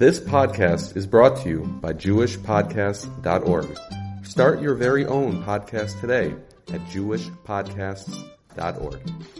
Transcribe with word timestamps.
This 0.00 0.18
podcast 0.18 0.96
is 0.96 1.06
brought 1.06 1.36
to 1.42 1.48
you 1.50 1.60
by 1.82 1.92
JewishPodcasts.org. 1.92 3.78
Start 4.24 4.62
your 4.62 4.74
very 4.74 5.04
own 5.04 5.44
podcast 5.44 6.00
today 6.00 6.34
at 6.72 6.80
JewishPodcasts.org. 6.86 9.39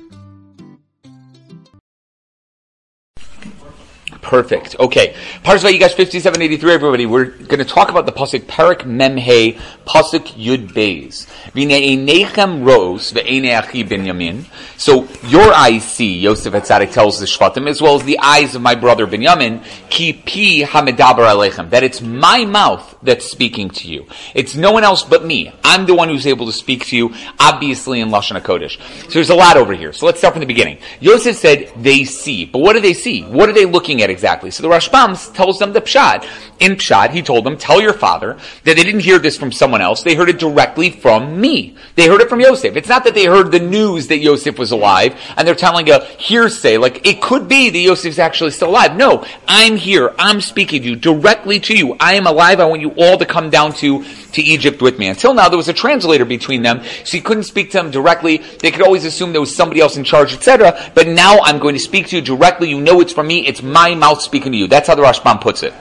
Perfect. 4.30 4.76
Okay. 4.78 5.16
Parshat 5.42 5.72
Yigash 5.72 5.96
5783, 5.96 6.72
everybody. 6.72 7.04
We're 7.04 7.24
going 7.24 7.58
to 7.58 7.64
talk 7.64 7.90
about 7.90 8.06
the 8.06 8.12
Pasuk 8.12 8.46
Perak 8.46 8.82
Memhe, 8.82 9.58
Pasuk 9.84 10.28
Yud 10.34 10.68
Beis. 10.72 11.26
V'neinechem 11.50 12.64
ros 12.64 13.10
ve'eneachi 13.10 13.88
ben 13.88 14.04
Yamin. 14.04 14.44
So, 14.76 15.08
your 15.26 15.52
eyes 15.52 15.82
see, 15.82 16.20
Yosef 16.20 16.52
Hatzadik 16.52 16.92
tells 16.92 17.18
the 17.18 17.26
Shvatim, 17.26 17.68
as 17.68 17.82
well 17.82 17.96
as 17.96 18.04
the 18.04 18.20
eyes 18.20 18.54
of 18.54 18.62
my 18.62 18.76
brother 18.76 19.04
Binyamin, 19.04 19.64
ki 19.90 20.12
pi 20.12 20.64
hamedaber 20.64 21.26
alechem. 21.26 21.70
That 21.70 21.82
it's 21.82 22.00
my 22.00 22.44
mouth 22.44 22.96
that's 23.02 23.28
speaking 23.28 23.70
to 23.70 23.88
you. 23.88 24.06
It's 24.34 24.54
no 24.54 24.70
one 24.70 24.84
else 24.84 25.02
but 25.02 25.24
me. 25.24 25.52
I'm 25.64 25.86
the 25.86 25.94
one 25.94 26.08
who's 26.08 26.26
able 26.26 26.46
to 26.46 26.52
speak 26.52 26.86
to 26.86 26.96
you, 26.96 27.14
obviously 27.38 28.00
in 28.00 28.10
Lashon 28.10 28.40
HaKodesh. 28.40 28.80
So 29.06 29.10
there's 29.10 29.30
a 29.30 29.34
lot 29.34 29.56
over 29.56 29.74
here. 29.74 29.92
So 29.92 30.06
let's 30.06 30.18
start 30.18 30.34
from 30.34 30.40
the 30.40 30.46
beginning. 30.46 30.78
Yosef 31.00 31.36
said 31.36 31.72
they 31.76 32.04
see. 32.04 32.44
But 32.44 32.60
what 32.60 32.74
do 32.74 32.80
they 32.80 32.94
see? 32.94 33.22
What 33.22 33.48
are 33.48 33.52
they 33.52 33.66
looking 33.66 34.02
at 34.02 34.10
exactly? 34.20 34.50
So 34.50 34.62
the 34.62 34.68
Rashbam 34.68 35.32
tells 35.32 35.58
them 35.58 35.72
the 35.72 35.80
Pshat. 35.80 36.28
In 36.58 36.72
Pshat, 36.72 37.10
he 37.10 37.22
told 37.22 37.44
them, 37.46 37.56
tell 37.56 37.80
your 37.80 37.94
father 37.94 38.34
that 38.64 38.76
they 38.76 38.84
didn't 38.84 39.00
hear 39.00 39.18
this 39.18 39.38
from 39.38 39.50
someone 39.50 39.80
else. 39.80 40.02
They 40.02 40.14
heard 40.14 40.28
it 40.28 40.38
directly 40.38 40.90
from 40.90 41.40
me. 41.40 41.74
They 41.94 42.06
heard 42.06 42.20
it 42.20 42.28
from 42.28 42.40
Yosef. 42.40 42.76
It's 42.76 42.88
not 42.88 43.04
that 43.04 43.14
they 43.14 43.24
heard 43.24 43.50
the 43.50 43.60
news 43.60 44.08
that 44.08 44.18
Yosef 44.18 44.58
was 44.58 44.70
alive 44.70 45.18
and 45.38 45.48
they're 45.48 45.54
telling 45.54 45.88
a 45.88 46.04
hearsay, 46.04 46.76
like 46.76 47.06
it 47.06 47.22
could 47.22 47.48
be 47.48 47.70
that 47.70 47.78
Yosef's 47.78 48.18
actually 48.18 48.50
still 48.50 48.68
alive. 48.68 48.94
No, 48.94 49.24
I'm 49.48 49.76
here. 49.76 50.14
I'm 50.18 50.42
speaking 50.42 50.82
to 50.82 50.90
you 50.90 50.96
directly 50.96 51.60
to 51.60 51.74
you. 51.74 51.96
I 51.98 52.14
am 52.14 52.26
alive. 52.26 52.60
I 52.60 52.66
want 52.66 52.82
you 52.82 52.90
all 52.90 53.16
to 53.16 53.24
come 53.24 53.48
down 53.48 53.72
to, 53.74 54.04
to 54.32 54.42
Egypt 54.42 54.82
with 54.82 54.98
me. 54.98 55.08
Until 55.08 55.32
now, 55.32 55.48
there 55.48 55.56
was 55.56 55.70
a 55.70 55.72
translator 55.72 56.26
between 56.26 56.60
them, 56.60 56.82
so 57.04 57.16
you 57.16 57.22
couldn't 57.22 57.44
speak 57.44 57.70
to 57.70 57.78
them 57.78 57.90
directly. 57.90 58.36
They 58.36 58.70
could 58.70 58.82
always 58.82 59.06
assume 59.06 59.32
there 59.32 59.40
was 59.40 59.56
somebody 59.56 59.80
else 59.80 59.96
in 59.96 60.04
charge, 60.04 60.34
etc. 60.34 60.92
But 60.94 61.08
now 61.08 61.38
I'm 61.40 61.58
going 61.58 61.74
to 61.74 61.80
speak 61.80 62.08
to 62.08 62.16
you 62.16 62.22
directly. 62.22 62.68
You 62.68 62.80
know 62.80 63.00
it's 63.00 63.12
from 63.12 63.28
me. 63.28 63.46
It's 63.46 63.62
my 63.62 63.94
mouth 63.94 64.09
speaking 64.16 64.52
to 64.52 64.58
you. 64.58 64.66
That's 64.66 64.88
how 64.88 64.94
the 64.94 65.02
Rashbam 65.02 65.40
puts 65.40 65.62
it 65.62 65.74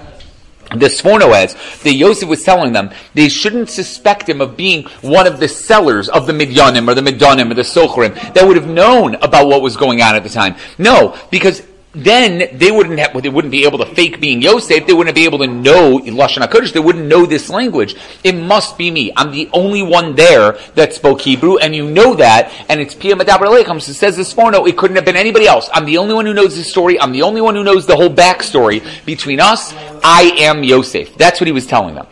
the 0.72 0.86
Sforno 0.86 1.34
as 1.34 1.56
that 1.82 1.94
Yosef 1.94 2.30
was 2.30 2.44
telling 2.44 2.74
them 2.74 2.92
they 3.14 3.28
shouldn't 3.28 3.70
suspect 3.70 4.30
him 4.30 4.42
of 4.42 4.56
being 4.56 4.84
one 5.02 5.26
of 5.26 5.40
the 5.40 5.48
sellers 5.48 6.10
of 6.10 6.28
the 6.28 6.34
Midyanim 6.34 6.88
or 6.88 6.94
the 6.94 7.02
Midanim 7.02 7.52
or 7.52 7.56
the 7.56 7.64
Sochrim 7.64 8.14
that 8.34 8.48
would 8.48 8.56
have 8.56 8.68
known 8.68 9.16
about 9.16 9.48
what 9.48 9.62
was 9.62 9.78
going 9.78 10.02
on 10.02 10.16
at 10.16 10.24
the 10.24 10.30
time. 10.30 10.56
No, 10.78 11.18
because 11.32 11.64
then 11.94 12.58
they 12.58 12.70
wouldn't 12.70 13.00
have, 13.00 13.20
they 13.20 13.30
wouldn't 13.30 13.52
be 13.52 13.66
able 13.66 13.80
to 13.80 13.86
fake 13.96 14.20
being 14.20 14.44
Yosef. 14.44 14.86
They 14.86 14.94
wouldn't 14.94 15.16
be 15.16 15.26
able 15.26 15.40
to 15.40 15.48
know 15.48 15.98
Lashon 15.98 16.46
HaKodesh. 16.46 16.72
They 16.72 16.80
wouldn't 16.80 17.08
know 17.08 17.26
this 17.26 17.50
language. 17.50 17.96
It 18.24 18.36
must 18.36 18.78
be 18.78 18.92
me. 18.92 19.12
I'm 19.16 19.32
the 19.32 19.50
only 19.54 19.82
one 19.82 20.16
there 20.16 20.54
that 20.76 20.94
spoke 20.94 21.22
Hebrew, 21.22 21.58
and 21.58 21.76
you 21.76 21.90
know 21.90 22.14
that, 22.16 22.54
and 22.70 22.80
it's 22.80 22.94
Pia 22.94 23.16
Madabar 23.16 23.48
Aleichem. 23.48 23.82
So 23.82 23.92
says 23.94 24.18
this 24.18 24.38
no, 24.38 24.66
it 24.66 24.78
couldn't 24.78 24.98
have 24.98 25.06
been 25.06 25.16
anybody 25.16 25.48
else. 25.48 25.68
I'm 25.74 25.86
the 25.86 25.98
only 25.98 26.14
one 26.14 26.26
who 26.26 26.34
knows 26.34 26.56
this 26.56 26.70
story. 26.70 27.00
I'm 27.00 27.12
the 27.12 27.24
only 27.24 27.42
one 27.42 27.56
who 27.56 27.64
knows 27.64 27.88
the 27.88 27.96
whole 27.96 28.14
backstory 28.14 28.84
between 29.06 29.40
us. 29.40 29.74
I 30.04 30.34
am 30.38 30.64
Yosef. 30.64 31.16
That's 31.18 31.42
what 31.42 31.48
he 31.48 31.54
was 31.54 31.66
telling 31.66 31.96
them. 31.96 32.08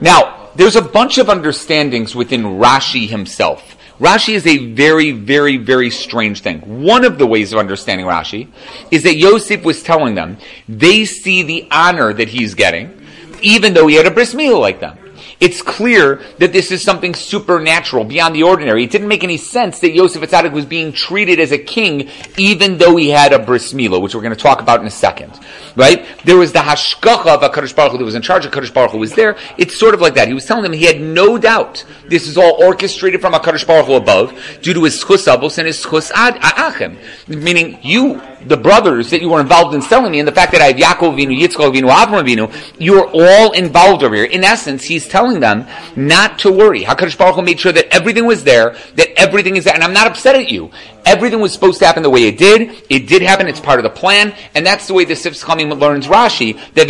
Now, 0.00 0.50
there's 0.56 0.76
a 0.76 0.82
bunch 0.82 1.18
of 1.18 1.28
understandings 1.28 2.14
within 2.14 2.42
Rashi 2.42 3.08
himself. 3.08 3.75
Rashi 3.98 4.34
is 4.34 4.46
a 4.46 4.72
very, 4.72 5.12
very, 5.12 5.56
very 5.56 5.90
strange 5.90 6.42
thing. 6.42 6.82
One 6.82 7.04
of 7.04 7.16
the 7.16 7.26
ways 7.26 7.52
of 7.52 7.58
understanding 7.58 8.06
Rashi 8.06 8.48
is 8.90 9.02
that 9.04 9.16
Yosef 9.16 9.64
was 9.64 9.82
telling 9.82 10.14
them 10.14 10.36
they 10.68 11.06
see 11.06 11.42
the 11.42 11.66
honor 11.70 12.12
that 12.12 12.28
he's 12.28 12.54
getting, 12.54 13.00
even 13.40 13.72
though 13.72 13.86
he 13.86 13.94
had 13.94 14.06
a 14.06 14.10
bris 14.10 14.34
milah 14.34 14.60
like 14.60 14.80
them. 14.80 14.98
It's 15.38 15.60
clear 15.60 16.22
that 16.38 16.52
this 16.52 16.70
is 16.70 16.82
something 16.82 17.14
supernatural, 17.14 18.04
beyond 18.04 18.34
the 18.34 18.42
ordinary. 18.42 18.84
It 18.84 18.90
didn't 18.90 19.08
make 19.08 19.22
any 19.22 19.36
sense 19.36 19.80
that 19.80 19.92
Yosef 19.92 20.22
Atzadik 20.22 20.52
was 20.52 20.64
being 20.64 20.92
treated 20.92 21.38
as 21.38 21.52
a 21.52 21.58
king, 21.58 22.08
even 22.38 22.78
though 22.78 22.96
he 22.96 23.10
had 23.10 23.32
a 23.34 23.38
bris 23.38 23.74
milah, 23.74 24.00
which 24.00 24.14
we're 24.14 24.22
going 24.22 24.34
to 24.34 24.40
talk 24.40 24.62
about 24.62 24.80
in 24.80 24.86
a 24.86 24.90
second. 24.90 25.38
Right? 25.76 26.06
There 26.24 26.38
was 26.38 26.52
the 26.52 26.60
hashgacha 26.60 27.26
of 27.26 27.40
HaKadosh 27.40 27.76
Baruch 27.76 27.92
Hu 27.92 27.98
that 27.98 28.04
was 28.04 28.14
in 28.14 28.22
charge 28.22 28.46
of 28.46 28.52
HaKadosh 28.52 28.72
Baruch 28.72 28.92
Hu 28.92 28.98
was 28.98 29.12
there. 29.12 29.36
It's 29.58 29.76
sort 29.76 29.94
of 29.94 30.00
like 30.00 30.14
that. 30.14 30.28
He 30.28 30.34
was 30.34 30.46
telling 30.46 30.62
them 30.62 30.72
he 30.72 30.86
had 30.86 31.00
no 31.00 31.36
doubt 31.36 31.84
this 32.08 32.26
is 32.26 32.38
all 32.38 32.62
orchestrated 32.64 33.20
from 33.20 33.34
HaKadosh 33.34 33.66
Baruch 33.66 33.86
Hu 33.86 33.94
above, 33.94 34.58
due 34.62 34.72
to 34.72 34.84
his 34.84 35.02
schus 35.04 35.26
abos 35.26 35.58
and 35.58 35.66
his 35.66 35.84
schus 35.84 36.10
a'achem. 36.12 36.96
Meaning, 37.28 37.78
you, 37.82 38.22
the 38.46 38.56
brothers 38.56 39.10
that 39.10 39.20
you 39.20 39.28
were 39.28 39.40
involved 39.40 39.74
in 39.74 39.82
selling 39.82 40.12
me, 40.12 40.18
and 40.18 40.28
the 40.28 40.32
fact 40.32 40.52
that 40.52 40.62
I 40.62 40.66
have 40.66 40.76
Yaakov 40.76 41.16
Vinu, 41.16 41.38
Yitzchak 41.38 41.74
Vinu, 41.74 41.90
Avram 41.90 42.24
Vinu, 42.24 42.80
you 42.80 43.02
are 43.02 43.10
all 43.12 43.52
involved 43.52 44.02
over 44.02 44.14
here. 44.14 44.24
In 44.24 44.44
essence, 44.44 44.84
he's 44.84 45.06
telling 45.06 45.25
them 45.34 45.66
not 45.96 46.38
to 46.40 46.50
worry. 46.50 46.82
HaKadosh 46.84 47.18
Baruch 47.18 47.36
Hu 47.36 47.42
made 47.42 47.60
sure 47.60 47.72
that 47.72 47.86
everything 47.94 48.24
was 48.26 48.44
there, 48.44 48.76
that 48.94 49.08
everything 49.16 49.56
is 49.56 49.64
there, 49.64 49.74
and 49.74 49.84
I'm 49.84 49.92
not 49.92 50.06
upset 50.06 50.36
at 50.36 50.50
you. 50.50 50.70
Everything 51.04 51.38
was 51.38 51.52
supposed 51.52 51.78
to 51.78 51.86
happen 51.86 52.02
the 52.02 52.10
way 52.10 52.24
it 52.24 52.36
did. 52.36 52.82
It 52.90 53.06
did 53.06 53.22
happen. 53.22 53.46
It's 53.46 53.60
part 53.60 53.78
of 53.78 53.84
the 53.84 53.90
plan, 53.90 54.34
and 54.56 54.66
that's 54.66 54.88
the 54.88 54.94
way 54.94 55.04
the 55.04 55.14
Sifs 55.14 55.44
Chamim 55.44 55.78
learns 55.80 56.08
Rashi. 56.08 56.58
That 56.74 56.88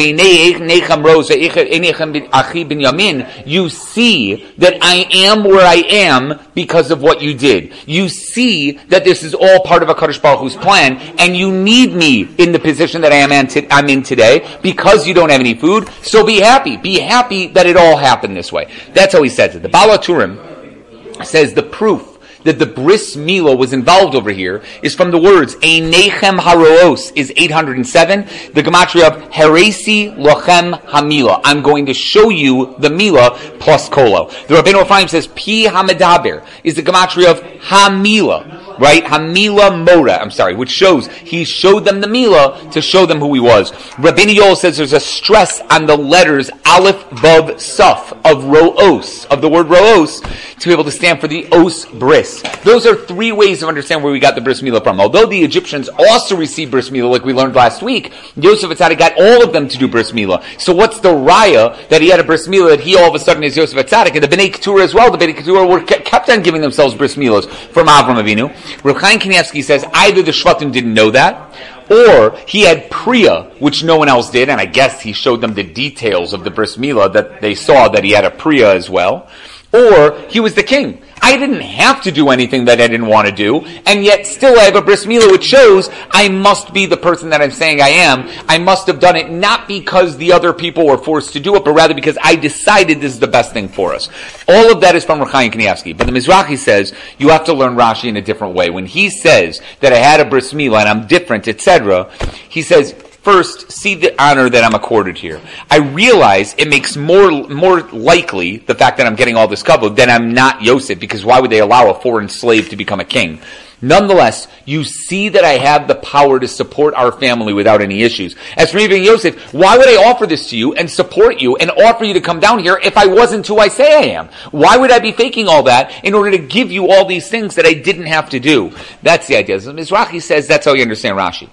you 3.46 3.68
see 3.68 4.46
that 4.56 4.78
I 4.80 5.06
am 5.12 5.44
where 5.44 5.66
I 5.66 5.74
am 5.74 6.40
because 6.54 6.90
of 6.90 7.02
what 7.02 7.20
you 7.20 7.34
did. 7.34 7.74
You 7.86 8.08
see 8.08 8.72
that 8.88 9.04
this 9.04 9.22
is 9.22 9.34
all 9.34 9.60
part 9.64 9.82
of 9.82 9.90
HaKadosh 9.90 10.22
Baruch 10.22 10.40
Hu's 10.40 10.56
plan, 10.56 10.96
and 11.18 11.36
you 11.36 11.52
need 11.52 11.92
me 11.92 12.22
in 12.38 12.52
the 12.52 12.58
position 12.58 13.02
that 13.02 13.12
I 13.12 13.16
am 13.16 13.32
in 13.32 14.02
today 14.02 14.58
because 14.62 15.06
you 15.06 15.12
don't 15.12 15.30
have 15.30 15.40
any 15.40 15.54
food. 15.54 15.90
So 16.02 16.24
be 16.24 16.40
happy. 16.40 16.78
Be 16.78 17.00
happy 17.00 17.48
that 17.48 17.66
it 17.66 17.76
all 17.76 17.98
happened 17.98 18.25
this 18.34 18.52
way. 18.52 18.72
That's 18.92 19.12
how 19.12 19.22
he 19.22 19.28
says 19.28 19.54
it. 19.54 19.62
The 19.62 19.68
Baal 19.68 19.96
HaTurim 19.96 21.24
says 21.24 21.54
the 21.54 21.62
proof 21.62 22.16
that 22.46 22.58
the 22.58 22.66
bris 22.66 23.16
milah 23.16 23.58
was 23.58 23.72
involved 23.72 24.14
over 24.14 24.30
here 24.30 24.62
is 24.82 24.94
from 24.94 25.10
the 25.10 25.18
words 25.18 25.56
Einechem 25.56 26.38
Haroos 26.38 27.12
is 27.16 27.32
807, 27.36 28.22
the 28.54 28.62
gematria 28.62 29.08
of 29.08 29.30
Heresi 29.30 30.16
Lochem 30.16 30.80
Hamila. 30.84 31.40
I'm 31.44 31.60
going 31.60 31.86
to 31.86 31.94
show 31.94 32.28
you 32.28 32.76
the 32.78 32.88
Mila 32.88 33.36
plus 33.58 33.88
Kolo. 33.88 34.28
The 34.46 34.54
Rabbeinu 34.54 34.84
Ephraim 34.84 35.08
says 35.08 35.26
Pi 35.26 35.66
Hamedaber 35.66 36.46
is 36.62 36.76
the 36.76 36.82
gematria 36.82 37.32
of 37.32 37.40
Hamila 37.62 38.65
right? 38.78 39.04
Hamila 39.04 39.84
Mora, 39.84 40.14
I'm 40.14 40.30
sorry, 40.30 40.54
which 40.54 40.70
shows 40.70 41.08
he 41.08 41.44
showed 41.44 41.84
them 41.84 42.00
the 42.00 42.08
Mila 42.08 42.70
to 42.72 42.80
show 42.80 43.06
them 43.06 43.18
who 43.18 43.32
he 43.34 43.40
was. 43.40 43.72
Rabbeinu 43.96 44.34
Yol 44.34 44.56
says 44.56 44.76
there's 44.76 44.92
a 44.92 45.00
stress 45.00 45.60
on 45.70 45.86
the 45.86 45.96
letters 45.96 46.50
Aleph, 46.66 46.96
Vav, 47.10 47.60
Suf 47.60 48.12
of 48.24 48.44
Roos, 48.44 49.24
of 49.26 49.40
the 49.40 49.48
word 49.48 49.68
Roos, 49.68 50.20
to 50.20 50.68
be 50.68 50.72
able 50.72 50.84
to 50.84 50.90
stand 50.90 51.20
for 51.20 51.28
the 51.28 51.46
Os 51.52 51.84
Bris. 51.86 52.42
Those 52.64 52.86
are 52.86 52.94
three 52.94 53.32
ways 53.32 53.62
of 53.62 53.68
understanding 53.68 54.02
where 54.04 54.12
we 54.12 54.18
got 54.18 54.34
the 54.34 54.40
Bris 54.40 54.62
Mila 54.62 54.80
from. 54.80 55.00
Although 55.00 55.26
the 55.26 55.42
Egyptians 55.42 55.88
also 55.88 56.36
received 56.36 56.70
Bris 56.70 56.90
Mila, 56.90 57.08
like 57.08 57.24
we 57.24 57.32
learned 57.32 57.54
last 57.54 57.82
week, 57.82 58.12
Yosef 58.36 58.70
Atzadik 58.70 58.98
got 58.98 59.18
all 59.18 59.42
of 59.42 59.52
them 59.52 59.68
to 59.68 59.78
do 59.78 59.88
Bris 59.88 60.12
Mila. 60.12 60.42
So 60.58 60.74
what's 60.74 61.00
the 61.00 61.10
raya 61.10 61.88
that 61.88 62.02
he 62.02 62.08
had 62.08 62.20
a 62.20 62.24
Bris 62.24 62.48
Mila 62.48 62.70
that 62.70 62.80
he 62.80 62.96
all 62.96 63.08
of 63.08 63.14
a 63.14 63.18
sudden 63.18 63.42
is 63.42 63.56
Yosef 63.56 63.78
Atzadik? 63.78 64.14
And 64.14 64.22
the 64.22 64.28
Bnei 64.28 64.52
Keturah 64.52 64.82
as 64.82 64.94
well, 64.94 65.10
the 65.10 65.18
Bnei 65.18 65.36
Keturah 65.36 65.66
were 65.66 65.82
kept 65.82 66.28
on 66.28 66.42
giving 66.42 66.60
themselves 66.60 66.94
Bris 66.94 67.16
Milas 67.16 67.48
from 67.70 67.86
Avram 67.86 68.22
Avinu. 68.22 68.54
Reb 68.82 68.96
Chaim 68.96 69.18
Kanievsky 69.18 69.62
says 69.62 69.84
either 69.92 70.22
the 70.22 70.32
Shvatim 70.32 70.72
didn't 70.72 70.94
know 70.94 71.10
that, 71.10 71.54
or 71.90 72.36
he 72.46 72.62
had 72.62 72.90
Priya, 72.90 73.50
which 73.58 73.84
no 73.84 73.96
one 73.96 74.08
else 74.08 74.30
did, 74.30 74.48
and 74.48 74.60
I 74.60 74.66
guess 74.66 75.00
he 75.00 75.12
showed 75.12 75.40
them 75.40 75.54
the 75.54 75.62
details 75.62 76.32
of 76.32 76.44
the 76.44 76.50
bris 76.50 76.76
milah 76.76 77.12
that 77.12 77.40
they 77.40 77.54
saw 77.54 77.88
that 77.88 78.04
he 78.04 78.10
had 78.10 78.24
a 78.24 78.30
Priya 78.30 78.74
as 78.74 78.90
well, 78.90 79.28
or 79.72 80.18
he 80.28 80.40
was 80.40 80.54
the 80.54 80.62
king. 80.62 81.02
I 81.22 81.36
didn't 81.38 81.62
have 81.62 82.02
to 82.02 82.12
do 82.12 82.28
anything 82.28 82.66
that 82.66 82.80
I 82.80 82.86
didn't 82.86 83.06
want 83.06 83.26
to 83.26 83.34
do, 83.34 83.60
and 83.86 84.04
yet 84.04 84.26
still 84.26 84.58
I 84.60 84.64
have 84.64 84.76
a 84.76 84.82
bris 84.82 85.06
milah 85.06 85.30
which 85.32 85.44
shows 85.44 85.90
I 86.10 86.28
must 86.28 86.72
be 86.72 86.86
the 86.86 86.96
person 86.96 87.30
that 87.30 87.40
I'm 87.40 87.50
saying 87.50 87.80
I 87.80 87.88
am. 87.88 88.28
I 88.48 88.58
must 88.58 88.86
have 88.86 89.00
done 89.00 89.16
it 89.16 89.30
not 89.30 89.66
because 89.66 90.16
the 90.18 90.32
other 90.32 90.52
people 90.52 90.86
were 90.86 90.98
forced 90.98 91.32
to 91.32 91.40
do 91.40 91.56
it, 91.56 91.64
but 91.64 91.72
rather 91.72 91.94
because 91.94 92.18
I 92.22 92.36
decided 92.36 93.00
this 93.00 93.14
is 93.14 93.18
the 93.18 93.26
best 93.26 93.52
thing 93.52 93.68
for 93.68 93.94
us. 93.94 94.08
All 94.46 94.70
of 94.70 94.82
that 94.82 94.94
is 94.94 95.04
from 95.04 95.18
Reb 95.18 95.28
Chaim 95.28 95.50
Kanievsky, 95.50 95.96
but 95.96 96.06
the 96.06 96.12
Mizrahi 96.12 96.58
says 96.58 96.94
you 97.18 97.30
have 97.30 97.44
to 97.46 97.54
learn 97.54 97.76
Rashi 97.76 98.08
in 98.08 98.16
a 98.16 98.22
different 98.22 98.54
way. 98.54 98.70
When 98.70 98.86
he 98.86 99.08
says 99.10 99.62
that 99.80 99.92
I 99.92 99.98
had 99.98 100.20
a 100.20 100.24
bris 100.26 100.52
milah 100.52 100.80
and 100.80 100.88
I'm 100.88 101.06
different, 101.06 101.48
etc., 101.48 102.10
he 102.48 102.62
says 102.62 102.94
first 103.26 103.72
see 103.72 103.96
the 103.96 104.14
honor 104.22 104.48
that 104.48 104.62
I'm 104.62 104.76
accorded 104.76 105.18
here. 105.18 105.40
I 105.68 105.78
realize 105.78 106.54
it 106.58 106.68
makes 106.68 106.96
more 106.96 107.32
more 107.48 107.80
likely 107.80 108.58
the 108.58 108.76
fact 108.76 108.98
that 108.98 109.06
I'm 109.08 109.16
getting 109.16 109.34
all 109.34 109.48
this 109.48 109.64
kavod 109.64 109.96
than 109.96 110.08
I'm 110.08 110.32
not 110.32 110.62
Yosef, 110.62 111.00
because 111.00 111.24
why 111.24 111.40
would 111.40 111.50
they 111.50 111.58
allow 111.58 111.90
a 111.90 112.00
foreign 112.00 112.28
slave 112.28 112.68
to 112.68 112.76
become 112.76 113.00
a 113.00 113.04
king? 113.04 113.40
Nonetheless, 113.82 114.46
you 114.64 114.84
see 114.84 115.28
that 115.30 115.44
I 115.44 115.54
have 115.54 115.88
the 115.88 115.96
power 115.96 116.38
to 116.38 116.46
support 116.46 116.94
our 116.94 117.10
family 117.10 117.52
without 117.52 117.82
any 117.82 118.04
issues. 118.04 118.36
As 118.56 118.70
for 118.70 118.76
me 118.76 118.86
being 118.86 119.02
Yosef, 119.02 119.52
why 119.52 119.76
would 119.76 119.88
I 119.88 120.08
offer 120.08 120.26
this 120.26 120.48
to 120.50 120.56
you 120.56 120.74
and 120.74 120.88
support 120.88 121.40
you 121.40 121.56
and 121.56 121.72
offer 121.72 122.04
you 122.04 122.14
to 122.14 122.20
come 122.20 122.38
down 122.38 122.60
here 122.60 122.78
if 122.80 122.96
I 122.96 123.06
wasn't 123.06 123.44
who 123.48 123.58
I 123.58 123.66
say 123.66 123.92
I 123.92 124.18
am? 124.18 124.28
Why 124.52 124.76
would 124.76 124.92
I 124.92 125.00
be 125.00 125.10
faking 125.10 125.48
all 125.48 125.64
that 125.64 126.04
in 126.04 126.14
order 126.14 126.30
to 126.30 126.38
give 126.38 126.70
you 126.70 126.92
all 126.92 127.04
these 127.04 127.28
things 127.28 127.56
that 127.56 127.66
I 127.66 127.74
didn't 127.74 128.06
have 128.06 128.30
to 128.30 128.38
do? 128.38 128.72
That's 129.02 129.26
the 129.26 129.36
idea. 129.36 129.58
Mizrahi 129.58 130.22
says 130.22 130.46
that's 130.46 130.64
how 130.64 130.74
you 130.74 130.82
understand 130.82 131.18
Rashi. 131.18 131.50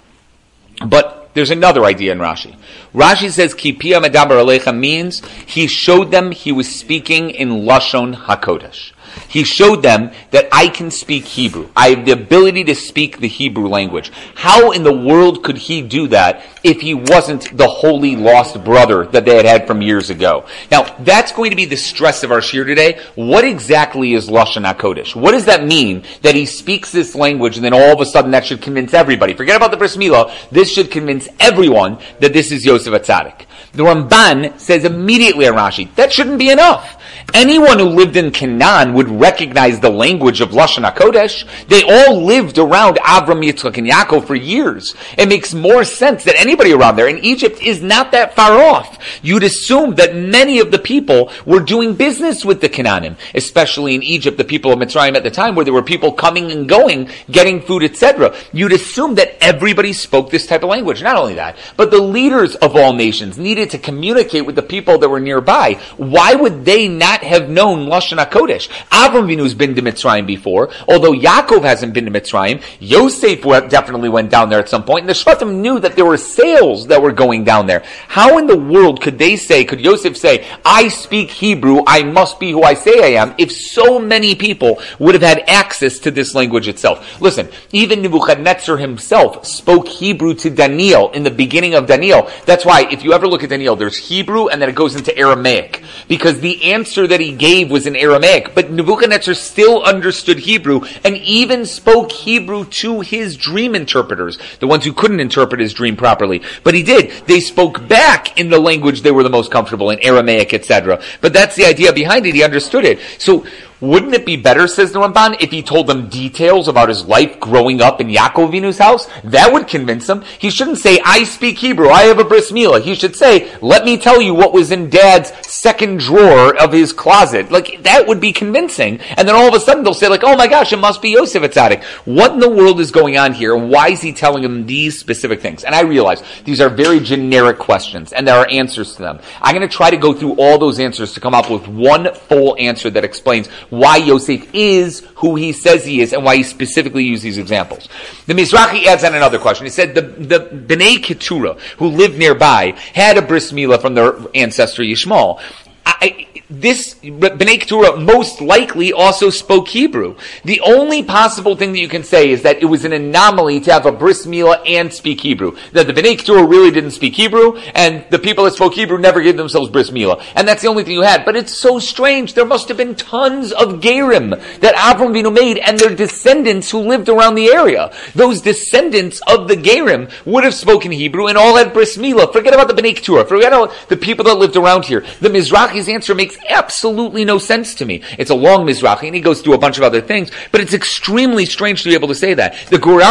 But 0.85 1.22
There's 1.33 1.51
another 1.51 1.83
idea 1.85 2.11
in 2.11 2.19
Rashi. 2.19 2.55
Rashi 2.93 3.31
says, 3.31 3.55
Kipia 3.55 4.03
Medaber 4.03 4.43
Alecha 4.43 4.77
means 4.77 5.25
he 5.45 5.67
showed 5.67 6.11
them 6.11 6.31
he 6.31 6.51
was 6.51 6.73
speaking 6.73 7.31
in 7.31 7.49
Lashon 7.49 8.15
HaKodesh. 8.15 8.91
He 9.27 9.43
showed 9.43 9.81
them 9.81 10.11
that 10.31 10.47
I 10.51 10.67
can 10.67 10.91
speak 10.91 11.25
Hebrew. 11.25 11.69
I 11.75 11.89
have 11.89 12.05
the 12.05 12.11
ability 12.11 12.63
to 12.65 12.75
speak 12.75 13.17
the 13.17 13.27
Hebrew 13.27 13.67
language. 13.67 14.11
How 14.35 14.71
in 14.71 14.83
the 14.83 14.95
world 14.95 15.43
could 15.43 15.57
he 15.57 15.81
do 15.81 16.07
that 16.09 16.43
if 16.63 16.81
he 16.81 16.93
wasn't 16.93 17.55
the 17.57 17.67
holy 17.67 18.15
lost 18.15 18.63
brother 18.63 19.05
that 19.07 19.25
they 19.25 19.35
had 19.35 19.45
had 19.45 19.67
from 19.67 19.81
years 19.81 20.09
ago? 20.09 20.45
Now, 20.71 20.95
that's 20.99 21.31
going 21.31 21.49
to 21.49 21.55
be 21.55 21.65
the 21.65 21.77
stress 21.77 22.23
of 22.23 22.31
our 22.31 22.41
shir 22.41 22.63
today. 22.63 22.99
What 23.15 23.43
exactly 23.43 24.13
is 24.13 24.29
Lashon 24.29 24.71
HaKodesh? 24.71 25.15
What 25.15 25.31
does 25.31 25.45
that 25.45 25.65
mean 25.65 26.03
that 26.21 26.35
he 26.35 26.45
speaks 26.45 26.91
this 26.91 27.15
language 27.15 27.55
and 27.55 27.65
then 27.65 27.73
all 27.73 27.93
of 27.93 28.01
a 28.01 28.05
sudden 28.05 28.31
that 28.31 28.45
should 28.45 28.61
convince 28.61 28.93
everybody? 28.93 29.33
Forget 29.33 29.55
about 29.55 29.71
the 29.71 29.77
bris 29.77 29.97
milah. 29.97 30.31
This 30.49 30.71
should 30.71 30.91
convince 30.91 31.27
everyone 31.39 31.97
that 32.19 32.33
this 32.33 32.51
is 32.51 32.65
Yosef 32.65 32.93
Atzadik. 32.93 33.45
The 33.73 33.83
Ramban 33.83 34.59
says 34.59 34.85
immediately 34.85 35.47
on 35.47 35.55
Rashi, 35.55 35.93
that 35.95 36.13
shouldn't 36.13 36.37
be 36.37 36.51
enough. 36.51 36.99
Anyone 37.33 37.79
who 37.79 37.85
lived 37.85 38.15
in 38.15 38.31
Canaan 38.31 38.93
would 38.93 39.09
recognize 39.09 39.79
the 39.79 39.89
language 39.89 40.41
of 40.41 40.49
Lashon 40.49 40.89
HaKodesh. 40.89 41.67
They 41.67 41.83
all 41.83 42.21
lived 42.21 42.57
around 42.57 42.97
Avram, 42.97 43.43
Yitzchak, 43.43 43.77
and 43.77 43.87
Yaakov 43.87 44.25
for 44.25 44.35
years. 44.35 44.93
It 45.17 45.29
makes 45.29 45.53
more 45.53 45.83
sense 45.83 46.23
that 46.25 46.39
anybody 46.39 46.73
around 46.73 46.95
there, 46.95 47.07
and 47.07 47.23
Egypt 47.23 47.61
is 47.61 47.81
not 47.81 48.11
that 48.11 48.35
far 48.35 48.61
off. 48.61 48.97
You'd 49.21 49.43
assume 49.43 49.95
that 49.95 50.15
many 50.15 50.59
of 50.59 50.71
the 50.71 50.79
people 50.79 51.31
were 51.45 51.59
doing 51.59 51.95
business 51.95 52.45
with 52.45 52.61
the 52.61 52.69
Canaanim, 52.69 53.15
especially 53.33 53.95
in 53.95 54.03
Egypt, 54.03 54.37
the 54.37 54.43
people 54.43 54.71
of 54.71 54.79
Mitzrayim 54.79 55.15
at 55.15 55.23
the 55.23 55.31
time, 55.31 55.55
where 55.55 55.65
there 55.65 55.73
were 55.73 55.83
people 55.83 56.11
coming 56.11 56.51
and 56.51 56.67
going, 56.67 57.09
getting 57.31 57.61
food, 57.61 57.83
etc. 57.83 58.35
You'd 58.51 58.73
assume 58.73 59.15
that 59.15 59.43
everybody 59.43 59.93
spoke 59.93 60.29
this 60.29 60.47
type 60.47 60.63
of 60.63 60.69
language. 60.69 61.01
Not 61.01 61.17
only 61.17 61.35
that, 61.35 61.57
but 61.77 61.91
the 61.91 62.01
leaders 62.01 62.55
of 62.55 62.75
all 62.75 62.93
nations 62.93 63.37
needed 63.37 63.69
to 63.71 63.77
communicate 63.77 64.45
with 64.45 64.55
the 64.55 64.61
people 64.61 64.97
that 64.99 65.09
were 65.09 65.19
nearby. 65.19 65.79
Why 65.97 66.35
would 66.35 66.65
they 66.65 66.87
not 66.87 67.12
have 67.21 67.49
known 67.49 67.87
Lashon 67.87 68.17
HaKodesh? 68.17 68.69
Avram 68.89 69.27
Vinu's 69.27 69.53
been 69.53 69.75
to 69.75 69.81
Mitzrayim 69.81 70.25
before, 70.25 70.71
although 70.87 71.11
Yaakov 71.11 71.63
hasn't 71.63 71.93
been 71.93 72.05
to 72.05 72.11
Mitzrayim. 72.11 72.63
Yosef 72.79 73.41
definitely 73.69 74.09
went 74.09 74.31
down 74.31 74.49
there 74.49 74.59
at 74.59 74.69
some 74.69 74.83
point, 74.83 75.01
and 75.01 75.09
the 75.09 75.13
Shvatim 75.13 75.57
knew 75.57 75.79
that 75.79 75.95
there 75.95 76.05
were 76.05 76.17
sales 76.17 76.87
that 76.87 77.01
were 77.01 77.11
going 77.11 77.43
down 77.43 77.67
there. 77.67 77.83
How 78.07 78.37
in 78.37 78.47
the 78.47 78.57
world 78.57 79.01
could 79.01 79.19
they 79.19 79.35
say, 79.35 79.65
could 79.65 79.81
Yosef 79.81 80.17
say, 80.17 80.47
I 80.65 80.87
speak 80.87 81.29
Hebrew, 81.29 81.83
I 81.85 82.03
must 82.03 82.39
be 82.39 82.51
who 82.51 82.63
I 82.63 82.73
say 82.73 83.03
I 83.03 83.21
am, 83.21 83.35
if 83.37 83.51
so 83.51 83.99
many 83.99 84.35
people 84.35 84.81
would 84.99 85.13
have 85.13 85.21
had 85.21 85.43
access 85.47 85.99
to 85.99 86.11
this 86.11 86.33
language 86.33 86.67
itself? 86.67 87.21
Listen, 87.21 87.49
even 87.71 88.01
Nebuchadnezzar 88.01 88.77
himself 88.77 89.45
spoke 89.45 89.87
Hebrew 89.87 90.33
to 90.35 90.49
Daniel 90.49 91.11
in 91.11 91.23
the 91.23 91.31
beginning 91.31 91.75
of 91.75 91.87
Daniel. 91.87 92.29
That's 92.45 92.65
why, 92.65 92.87
if 92.89 93.03
you 93.03 93.13
ever 93.13 93.27
look 93.27 93.43
at 93.43 93.49
Daniel, 93.49 93.75
there's 93.75 93.97
Hebrew 93.97 94.47
and 94.47 94.61
then 94.61 94.69
it 94.69 94.75
goes 94.75 94.95
into 94.95 95.15
Aramaic. 95.17 95.83
Because 96.07 96.39
the 96.39 96.63
answer 97.03 97.17
that 97.17 97.19
he 97.19 97.35
gave 97.35 97.69
was 97.69 97.85
in 97.85 97.95
Aramaic, 97.95 98.55
but 98.55 98.71
Nebuchadnezzar 98.71 99.33
still 99.33 99.83
understood 99.83 100.39
Hebrew 100.39 100.81
and 101.03 101.17
even 101.17 101.65
spoke 101.65 102.11
Hebrew 102.11 102.65
to 102.65 103.01
his 103.01 103.35
dream 103.35 103.75
interpreters, 103.75 104.37
the 104.59 104.67
ones 104.67 104.85
who 104.85 104.93
couldn't 104.93 105.19
interpret 105.19 105.59
his 105.59 105.73
dream 105.73 105.97
properly. 105.97 106.41
But 106.63 106.75
he 106.75 106.83
did. 106.83 107.11
They 107.27 107.41
spoke 107.41 107.87
back 107.87 108.39
in 108.39 108.49
the 108.49 108.59
language 108.59 109.01
they 109.01 109.11
were 109.11 109.23
the 109.23 109.29
most 109.29 109.51
comfortable 109.51 109.89
in, 109.89 109.99
Aramaic, 109.99 110.53
etc. 110.53 111.01
But 111.19 111.33
that's 111.33 111.55
the 111.55 111.65
idea 111.65 111.91
behind 111.91 112.25
it. 112.25 112.35
He 112.35 112.43
understood 112.43 112.85
it. 112.85 112.99
So 113.17 113.45
wouldn't 113.83 114.13
it 114.13 114.25
be 114.25 114.37
better, 114.37 114.65
says 114.65 114.93
the 114.93 114.99
Ramban, 114.99 115.41
if 115.41 115.51
he 115.51 115.61
told 115.61 115.87
them 115.87 116.07
details 116.07 116.69
about 116.69 116.87
his 116.87 117.03
life 117.05 117.37
growing 117.37 117.81
up 117.81 117.99
in 117.99 118.07
Yaakov 118.07 118.49
Avinu's 118.49 118.77
house? 118.77 119.09
That 119.25 119.51
would 119.51 119.67
convince 119.67 120.07
them. 120.07 120.23
He 120.39 120.49
shouldn't 120.49 120.77
say, 120.77 121.01
I 121.03 121.25
speak 121.25 121.57
Hebrew, 121.57 121.89
I 121.89 122.03
have 122.03 122.17
a 122.17 122.23
bris 122.23 122.49
milah. 122.49 122.81
He 122.81 122.95
should 122.95 123.13
say, 123.13 123.53
let 123.61 123.83
me 123.83 123.97
tell 123.97 124.21
you 124.21 124.33
what 124.33 124.53
was 124.53 124.71
in 124.71 124.89
dad's 124.89 125.33
second 125.45 125.99
drawer 125.99 126.55
of 126.55 126.71
his 126.71 126.93
closet. 126.93 127.51
Like, 127.51 127.83
that 127.83 128.07
would 128.07 128.21
be 128.21 128.31
convincing. 128.31 129.01
And 129.17 129.27
then 129.27 129.35
all 129.35 129.49
of 129.49 129.53
a 129.53 129.59
sudden 129.59 129.83
they'll 129.83 129.93
say, 129.93 130.07
like, 130.07 130.23
oh 130.23 130.37
my 130.37 130.47
gosh, 130.47 130.71
it 130.71 130.77
must 130.77 131.01
be 131.01 131.09
Yosef 131.09 131.43
Atzadik. 131.43 131.83
What 132.05 132.31
in 132.31 132.39
the 132.39 132.49
world 132.49 132.79
is 132.79 132.89
going 132.89 133.17
on 133.17 133.33
here? 133.33 133.53
Why 133.53 133.89
is 133.89 133.99
he 133.99 134.13
telling 134.13 134.43
them 134.43 134.65
these 134.65 134.97
specific 134.97 135.41
things? 135.41 135.65
And 135.65 135.75
I 135.75 135.81
realize 135.81 136.23
these 136.45 136.61
are 136.61 136.69
very 136.69 137.01
generic 137.01 137.59
questions, 137.59 138.13
and 138.13 138.25
there 138.25 138.37
are 138.37 138.47
answers 138.49 138.95
to 138.95 139.01
them. 139.01 139.19
I'm 139.41 139.53
going 139.53 139.67
to 139.67 139.75
try 139.75 139.89
to 139.89 139.97
go 139.97 140.13
through 140.13 140.35
all 140.35 140.57
those 140.57 140.79
answers 140.79 141.13
to 141.15 141.19
come 141.19 141.35
up 141.35 141.51
with 141.51 141.67
one 141.67 142.13
full 142.13 142.55
answer 142.57 142.89
that 142.89 143.03
explains 143.03 143.49
why 143.73 143.97
Yosef 143.97 144.53
is 144.53 144.99
who 145.15 145.35
he 145.35 145.51
says 145.51 145.83
he 145.83 146.01
is 146.01 146.13
and 146.13 146.23
why 146.23 146.35
he 146.37 146.43
specifically 146.43 147.03
used 147.03 147.23
these 147.23 147.37
examples. 147.37 147.89
The 148.27 148.33
Mizrahi 148.33 148.85
adds 148.85 149.03
on 149.03 149.15
another 149.15 149.39
question. 149.39 149.65
He 149.65 149.71
said 149.71 149.95
the, 149.95 150.01
the 150.01 150.39
Bnei 150.39 151.03
Keturah, 151.03 151.57
who 151.77 151.87
lived 151.87 152.17
nearby, 152.17 152.77
had 152.93 153.17
a 153.17 153.21
bris 153.21 153.51
milah 153.51 153.81
from 153.81 153.95
their 153.95 154.15
ancestor 154.35 154.83
Yishmael. 154.83 155.41
I, 155.85 156.27
this 156.53 156.93
Bnei 156.95 157.59
Keturah 157.59 157.97
most 157.97 158.39
likely 158.39 158.93
also 158.93 159.31
spoke 159.31 159.67
Hebrew. 159.67 160.15
The 160.45 160.61
only 160.61 161.01
possible 161.01 161.55
thing 161.55 161.71
that 161.71 161.79
you 161.79 161.87
can 161.87 162.03
say 162.03 162.29
is 162.29 162.43
that 162.43 162.61
it 162.61 162.65
was 162.65 162.85
an 162.85 162.93
anomaly 162.93 163.59
to 163.61 163.73
have 163.73 163.87
a 163.87 163.91
bris 163.91 164.27
milah 164.27 164.61
and 164.67 164.93
speak 164.93 165.21
Hebrew. 165.21 165.57
That 165.71 165.87
the 165.87 165.93
Bnei 165.93 166.17
Keturah 166.17 166.45
really 166.45 166.69
didn't 166.69 166.91
speak 166.91 167.15
Hebrew, 167.15 167.57
and 167.73 168.05
the 168.11 168.19
people 168.19 168.43
that 168.43 168.53
spoke 168.53 168.75
Hebrew 168.75 168.99
never 168.99 169.21
gave 169.21 169.35
themselves 169.35 169.71
bris 169.71 169.89
milah. 169.89 170.23
And 170.35 170.47
that's 170.47 170.61
the 170.61 170.67
only 170.67 170.83
thing 170.83 170.93
you 170.93 171.01
had. 171.01 171.25
But 171.25 171.35
it's 171.35 171.57
so 171.57 171.79
strange. 171.79 172.35
There 172.35 172.45
must 172.45 172.67
have 172.67 172.77
been 172.77 172.93
tons 172.93 173.51
of 173.51 173.81
Gerim 173.81 174.39
that 174.59 174.75
Avram 174.75 175.11
Vinu 175.11 175.33
made 175.33 175.57
and 175.57 175.79
their 175.79 175.95
descendants 175.95 176.69
who 176.69 176.79
lived 176.79 177.09
around 177.09 177.33
the 177.33 177.47
area. 177.47 177.91
Those 178.13 178.41
descendants 178.41 179.21
of 179.27 179.47
the 179.47 179.55
Gerim 179.55 180.11
would 180.25 180.43
have 180.43 180.53
spoken 180.53 180.91
Hebrew 180.91 181.27
and 181.27 181.37
all 181.37 181.55
had 181.55 181.73
bris 181.73 181.97
milah. 181.97 182.31
Forget 182.31 182.53
about 182.53 182.67
the 182.67 182.79
Bnei 182.79 182.95
Keturah. 182.95 183.25
Forget 183.25 183.53
about 183.53 183.73
the 183.89 183.97
people 183.97 184.25
that 184.25 184.35
lived 184.35 184.55
around 184.55 184.85
here. 184.85 185.03
The 185.19 185.29
Mizrahi's 185.29 185.89
answer 185.89 186.13
makes 186.13 186.37
absolutely 186.49 187.25
no 187.25 187.37
sense 187.37 187.75
to 187.75 187.85
me. 187.85 188.01
It's 188.17 188.29
a 188.29 188.35
long 188.35 188.65
Mizrahi, 188.65 189.07
and 189.07 189.15
he 189.15 189.21
goes 189.21 189.41
through 189.41 189.53
a 189.53 189.57
bunch 189.57 189.77
of 189.77 189.83
other 189.83 190.01
things, 190.01 190.31
but 190.51 190.61
it's 190.61 190.73
extremely 190.73 191.45
strange 191.45 191.83
to 191.83 191.89
be 191.89 191.95
able 191.95 192.07
to 192.09 192.15
say 192.15 192.33
that. 192.33 192.55
The 192.69 192.79
Gur 192.79 193.01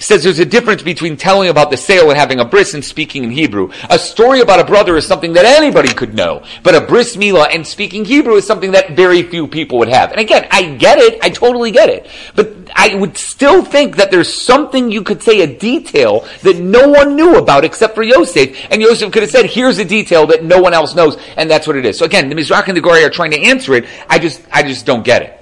says 0.00 0.22
there's 0.22 0.38
a 0.38 0.44
difference 0.44 0.82
between 0.82 1.16
telling 1.16 1.48
about 1.48 1.70
the 1.70 1.76
sale 1.76 2.10
and 2.10 2.18
having 2.18 2.40
a 2.40 2.44
bris 2.44 2.74
and 2.74 2.84
speaking 2.84 3.24
in 3.24 3.30
Hebrew. 3.30 3.70
A 3.90 3.98
story 3.98 4.40
about 4.40 4.60
a 4.60 4.64
brother 4.64 4.96
is 4.96 5.06
something 5.06 5.32
that 5.34 5.44
anybody 5.44 5.92
could 5.92 6.14
know, 6.14 6.44
but 6.62 6.74
a 6.74 6.80
bris 6.80 7.16
milah 7.16 7.48
and 7.52 7.66
speaking 7.66 8.04
Hebrew 8.04 8.34
is 8.34 8.46
something 8.46 8.72
that 8.72 8.96
very 8.96 9.22
few 9.22 9.46
people 9.46 9.78
would 9.78 9.88
have. 9.88 10.10
And 10.10 10.20
again, 10.20 10.46
I 10.50 10.74
get 10.74 10.98
it, 10.98 11.18
I 11.22 11.30
totally 11.30 11.70
get 11.70 11.88
it, 11.88 12.06
but 12.34 12.61
I 12.74 12.94
would 12.94 13.16
still 13.16 13.64
think 13.64 13.96
that 13.96 14.10
there's 14.10 14.32
something 14.32 14.90
you 14.90 15.02
could 15.02 15.22
say, 15.22 15.42
a 15.42 15.46
detail 15.46 16.26
that 16.42 16.58
no 16.58 16.88
one 16.88 17.16
knew 17.16 17.36
about 17.36 17.64
except 17.64 17.94
for 17.94 18.02
Yosef, 18.02 18.56
and 18.70 18.80
Yosef 18.80 19.12
could 19.12 19.22
have 19.22 19.30
said, 19.30 19.46
here's 19.46 19.78
a 19.78 19.84
detail 19.84 20.26
that 20.28 20.44
no 20.44 20.60
one 20.60 20.74
else 20.74 20.94
knows, 20.94 21.16
and 21.36 21.50
that's 21.50 21.66
what 21.66 21.76
it 21.76 21.84
is. 21.84 21.98
So 21.98 22.04
again, 22.04 22.28
the 22.28 22.34
Mizrach 22.34 22.68
and 22.68 22.76
the 22.76 22.80
Gori 22.80 23.04
are 23.04 23.10
trying 23.10 23.32
to 23.32 23.40
answer 23.40 23.74
it. 23.74 23.86
I 24.08 24.18
just, 24.18 24.42
I 24.50 24.62
just 24.62 24.86
don't 24.86 25.04
get 25.04 25.22
it. 25.22 25.41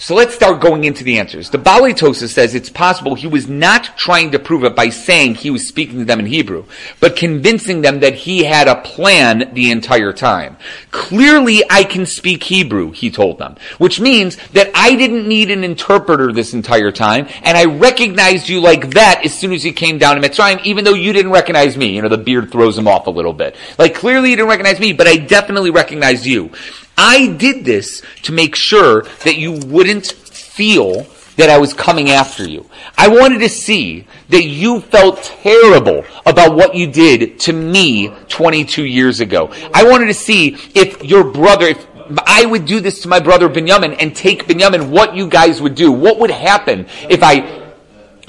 So 0.00 0.14
let's 0.14 0.32
start 0.32 0.60
going 0.60 0.84
into 0.84 1.02
the 1.02 1.18
answers. 1.18 1.50
The 1.50 1.58
Baalei 1.58 1.90
Tosfos 1.90 2.28
says 2.28 2.54
it's 2.54 2.70
possible 2.70 3.16
he 3.16 3.26
was 3.26 3.48
not 3.48 3.98
trying 3.98 4.30
to 4.30 4.38
prove 4.38 4.62
it 4.62 4.76
by 4.76 4.90
saying 4.90 5.34
he 5.34 5.50
was 5.50 5.66
speaking 5.66 5.98
to 5.98 6.04
them 6.04 6.20
in 6.20 6.26
Hebrew, 6.26 6.66
but 7.00 7.16
convincing 7.16 7.80
them 7.80 7.98
that 7.98 8.14
he 8.14 8.44
had 8.44 8.68
a 8.68 8.80
plan 8.80 9.50
the 9.54 9.72
entire 9.72 10.12
time. 10.12 10.56
Clearly, 10.92 11.64
I 11.68 11.82
can 11.82 12.06
speak 12.06 12.44
Hebrew, 12.44 12.92
he 12.92 13.10
told 13.10 13.38
them, 13.38 13.56
which 13.78 13.98
means 13.98 14.36
that 14.52 14.70
I 14.72 14.94
didn't 14.94 15.26
need 15.26 15.50
an 15.50 15.64
interpreter 15.64 16.32
this 16.32 16.54
entire 16.54 16.92
time, 16.92 17.26
and 17.42 17.58
I 17.58 17.64
recognized 17.64 18.48
you 18.48 18.60
like 18.60 18.90
that 18.90 19.22
as 19.24 19.36
soon 19.36 19.52
as 19.52 19.64
you 19.64 19.72
came 19.72 19.98
down 19.98 20.14
to 20.14 20.22
Mitzrayim, 20.22 20.64
even 20.64 20.84
though 20.84 20.94
you 20.94 21.12
didn't 21.12 21.32
recognize 21.32 21.76
me. 21.76 21.96
You 21.96 22.02
know, 22.02 22.08
the 22.08 22.18
beard 22.18 22.52
throws 22.52 22.78
him 22.78 22.86
off 22.86 23.08
a 23.08 23.10
little 23.10 23.32
bit. 23.32 23.56
Like, 23.78 23.96
clearly 23.96 24.30
you 24.30 24.36
didn't 24.36 24.48
recognize 24.48 24.78
me, 24.78 24.92
but 24.92 25.08
I 25.08 25.16
definitely 25.16 25.70
recognized 25.70 26.24
you. 26.24 26.52
I 26.98 27.28
did 27.28 27.64
this 27.64 28.02
to 28.24 28.32
make 28.32 28.56
sure 28.56 29.02
that 29.24 29.36
you 29.36 29.52
wouldn't 29.52 30.06
feel 30.06 31.06
that 31.36 31.48
I 31.48 31.58
was 31.58 31.72
coming 31.72 32.10
after 32.10 32.46
you. 32.46 32.68
I 32.98 33.06
wanted 33.06 33.38
to 33.38 33.48
see 33.48 34.06
that 34.28 34.42
you 34.42 34.80
felt 34.80 35.22
terrible 35.22 36.04
about 36.26 36.56
what 36.56 36.74
you 36.74 36.90
did 36.90 37.38
to 37.40 37.52
me 37.52 38.08
22 38.28 38.84
years 38.84 39.20
ago. 39.20 39.50
I 39.72 39.88
wanted 39.88 40.06
to 40.06 40.14
see 40.14 40.56
if 40.74 41.04
your 41.04 41.22
brother, 41.22 41.68
if 41.68 41.86
I 42.26 42.44
would 42.44 42.64
do 42.64 42.80
this 42.80 43.02
to 43.02 43.08
my 43.08 43.20
brother 43.20 43.48
Binyamin 43.48 43.96
and 44.00 44.16
take 44.16 44.46
Binyamin, 44.46 44.90
what 44.90 45.14
you 45.14 45.28
guys 45.28 45.62
would 45.62 45.76
do. 45.76 45.92
What 45.92 46.18
would 46.18 46.32
happen 46.32 46.86
if 47.08 47.22
I 47.22 47.57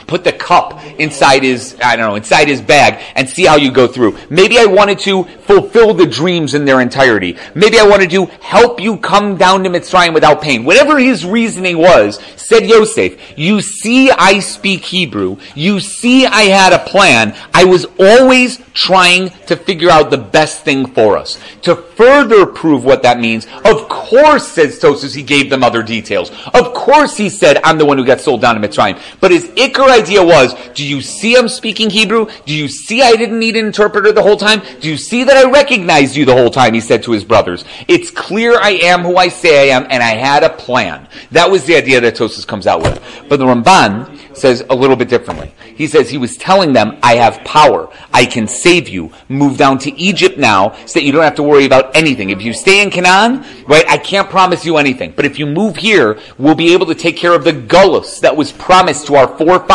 put 0.09 0.23
the 0.23 0.33
cup 0.33 0.83
inside 0.99 1.43
his, 1.43 1.77
I 1.81 1.95
don't 1.95 2.07
know, 2.07 2.15
inside 2.15 2.47
his 2.47 2.61
bag 2.61 3.01
and 3.15 3.29
see 3.29 3.45
how 3.45 3.55
you 3.55 3.71
go 3.71 3.87
through. 3.87 4.17
Maybe 4.29 4.57
I 4.57 4.65
wanted 4.65 4.99
to 4.99 5.23
fulfill 5.23 5.93
the 5.93 6.07
dreams 6.07 6.55
in 6.55 6.65
their 6.65 6.81
entirety. 6.81 7.37
Maybe 7.53 7.79
I 7.79 7.87
wanted 7.87 8.09
to 8.11 8.25
help 8.41 8.81
you 8.81 8.97
come 8.97 9.37
down 9.37 9.63
to 9.63 9.69
Mitzrayim 9.69 10.13
without 10.13 10.41
pain. 10.41 10.65
Whatever 10.65 10.97
his 10.97 11.25
reasoning 11.25 11.77
was, 11.77 12.19
said 12.35 12.65
Yosef, 12.65 13.37
you 13.37 13.61
see 13.61 14.09
I 14.09 14.39
speak 14.39 14.83
Hebrew. 14.83 15.37
You 15.53 15.79
see 15.79 16.25
I 16.25 16.43
had 16.43 16.73
a 16.73 16.79
plan. 16.79 17.35
I 17.53 17.65
was 17.65 17.85
always 17.99 18.59
trying 18.73 19.29
to 19.45 19.55
figure 19.55 19.89
out 19.89 20.09
the 20.09 20.17
best 20.17 20.63
thing 20.63 20.87
for 20.87 21.17
us. 21.17 21.39
To 21.63 21.75
further 21.75 22.45
prove 22.45 22.83
what 22.83 23.03
that 23.03 23.19
means, 23.19 23.45
of 23.65 23.87
course, 23.89 24.47
says 24.47 24.79
Tosus, 24.79 25.15
he 25.15 25.21
gave 25.21 25.49
them 25.49 25.63
other 25.63 25.83
details. 25.83 26.31
Of 26.53 26.73
course 26.73 27.17
he 27.17 27.29
said, 27.29 27.59
I'm 27.63 27.77
the 27.77 27.85
one 27.85 27.97
who 27.97 28.05
got 28.05 28.21
sold 28.21 28.41
down 28.41 28.59
to 28.59 28.67
Mitzrayim. 28.67 28.99
But 29.19 29.31
his 29.31 29.45
Iker 29.49 29.89
idea 29.99 30.23
was, 30.23 30.53
do 30.73 30.87
you 30.87 31.01
see 31.01 31.35
I'm 31.35 31.49
speaking 31.49 31.89
Hebrew? 31.89 32.27
Do 32.45 32.53
you 32.55 32.67
see 32.67 33.01
I 33.01 33.15
didn't 33.15 33.39
need 33.39 33.55
an 33.55 33.65
interpreter 33.65 34.11
the 34.11 34.23
whole 34.23 34.37
time? 34.37 34.61
Do 34.79 34.89
you 34.89 34.97
see 34.97 35.23
that 35.23 35.37
I 35.37 35.49
recognized 35.49 36.15
you 36.15 36.25
the 36.25 36.35
whole 36.35 36.49
time? 36.49 36.73
He 36.73 36.81
said 36.81 37.03
to 37.03 37.11
his 37.11 37.23
brothers. 37.23 37.65
It's 37.87 38.09
clear 38.09 38.59
I 38.59 38.71
am 38.71 39.01
who 39.01 39.17
I 39.17 39.27
say 39.27 39.71
I 39.71 39.75
am, 39.75 39.85
and 39.89 40.01
I 40.01 40.15
had 40.15 40.43
a 40.43 40.49
plan. 40.49 41.07
That 41.31 41.49
was 41.49 41.65
the 41.65 41.75
idea 41.75 42.01
that 42.01 42.15
Tosus 42.15 42.47
comes 42.47 42.67
out 42.67 42.81
with. 42.81 43.01
But 43.27 43.37
the 43.37 43.45
Ramban 43.45 44.35
says 44.35 44.63
a 44.69 44.75
little 44.75 44.95
bit 44.95 45.09
differently. 45.09 45.53
He 45.75 45.87
says 45.87 46.09
he 46.09 46.17
was 46.17 46.37
telling 46.37 46.73
them, 46.73 46.97
I 47.03 47.15
have 47.15 47.43
power. 47.43 47.89
I 48.13 48.25
can 48.25 48.47
save 48.47 48.89
you. 48.89 49.11
Move 49.27 49.57
down 49.57 49.77
to 49.79 49.91
Egypt 49.99 50.37
now 50.37 50.75
so 50.85 50.99
that 50.99 51.03
you 51.03 51.11
don't 51.11 51.23
have 51.23 51.35
to 51.35 51.43
worry 51.43 51.65
about 51.65 51.95
anything. 51.95 52.29
If 52.29 52.41
you 52.41 52.53
stay 52.53 52.81
in 52.81 52.89
Canaan, 52.89 53.45
right, 53.67 53.85
I 53.87 53.97
can't 53.97 54.29
promise 54.29 54.65
you 54.65 54.77
anything. 54.77 55.13
But 55.15 55.25
if 55.25 55.39
you 55.39 55.45
move 55.45 55.75
here, 55.77 56.19
we'll 56.37 56.55
be 56.55 56.73
able 56.73 56.85
to 56.87 56.95
take 56.95 57.17
care 57.17 57.33
of 57.33 57.43
the 57.43 57.53
gullus 57.53 58.19
that 58.21 58.35
was 58.35 58.51
promised 58.51 59.07
to 59.07 59.15
our 59.15 59.27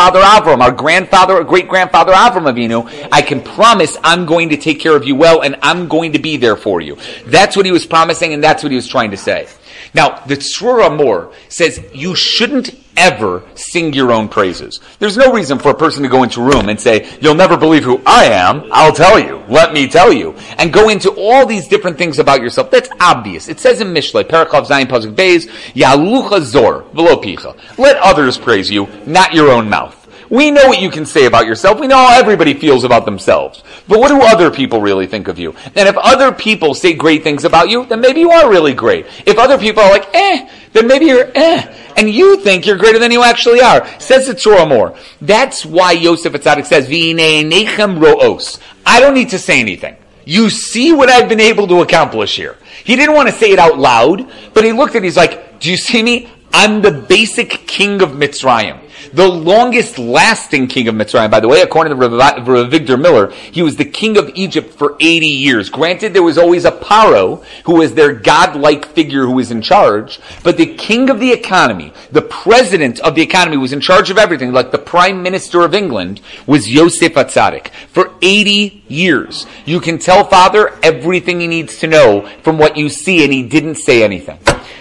forefather 0.04 0.20
Avram, 0.20 0.60
our 0.60 0.72
grandfather, 0.72 1.42
great 1.44 1.68
grandfather 1.68 2.12
Avram 2.12 2.52
Avinu. 2.52 3.08
I 3.10 3.22
can 3.22 3.40
promise 3.40 3.96
I'm 4.04 4.26
going 4.26 4.50
to 4.50 4.56
take 4.56 4.80
care 4.80 4.94
of 4.96 5.04
you 5.06 5.16
well 5.16 5.42
and 5.42 5.56
I'm 5.62 5.88
going 5.88 6.12
to 6.12 6.18
be 6.18 6.36
there 6.36 6.56
for 6.56 6.80
you. 6.80 6.98
That's 7.26 7.56
what 7.56 7.64
he 7.64 7.72
was 7.72 7.86
promising 7.86 8.34
and 8.34 8.44
that's 8.44 8.62
what 8.62 8.70
he 8.70 8.76
was 8.76 8.86
trying 8.86 9.12
to 9.12 9.16
say. 9.16 9.48
Now, 9.94 10.20
the 10.26 10.36
Tzror 10.36 10.88
HaMor 10.88 11.32
says 11.48 11.80
you 11.94 12.16
shouldn't 12.16 12.74
ever 12.96 13.42
sing 13.54 13.92
your 13.92 14.12
own 14.12 14.28
praises. 14.28 14.80
There's 14.98 15.16
no 15.16 15.32
reason 15.32 15.58
for 15.58 15.70
a 15.70 15.74
person 15.74 16.02
to 16.02 16.08
go 16.08 16.22
into 16.22 16.40
a 16.40 16.44
room 16.44 16.68
and 16.68 16.80
say, 16.80 17.16
you'll 17.20 17.34
never 17.34 17.56
believe 17.56 17.84
who 17.84 18.02
I 18.04 18.24
am. 18.24 18.64
I'll 18.72 18.92
tell 18.92 19.18
you. 19.18 19.42
Let 19.48 19.72
me 19.72 19.88
tell 19.88 20.12
you. 20.12 20.32
And 20.58 20.72
go 20.72 20.88
into 20.88 21.10
all 21.10 21.46
these 21.46 21.68
different 21.68 21.98
things 21.98 22.18
about 22.18 22.40
yourself. 22.40 22.70
That's 22.70 22.88
obvious. 23.00 23.48
It 23.48 23.60
says 23.60 23.80
in 23.80 23.88
Mishle, 23.88 24.24
Parachav 24.24 24.66
Zayin 24.66 24.86
Pasuk 24.86 25.14
Beis, 25.14 25.48
Yalucha 25.74 26.40
Zor, 26.42 26.84
Velo 26.92 27.20
Picha. 27.20 27.56
Let 27.78 27.96
others 27.96 28.38
praise 28.38 28.70
you, 28.70 28.88
not 29.06 29.32
your 29.32 29.50
own 29.50 29.68
mouth. 29.68 30.03
We 30.30 30.50
know 30.50 30.66
what 30.66 30.80
you 30.80 30.90
can 30.90 31.06
say 31.06 31.26
about 31.26 31.46
yourself. 31.46 31.78
We 31.78 31.86
know 31.86 31.96
how 31.96 32.18
everybody 32.18 32.54
feels 32.54 32.84
about 32.84 33.04
themselves. 33.04 33.62
But 33.88 33.98
what 33.98 34.08
do 34.08 34.20
other 34.20 34.50
people 34.50 34.80
really 34.80 35.06
think 35.06 35.28
of 35.28 35.38
you? 35.38 35.54
And 35.74 35.88
if 35.88 35.96
other 35.96 36.32
people 36.32 36.74
say 36.74 36.94
great 36.94 37.22
things 37.22 37.44
about 37.44 37.68
you, 37.68 37.84
then 37.86 38.00
maybe 38.00 38.20
you 38.20 38.30
are 38.30 38.50
really 38.50 38.74
great. 38.74 39.06
If 39.26 39.38
other 39.38 39.58
people 39.58 39.82
are 39.82 39.90
like, 39.90 40.08
eh, 40.14 40.48
then 40.72 40.86
maybe 40.86 41.06
you're 41.06 41.30
eh. 41.34 41.74
And 41.96 42.10
you 42.10 42.38
think 42.38 42.66
you're 42.66 42.76
greater 42.76 42.98
than 42.98 43.12
you 43.12 43.22
actually 43.22 43.60
are. 43.60 43.86
Says 44.00 44.26
the 44.26 44.34
Tzror 44.34 44.56
HaMor. 44.56 44.98
That's 45.20 45.64
why 45.64 45.92
Yosef 45.92 46.32
Atzadik 46.32 46.66
says, 46.66 46.88
nechem 46.88 48.00
ro'os. 48.00 48.58
I 48.84 49.00
don't 49.00 49.14
need 49.14 49.30
to 49.30 49.38
say 49.38 49.60
anything. 49.60 49.96
You 50.24 50.50
see 50.50 50.92
what 50.92 51.08
I've 51.08 51.28
been 51.28 51.40
able 51.40 51.68
to 51.68 51.82
accomplish 51.82 52.36
here. 52.36 52.56
He 52.82 52.96
didn't 52.96 53.14
want 53.14 53.28
to 53.28 53.34
say 53.34 53.52
it 53.52 53.58
out 53.58 53.78
loud, 53.78 54.28
but 54.54 54.64
he 54.64 54.72
looked 54.72 54.94
at 54.94 55.02
it, 55.02 55.04
he's 55.04 55.16
like, 55.16 55.60
do 55.60 55.70
you 55.70 55.76
see 55.76 56.02
me? 56.02 56.30
I'm 56.52 56.82
the 56.82 56.92
basic 56.92 57.50
king 57.66 58.02
of 58.02 58.10
Mitzrayim. 58.10 58.80
The 59.12 59.28
longest 59.28 59.98
lasting 59.98 60.68
king 60.68 60.88
of 60.88 60.94
Mitzrayim, 60.94 61.30
by 61.30 61.40
the 61.40 61.48
way, 61.48 61.62
according 61.62 61.98
to 61.98 62.08
Rav 62.08 62.12
Avigdor 62.12 63.00
Miller, 63.00 63.30
he 63.30 63.62
was 63.62 63.76
the 63.76 63.84
king 63.84 64.16
of 64.16 64.30
Egypt 64.34 64.74
for 64.74 64.96
80 65.00 65.26
years. 65.26 65.68
Granted, 65.68 66.14
there 66.14 66.22
was 66.22 66.38
always 66.38 66.64
a 66.64 66.72
Paro 66.72 67.44
who 67.64 67.76
was 67.76 67.94
their 67.94 68.12
godlike 68.12 68.86
figure 68.86 69.24
who 69.24 69.32
was 69.32 69.50
in 69.50 69.62
charge, 69.62 70.20
but 70.42 70.56
the 70.56 70.74
king 70.74 71.10
of 71.10 71.20
the 71.20 71.32
economy, 71.32 71.92
the 72.10 72.22
president 72.22 73.00
of 73.00 73.14
the 73.14 73.22
economy 73.22 73.56
was 73.56 73.72
in 73.72 73.80
charge 73.80 74.10
of 74.10 74.18
everything, 74.18 74.52
like 74.52 74.70
the 74.70 74.78
prime 74.78 75.22
minister 75.22 75.62
of 75.62 75.74
England, 75.74 76.20
was 76.46 76.70
Yosef 76.70 77.14
Atzadik 77.14 77.68
for 77.88 78.12
80 78.22 78.84
years. 78.88 79.46
You 79.64 79.80
can 79.80 79.98
tell 79.98 80.24
father 80.24 80.78
everything 80.82 81.40
he 81.40 81.46
needs 81.46 81.78
to 81.78 81.86
know 81.86 82.28
from 82.42 82.58
what 82.58 82.76
you 82.76 82.88
see 82.88 83.24
and 83.24 83.32
he 83.32 83.42
didn't 83.42 83.76
say 83.76 84.02
anything. 84.02 84.38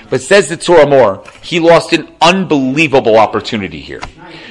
But 0.09 0.21
says 0.21 0.49
the 0.49 0.57
Tzror 0.57 0.85
HaMor, 0.85 1.43
he 1.43 1.59
lost 1.59 1.93
an 1.93 2.13
unbelievable 2.21 3.17
opportunity 3.17 3.79
here. 3.79 4.01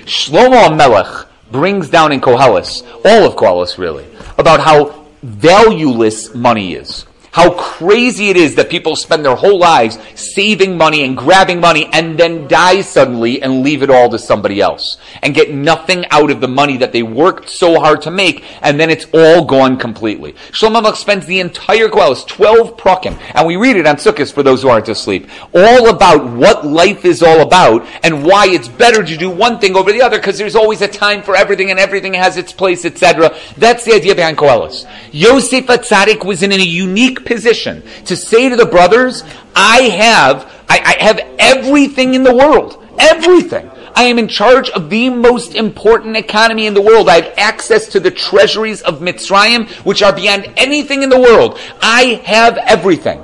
Shlomo 0.05 0.77
Melech 0.77 1.29
brings 1.51 1.89
down 1.89 2.12
in 2.12 2.21
Koheles, 2.21 2.83
all 3.05 3.25
of 3.25 3.37
Koheles 3.37 3.79
really, 3.79 4.07
about 4.39 4.61
how 4.61 5.07
valueless 5.23 6.35
money 6.35 6.75
is 6.75 7.07
how 7.33 7.53
crazy 7.55 8.29
it 8.29 8.37
is 8.37 8.55
that 8.55 8.69
people 8.69 8.95
spend 8.95 9.25
their 9.25 9.35
whole 9.35 9.59
lives 9.59 9.99
saving 10.15 10.77
money 10.77 11.03
and 11.05 11.17
grabbing 11.17 11.61
money 11.61 11.89
and 11.93 12.19
then 12.19 12.47
die 12.47 12.81
suddenly 12.83 13.43
and 13.43 13.62
leave 13.62 13.83
it 13.83 13.91
all 13.91 14.11
to 14.11 14.19
somebody 14.19 14.61
else 14.61 14.99
and 15.23 15.35
get 15.35 15.53
nothing 15.53 16.05
out 16.11 16.31
of 16.31 16.41
the 16.41 16.49
money 16.49 16.77
that 16.77 16.93
they 16.93 17.03
worked 17.03 17.49
so 17.49 17.81
hard 17.81 18.03
to 18.03 18.11
make 18.11 18.45
and 18.61 18.79
then 18.79 18.91
it's 18.91 19.07
all 19.15 19.45
gone 19.45 19.79
completely. 19.79 20.35
Shlomo 20.53 20.83
Melech 20.83 20.97
spends 20.97 21.27
the 21.27 21.41
entire 21.41 21.89
Koheles, 21.89 22.27
12 22.27 22.77
prakim, 22.77 23.19
and 23.35 23.47
we 23.47 23.57
read 23.57 23.77
it 23.77 23.87
on 23.87 23.97
Sukkot 23.97 24.33
for 24.33 24.43
those 24.43 24.62
who 24.62 24.69
aren't 24.69 24.89
asleep, 24.89 25.29
all 25.55 25.89
about 25.89 26.31
what 26.33 26.67
life 26.67 27.05
is 27.05 27.23
all 27.23 27.41
about 27.41 27.87
and 28.03 28.25
why 28.25 28.47
it's 28.47 28.69
better 28.69 29.03
to 29.03 29.17
do 29.17 29.31
one 29.31 29.59
thing 29.59 29.75
over 29.75 29.91
the 29.91 30.03
other 30.03 30.19
because 30.19 30.37
there's 30.37 30.57
always 30.57 30.83
a 30.83 30.89
time 30.89 31.23
for 31.23 31.35
everything 31.35 31.71
and 31.71 31.81
everything 31.81 32.15
has 32.15 32.37
its 32.37 32.53
place, 32.53 32.85
etc. 32.85 33.35
That's 33.57 33.85
the 33.85 33.95
idea 33.95 34.15
behind 34.15 34.37
Koheles. 34.37 34.87
Yosef 35.12 35.67
Atzadik 35.67 36.25
was 36.25 36.43
in 36.43 36.53
a 36.53 36.57
unique 36.57 37.22
position 37.25 37.83
to 38.07 38.17
say 38.17 38.49
to 38.49 38.57
the 38.57 38.67
brothers, 38.67 39.23
I 39.55 39.83
have, 39.83 40.45
I, 40.69 40.97
I 40.99 41.02
have 41.02 41.21
everything 41.38 42.14
in 42.14 42.23
the 42.23 42.35
world. 42.35 42.79
Everything. 42.99 43.71
I 43.95 44.05
am 44.05 44.19
in 44.19 44.29
charge 44.29 44.71
of 44.71 44.91
the 44.91 45.11
most 45.11 45.55
important 45.55 46.17
economy 46.17 46.67
in 46.67 46.75
the 46.75 46.81
world. 46.81 47.09
I 47.09 47.21
have 47.21 47.35
access 47.37 47.88
to 47.88 48.00
the 48.00 48.11
treasuries 48.11 48.83
of 48.83 49.00
Mitzrayim, 49.00 49.69
which 49.85 50.02
are 50.02 50.14
beyond 50.14 50.52
anything 50.57 51.02
in 51.02 51.09
the 51.09 51.21
world. 51.21 51.59
I 51.81 52.23
have 52.25 52.57
everything. 52.59 53.23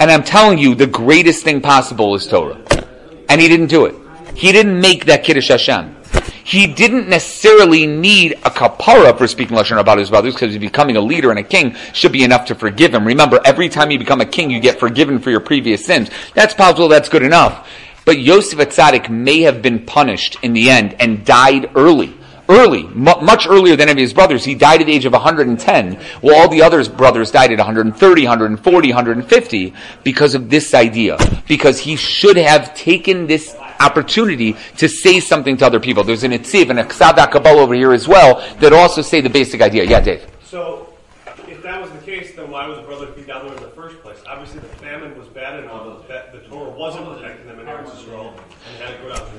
And 0.00 0.10
I'm 0.10 0.24
telling 0.24 0.58
you, 0.58 0.74
the 0.74 0.86
greatest 0.86 1.44
thing 1.44 1.60
possible 1.60 2.14
is 2.14 2.26
Torah. 2.26 2.60
And 3.28 3.40
he 3.40 3.48
didn't 3.48 3.66
do 3.66 3.86
it. 3.86 3.94
He 4.34 4.52
didn't 4.52 4.80
make 4.80 5.06
that 5.06 5.24
Kiddush 5.24 5.48
Hashem 5.48 5.97
he 6.48 6.66
didn't 6.66 7.10
necessarily 7.10 7.86
need 7.86 8.32
a 8.32 8.50
kapara 8.50 9.18
for 9.18 9.28
speaking 9.28 9.54
lashon 9.54 9.78
about 9.78 9.98
his 9.98 10.08
brothers 10.08 10.32
because 10.32 10.56
becoming 10.56 10.96
a 10.96 11.00
leader 11.00 11.28
and 11.28 11.38
a 11.38 11.42
king 11.42 11.76
should 11.92 12.10
be 12.10 12.24
enough 12.24 12.46
to 12.46 12.54
forgive 12.54 12.94
him. 12.94 13.06
Remember, 13.06 13.38
every 13.44 13.68
time 13.68 13.90
you 13.90 13.98
become 13.98 14.22
a 14.22 14.24
king, 14.24 14.48
you 14.48 14.58
get 14.58 14.80
forgiven 14.80 15.18
for 15.18 15.28
your 15.28 15.40
previous 15.40 15.84
sins. 15.84 16.08
That's 16.32 16.54
possible. 16.54 16.88
That's 16.88 17.10
good 17.10 17.22
enough. 17.22 17.68
But 18.06 18.20
Yosef 18.20 18.58
Atzadik 18.58 19.10
may 19.10 19.42
have 19.42 19.60
been 19.60 19.84
punished 19.84 20.38
in 20.42 20.54
the 20.54 20.70
end 20.70 20.96
and 20.98 21.22
died 21.22 21.70
early 21.74 22.14
early, 22.48 22.84
much 22.84 23.46
earlier 23.46 23.76
than 23.76 23.90
any 23.90 24.00
of 24.00 24.06
his 24.06 24.14
brothers. 24.14 24.42
He 24.42 24.54
died 24.54 24.80
at 24.80 24.86
the 24.86 24.92
age 24.94 25.04
of 25.04 25.12
110, 25.12 25.94
while 26.22 26.36
all 26.36 26.48
the 26.48 26.62
other 26.62 26.82
brothers 26.88 27.30
died 27.30 27.52
at 27.52 27.58
130, 27.58 28.22
140, 28.22 28.88
150 28.88 29.74
because 30.02 30.34
of 30.34 30.48
this 30.48 30.72
idea. 30.72 31.18
Because 31.46 31.78
he 31.78 31.94
should 31.94 32.38
have 32.38 32.74
taken 32.74 33.26
this 33.26 33.54
opportunity 33.80 34.56
to 34.76 34.88
say 34.88 35.20
something 35.20 35.56
to 35.58 35.66
other 35.66 35.80
people. 35.80 36.04
There's 36.04 36.24
an 36.24 36.32
Itziv 36.32 36.70
and 36.70 36.78
a 36.78 36.84
Ksav 36.84 37.30
Kabbalah 37.30 37.62
over 37.62 37.74
here 37.74 37.92
as 37.92 38.08
well 38.08 38.44
that 38.60 38.72
also 38.72 39.02
say 39.02 39.20
the 39.20 39.30
basic 39.30 39.60
idea. 39.60 39.84
Yeah, 39.84 40.00
Dave. 40.00 40.26
So, 40.44 40.92
if 41.46 41.62
that 41.62 41.80
was 41.80 41.90
the 41.90 41.98
case, 41.98 42.34
then 42.34 42.50
why 42.50 42.66
was 42.66 42.78
the 42.78 42.84
brothers 42.84 43.14
beat 43.14 43.26
down 43.26 43.46
there 43.46 43.56
in 43.56 43.62
the 43.62 43.70
first 43.70 44.00
place? 44.02 44.18
Obviously, 44.26 44.60
the 44.60 44.68
famine 44.76 45.16
was 45.18 45.28
bad 45.28 45.62
enough 45.62 46.06
that 46.08 46.32
the 46.32 46.40
Torah 46.48 46.70
wasn't 46.70 47.06
protecting 47.06 47.46
them 47.46 47.60
in 47.60 47.66
Eretz 47.66 47.90
Yisrael. 47.90 48.32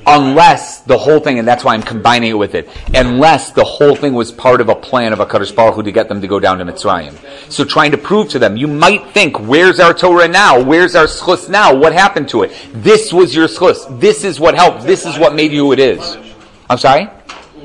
Unless 0.10 0.82
the 0.82 0.98
whole 0.98 1.20
thing, 1.20 1.40
and 1.40 1.48
that's 1.48 1.64
why 1.64 1.74
I'm 1.74 1.84
combining 1.84 2.32
it 2.32 2.34
with 2.34 2.56
it, 2.56 2.68
unless 2.94 3.52
the 3.52 3.64
whole 3.64 3.96
thing 3.96 4.14
was 4.14 4.32
part 4.32 4.60
of 4.62 4.70
a 4.70 4.76
plan 4.76 5.14
of 5.14 5.20
HaKadosh 5.20 5.56
Baruch 5.56 5.76
Hu 5.76 5.84
to 5.84 5.92
get 5.92 6.10
them 6.10 6.22
to 6.22 6.28
go 6.28 6.40
down 6.40 6.58
to 6.58 6.66
Mitzrayim. 6.66 7.16
So 7.52 7.64
trying 7.64 7.92
to 7.92 7.98
prove 7.98 8.30
to 8.30 8.40
them, 8.40 8.58
you 8.58 8.68
might 8.68 9.12
think, 9.12 9.40
where's 9.40 9.80
our 9.80 9.94
Torah 9.94 10.28
now? 10.28 10.62
Where's 10.62 10.96
our 10.96 11.06
schus 11.06 11.50
now? 11.50 11.76
What 11.76 11.94
happened 11.94 12.30
to 12.30 12.44
it? 12.44 12.54
This 12.74 13.14
was 13.14 13.36
your 13.36 13.48
schus. 13.48 14.00
This 14.00 14.24
is 14.24 14.40
what 14.40 14.56
helped. 14.56 14.84
This 14.84 15.06
is 15.06 15.18
what 15.20 15.36
made 15.36 15.52
you 15.52 15.66
who 15.66 15.74
it 15.74 15.80
is. 15.80 16.18
I'm 16.70 16.78
sorry? 16.78 17.10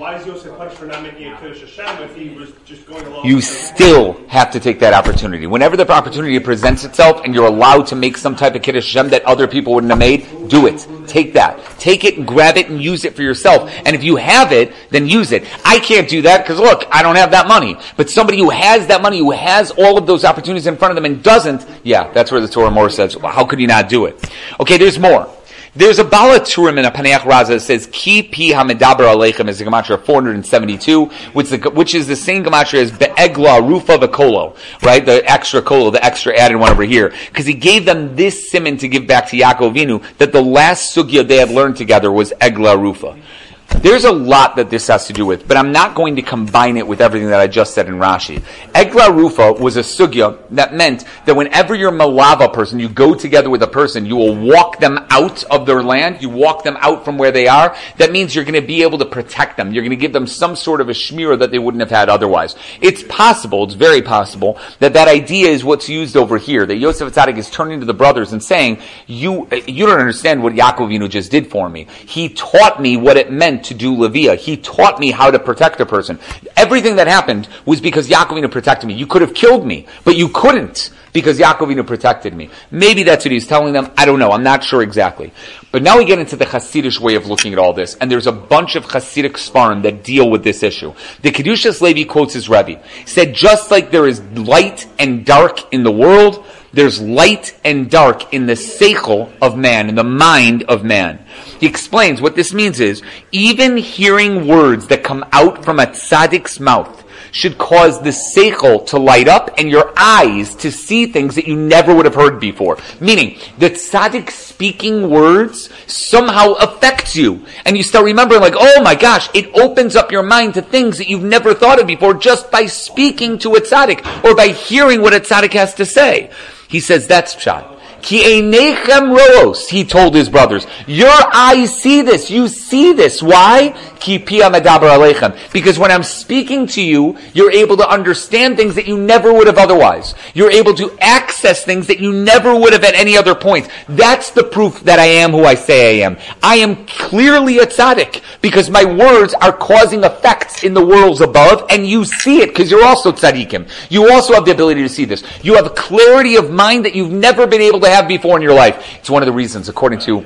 why 0.04 0.16
is 0.16 0.26
Yosef 0.26 0.54
punished 0.58 0.76
for 0.76 0.84
not 0.84 1.02
making 1.02 1.32
a 1.32 1.36
Kiddush 1.38 1.62
Hashem 1.62 2.02
if 2.02 2.14
he 2.14 2.28
was 2.28 2.52
just 2.66 2.84
going 2.84 3.06
along? 3.06 3.24
You 3.24 3.40
still 3.40 4.12
have 4.28 4.50
to 4.50 4.60
take 4.60 4.78
that 4.80 4.92
opportunity. 4.92 5.46
Whenever 5.46 5.78
the 5.78 5.90
opportunity 5.90 6.38
presents 6.40 6.84
itself 6.84 7.22
and 7.24 7.34
you're 7.34 7.46
allowed 7.46 7.86
to 7.86 7.96
make 7.96 8.18
some 8.18 8.36
type 8.36 8.54
of 8.54 8.60
Kiddush 8.60 8.92
Hashem 8.92 9.08
that 9.12 9.24
other 9.24 9.48
people 9.48 9.72
wouldn't 9.72 9.90
have 9.90 9.98
made, 9.98 10.26
do 10.48 10.66
it. 10.66 10.86
Take 11.06 11.34
that. 11.34 11.60
Take 11.78 12.04
it 12.04 12.24
grab 12.26 12.56
it 12.56 12.68
and 12.68 12.82
use 12.82 13.04
it 13.04 13.14
for 13.14 13.22
yourself. 13.22 13.70
And 13.84 13.94
if 13.94 14.02
you 14.02 14.16
have 14.16 14.52
it, 14.52 14.72
then 14.90 15.08
use 15.08 15.32
it. 15.32 15.44
I 15.64 15.78
can't 15.78 16.08
do 16.08 16.22
that 16.22 16.42
because 16.42 16.58
look, 16.58 16.84
I 16.90 17.02
don't 17.02 17.16
have 17.16 17.30
that 17.32 17.48
money. 17.48 17.76
But 17.96 18.10
somebody 18.10 18.38
who 18.38 18.50
has 18.50 18.86
that 18.88 19.02
money, 19.02 19.18
who 19.18 19.30
has 19.32 19.70
all 19.72 19.98
of 19.98 20.06
those 20.06 20.24
opportunities 20.24 20.66
in 20.66 20.76
front 20.76 20.92
of 20.92 20.96
them 20.96 21.04
and 21.04 21.22
doesn't, 21.22 21.66
yeah, 21.82 22.10
that's 22.12 22.30
where 22.32 22.40
the 22.40 22.48
Tzror 22.48 22.70
HaMor 22.70 22.90
says, 22.90 23.16
well, 23.16 23.32
how 23.32 23.44
could 23.44 23.60
you 23.60 23.66
not 23.66 23.88
do 23.88 24.06
it? 24.06 24.30
Okay, 24.60 24.76
there's 24.78 24.98
more. 24.98 25.30
There's 25.76 25.98
a 25.98 26.04
Baal 26.04 26.38
HaTurim 26.38 26.78
in 26.78 26.84
a 26.84 26.90
Paneach 26.92 27.22
Raza 27.22 27.48
that 27.48 27.60
says, 27.60 27.88
Ki 27.90 28.22
pi 28.22 28.54
hamidaber 28.54 29.12
aleichem 29.12 29.48
is 29.48 29.58
the 29.58 29.64
Gematria 29.64 30.00
472, 30.00 31.06
which, 31.32 31.48
the, 31.48 31.58
which 31.70 31.96
is 31.96 32.06
the 32.06 32.14
same 32.14 32.44
Gematria 32.44 32.80
as 32.82 32.92
Be'egla 32.92 33.60
Rufa 33.66 33.98
V'kolo, 33.98 34.56
right? 34.82 35.04
The 35.04 35.28
extra 35.28 35.60
kolo, 35.62 35.90
the 35.90 36.04
extra 36.04 36.38
added 36.38 36.58
one 36.58 36.70
over 36.70 36.84
here. 36.84 37.12
Because 37.26 37.46
he 37.46 37.54
gave 37.54 37.86
them 37.86 38.14
this 38.14 38.52
simon 38.52 38.76
to 38.76 38.86
give 38.86 39.08
back 39.08 39.28
to 39.30 39.36
Yaakov 39.36 39.74
Vinu, 39.74 40.04
that 40.18 40.30
the 40.30 40.40
last 40.40 40.94
sugya 40.94 41.26
they 41.26 41.38
had 41.38 41.50
learned 41.50 41.76
together 41.76 42.12
was 42.12 42.32
Egla 42.40 42.80
Rufa. 42.80 43.18
There's 43.68 44.04
a 44.04 44.12
lot 44.12 44.56
that 44.56 44.70
this 44.70 44.86
has 44.86 45.06
to 45.08 45.12
do 45.12 45.26
with, 45.26 45.46
but 45.46 45.58
I'm 45.58 45.70
not 45.70 45.94
going 45.94 46.16
to 46.16 46.22
combine 46.22 46.78
it 46.78 46.86
with 46.86 47.02
everything 47.02 47.28
that 47.28 47.40
I 47.40 47.46
just 47.46 47.74
said 47.74 47.86
in 47.86 47.96
Rashi. 47.96 48.42
Egla 48.74 49.14
Rufa 49.14 49.52
was 49.52 49.76
a 49.76 49.80
sugya 49.80 50.38
that 50.52 50.72
meant 50.72 51.04
that 51.26 51.36
whenever 51.36 51.74
you're 51.74 51.92
malava 51.92 52.50
person, 52.50 52.80
you 52.80 52.88
go 52.88 53.14
together 53.14 53.50
with 53.50 53.62
a 53.62 53.66
person, 53.66 54.06
you 54.06 54.16
will 54.16 54.34
walk 54.34 54.80
them 54.80 55.04
out 55.10 55.44
of 55.44 55.66
their 55.66 55.82
land, 55.82 56.22
you 56.22 56.30
walk 56.30 56.62
them 56.62 56.78
out 56.80 57.04
from 57.04 57.18
where 57.18 57.30
they 57.30 57.46
are. 57.46 57.76
That 57.98 58.10
means 58.10 58.34
you're 58.34 58.44
going 58.44 58.60
to 58.60 58.66
be 58.66 58.82
able 58.82 58.96
to 58.98 59.04
protect 59.04 59.58
them. 59.58 59.72
You're 59.72 59.82
going 59.82 59.90
to 59.90 59.96
give 59.96 60.14
them 60.14 60.26
some 60.26 60.56
sort 60.56 60.80
of 60.80 60.88
a 60.88 60.92
shmira 60.92 61.38
that 61.40 61.50
they 61.50 61.58
wouldn't 61.58 61.82
have 61.82 61.90
had 61.90 62.08
otherwise. 62.08 62.56
It's 62.80 63.02
possible, 63.02 63.64
it's 63.64 63.74
very 63.74 64.00
possible, 64.00 64.58
that 64.78 64.94
that 64.94 65.08
idea 65.08 65.48
is 65.48 65.62
what's 65.62 65.90
used 65.90 66.16
over 66.16 66.38
here. 66.38 66.64
That 66.64 66.76
Yosef 66.76 67.12
Atzadik 67.12 67.36
is 67.36 67.50
turning 67.50 67.80
to 67.80 67.86
the 67.86 67.92
brothers 67.92 68.32
and 68.32 68.42
saying, 68.42 68.80
you, 69.06 69.46
you 69.66 69.84
don't 69.84 70.00
understand 70.00 70.42
what 70.42 70.54
Yaakov 70.54 70.88
Avinu 70.88 71.10
just 71.10 71.30
did 71.30 71.50
for 71.50 71.68
me. 71.68 71.86
He 72.06 72.30
taught 72.30 72.80
me 72.80 72.96
what 72.96 73.18
it 73.18 73.30
meant 73.30 73.53
to 73.62 73.74
do 73.74 73.94
Levia. 73.94 74.36
He 74.36 74.56
taught 74.56 74.98
me 74.98 75.10
how 75.10 75.30
to 75.30 75.38
protect 75.38 75.80
a 75.80 75.86
person. 75.86 76.18
Everything 76.56 76.96
that 76.96 77.06
happened 77.06 77.48
was 77.64 77.80
because 77.80 78.08
Yaakovina 78.08 78.50
protected 78.50 78.88
me. 78.88 78.94
You 78.94 79.06
could 79.06 79.22
have 79.22 79.34
killed 79.34 79.66
me, 79.66 79.86
but 80.04 80.16
you 80.16 80.28
couldn't 80.28 80.90
because 81.12 81.38
Yaakovina 81.38 81.86
protected 81.86 82.34
me. 82.34 82.50
Maybe 82.70 83.04
that's 83.04 83.24
what 83.24 83.32
he's 83.32 83.46
telling 83.46 83.72
them. 83.72 83.90
I 83.96 84.04
don't 84.04 84.18
know. 84.18 84.32
I'm 84.32 84.42
not 84.42 84.64
sure 84.64 84.82
exactly. 84.82 85.32
But 85.70 85.82
now 85.82 85.96
we 85.96 86.04
get 86.04 86.18
into 86.18 86.36
the 86.36 86.44
Hasidic 86.44 86.98
way 87.00 87.14
of 87.14 87.26
looking 87.26 87.52
at 87.52 87.58
all 87.58 87.72
this, 87.72 87.94
and 87.96 88.10
there's 88.10 88.26
a 88.26 88.32
bunch 88.32 88.76
of 88.76 88.84
Hasidic 88.86 89.34
svarim 89.34 89.82
that 89.82 90.02
deal 90.02 90.28
with 90.28 90.44
this 90.44 90.62
issue. 90.62 90.92
The 91.22 91.30
Kedushas 91.30 91.80
Levi 91.80 92.04
quotes 92.04 92.34
his 92.34 92.48
Rebbe. 92.48 92.80
He 93.00 93.06
said, 93.06 93.34
just 93.34 93.70
like 93.70 93.90
there 93.90 94.06
is 94.06 94.20
light 94.32 94.86
and 94.98 95.24
dark 95.24 95.72
in 95.72 95.84
the 95.84 95.92
world, 95.92 96.44
there's 96.74 97.00
light 97.00 97.58
and 97.64 97.90
dark 97.90 98.32
in 98.32 98.46
the 98.46 98.54
seichel 98.54 99.30
of 99.40 99.56
man, 99.56 99.88
in 99.88 99.94
the 99.94 100.04
mind 100.04 100.64
of 100.64 100.84
man. 100.84 101.24
He 101.60 101.66
explains 101.66 102.20
what 102.20 102.36
this 102.36 102.52
means 102.52 102.80
is, 102.80 103.02
even 103.32 103.76
hearing 103.76 104.46
words 104.46 104.88
that 104.88 105.04
come 105.04 105.24
out 105.32 105.64
from 105.64 105.78
a 105.78 105.86
tzaddik's 105.86 106.60
mouth 106.60 107.04
should 107.34 107.58
cause 107.58 108.00
the 108.00 108.10
seichel 108.10 108.86
to 108.86 108.98
light 108.98 109.26
up 109.26 109.50
and 109.58 109.68
your 109.68 109.92
eyes 109.96 110.54
to 110.54 110.70
see 110.70 111.06
things 111.06 111.34
that 111.34 111.48
you 111.48 111.56
never 111.56 111.94
would 111.94 112.04
have 112.04 112.14
heard 112.14 112.38
before. 112.38 112.78
Meaning, 113.00 113.38
the 113.58 113.70
tzaddik 113.70 114.30
speaking 114.30 115.10
words 115.10 115.68
somehow 115.86 116.52
affects 116.52 117.16
you. 117.16 117.44
And 117.64 117.76
you 117.76 117.82
start 117.82 118.04
remembering 118.04 118.40
like, 118.40 118.54
oh 118.56 118.82
my 118.82 118.94
gosh, 118.94 119.28
it 119.34 119.52
opens 119.54 119.96
up 119.96 120.12
your 120.12 120.22
mind 120.22 120.54
to 120.54 120.62
things 120.62 120.98
that 120.98 121.08
you've 121.08 121.24
never 121.24 121.54
thought 121.54 121.80
of 121.80 121.88
before 121.88 122.14
just 122.14 122.52
by 122.52 122.66
speaking 122.66 123.38
to 123.40 123.54
a 123.54 123.60
tzaddik 123.60 124.24
or 124.24 124.36
by 124.36 124.48
hearing 124.48 125.02
what 125.02 125.12
a 125.12 125.18
tzaddik 125.18 125.52
has 125.54 125.74
to 125.74 125.84
say. 125.84 126.30
He 126.74 126.80
says 126.80 127.06
that's 127.06 127.36
pshat. 127.36 127.73
Ki 128.04 128.20
einechem 128.20 129.16
roos, 129.16 129.66
he 129.66 129.82
told 129.82 130.14
his 130.14 130.28
brothers. 130.28 130.66
Your 130.86 131.08
eyes 131.32 131.74
see 131.74 132.02
this. 132.02 132.30
You 132.30 132.48
see 132.48 132.92
this. 132.92 133.22
Why? 133.22 133.74
Ki 133.98 134.18
pia 134.18 134.50
medaber 134.50 134.90
aleichem. 134.90 135.34
Because 135.54 135.78
when 135.78 135.90
I'm 135.90 136.02
speaking 136.02 136.66
to 136.66 136.82
you, 136.82 137.16
you're 137.32 137.50
able 137.50 137.78
to 137.78 137.88
understand 137.88 138.58
things 138.58 138.74
that 138.74 138.86
you 138.86 138.98
never 138.98 139.32
would 139.32 139.46
have 139.46 139.56
otherwise. 139.56 140.14
You're 140.34 140.50
able 140.50 140.74
to 140.74 140.94
access 141.00 141.64
things 141.64 141.86
that 141.86 141.98
you 141.98 142.12
never 142.12 142.54
would 142.54 142.74
have 142.74 142.84
at 142.84 142.94
any 142.94 143.16
other 143.16 143.34
point. 143.34 143.70
That's 143.88 144.28
the 144.32 144.44
proof 144.44 144.80
that 144.80 144.98
I 144.98 145.06
am 145.06 145.30
who 145.30 145.46
I 145.46 145.54
say 145.54 146.02
I 146.02 146.04
am. 146.04 146.18
I 146.42 146.56
am 146.56 146.84
clearly 146.84 147.60
a 147.60 147.64
tzaddik 147.66 148.20
because 148.42 148.68
my 148.68 148.84
words 148.84 149.32
are 149.40 149.52
causing 149.52 150.04
effects 150.04 150.62
in 150.62 150.74
the 150.74 150.84
worlds 150.84 151.22
above 151.22 151.64
and 151.70 151.86
you 151.86 152.04
see 152.04 152.42
it 152.42 152.48
because 152.48 152.70
you're 152.70 152.84
also 152.84 153.12
tzaddikim. 153.12 153.66
You 153.88 154.12
also 154.12 154.34
have 154.34 154.44
the 154.44 154.52
ability 154.52 154.82
to 154.82 154.90
see 154.90 155.06
this. 155.06 155.24
You 155.42 155.54
have 155.54 155.74
clarity 155.74 156.36
of 156.36 156.50
mind 156.50 156.84
that 156.84 156.94
you've 156.94 157.10
never 157.10 157.46
been 157.46 157.62
able 157.62 157.80
to 157.80 157.88
have 157.88 157.93
before 158.02 158.36
in 158.36 158.42
your 158.42 158.54
life. 158.54 158.96
It's 158.98 159.10
one 159.10 159.22
of 159.22 159.26
the 159.26 159.32
reasons, 159.32 159.68
according 159.68 160.00
to 160.00 160.24